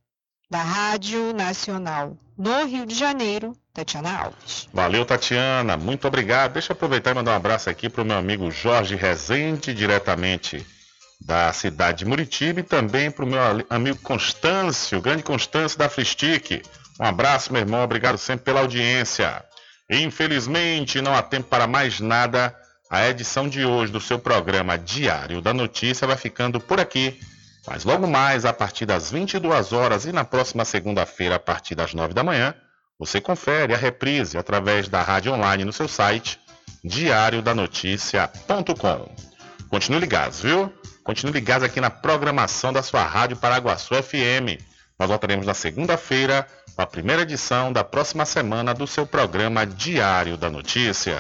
Da 0.51 0.61
Rádio 0.61 1.33
Nacional 1.33 2.17
no 2.37 2.65
Rio 2.65 2.85
de 2.85 2.93
Janeiro, 2.93 3.53
Tatiana 3.73 4.25
Alves. 4.25 4.67
Valeu, 4.73 5.05
Tatiana. 5.05 5.77
Muito 5.77 6.05
obrigado. 6.05 6.51
Deixa 6.51 6.73
eu 6.73 6.75
aproveitar 6.75 7.11
e 7.11 7.13
mandar 7.13 7.31
um 7.31 7.37
abraço 7.37 7.69
aqui 7.69 7.87
para 7.87 8.01
o 8.01 8.05
meu 8.05 8.17
amigo 8.17 8.51
Jorge 8.51 8.97
Rezende, 8.97 9.73
diretamente 9.73 10.67
da 11.21 11.53
cidade 11.53 11.99
de 11.99 12.05
Muritiba, 12.05 12.59
e 12.59 12.63
também 12.63 13.09
para 13.09 13.23
o 13.23 13.27
meu 13.27 13.39
amigo 13.69 13.99
Constâncio, 13.99 15.01
grande 15.01 15.23
Constâncio 15.23 15.79
da 15.79 15.87
Fristique. 15.87 16.61
Um 17.03 17.05
abraço, 17.05 17.51
meu 17.51 17.61
irmão. 17.61 17.83
Obrigado 17.83 18.17
sempre 18.17 18.45
pela 18.45 18.61
audiência. 18.61 19.43
Infelizmente, 19.89 21.01
não 21.01 21.13
há 21.13 21.21
tempo 21.21 21.49
para 21.49 21.67
mais 21.67 21.99
nada. 21.99 22.55
A 22.89 23.09
edição 23.09 23.49
de 23.49 23.65
hoje 23.65 23.91
do 23.91 23.99
seu 23.99 24.17
programa 24.17 24.77
Diário 24.77 25.41
da 25.41 25.53
Notícia 25.53 26.07
vai 26.07 26.15
ficando 26.15 26.61
por 26.61 26.79
aqui. 26.79 27.19
Mas 27.67 27.83
logo 27.83 28.07
mais, 28.07 28.45
a 28.45 28.53
partir 28.53 28.85
das 28.85 29.11
22 29.11 29.73
horas 29.73 30.05
e 30.05 30.13
na 30.13 30.23
próxima 30.23 30.63
segunda-feira, 30.63 31.35
a 31.35 31.39
partir 31.39 31.75
das 31.75 31.93
9 31.93 32.13
da 32.13 32.23
manhã, 32.23 32.55
você 32.97 33.19
confere 33.19 33.73
a 33.73 33.77
reprise 33.77 34.37
através 34.37 34.87
da 34.87 35.01
rádio 35.01 35.33
online 35.33 35.65
no 35.65 35.73
seu 35.73 35.89
site 35.89 36.39
diariodanoticia.com. 36.85 39.13
Continue 39.67 39.99
ligados, 39.99 40.39
viu? 40.39 40.71
Continue 41.03 41.33
ligados 41.33 41.65
aqui 41.65 41.81
na 41.81 41.89
programação 41.89 42.71
da 42.71 42.81
sua 42.81 43.03
Rádio 43.03 43.35
Paraguaçu 43.35 43.93
FM. 43.93 44.63
Nós 44.97 45.09
voltaremos 45.09 45.45
na 45.45 45.53
segunda-feira 45.53 46.47
a 46.77 46.85
primeira 46.85 47.21
edição 47.21 47.71
da 47.71 47.83
próxima 47.83 48.25
semana 48.25 48.73
do 48.73 48.87
seu 48.87 49.05
programa 49.05 49.65
Diário 49.65 50.37
da 50.37 50.49
Notícia. 50.49 51.17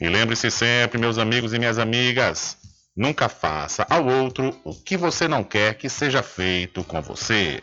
E 0.00 0.08
lembre-se 0.08 0.50
sempre, 0.50 0.98
meus 0.98 1.18
amigos 1.18 1.52
e 1.52 1.58
minhas 1.58 1.78
amigas, 1.78 2.56
nunca 2.96 3.28
faça 3.28 3.86
ao 3.90 4.06
outro 4.06 4.56
o 4.64 4.74
que 4.74 4.96
você 4.96 5.26
não 5.26 5.42
quer 5.42 5.74
que 5.74 5.88
seja 5.88 6.22
feito 6.22 6.84
com 6.84 7.02
você. 7.02 7.60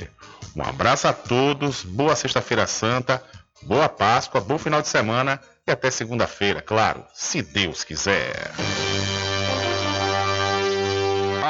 Um 0.56 0.64
abraço 0.64 1.08
a 1.08 1.14
todos, 1.14 1.84
boa 1.84 2.16
Sexta-feira 2.16 2.68
Santa, 2.68 3.24
boa 3.64 3.88
Páscoa, 3.88 4.42
bom 4.42 4.58
final 4.58 4.82
de 4.82 4.88
semana 4.90 5.40
e 5.66 5.72
até 5.72 5.90
segunda-feira, 5.90 6.62
claro, 6.62 7.04
se 7.14 7.42
Deus 7.42 7.84
quiser. 7.84 8.52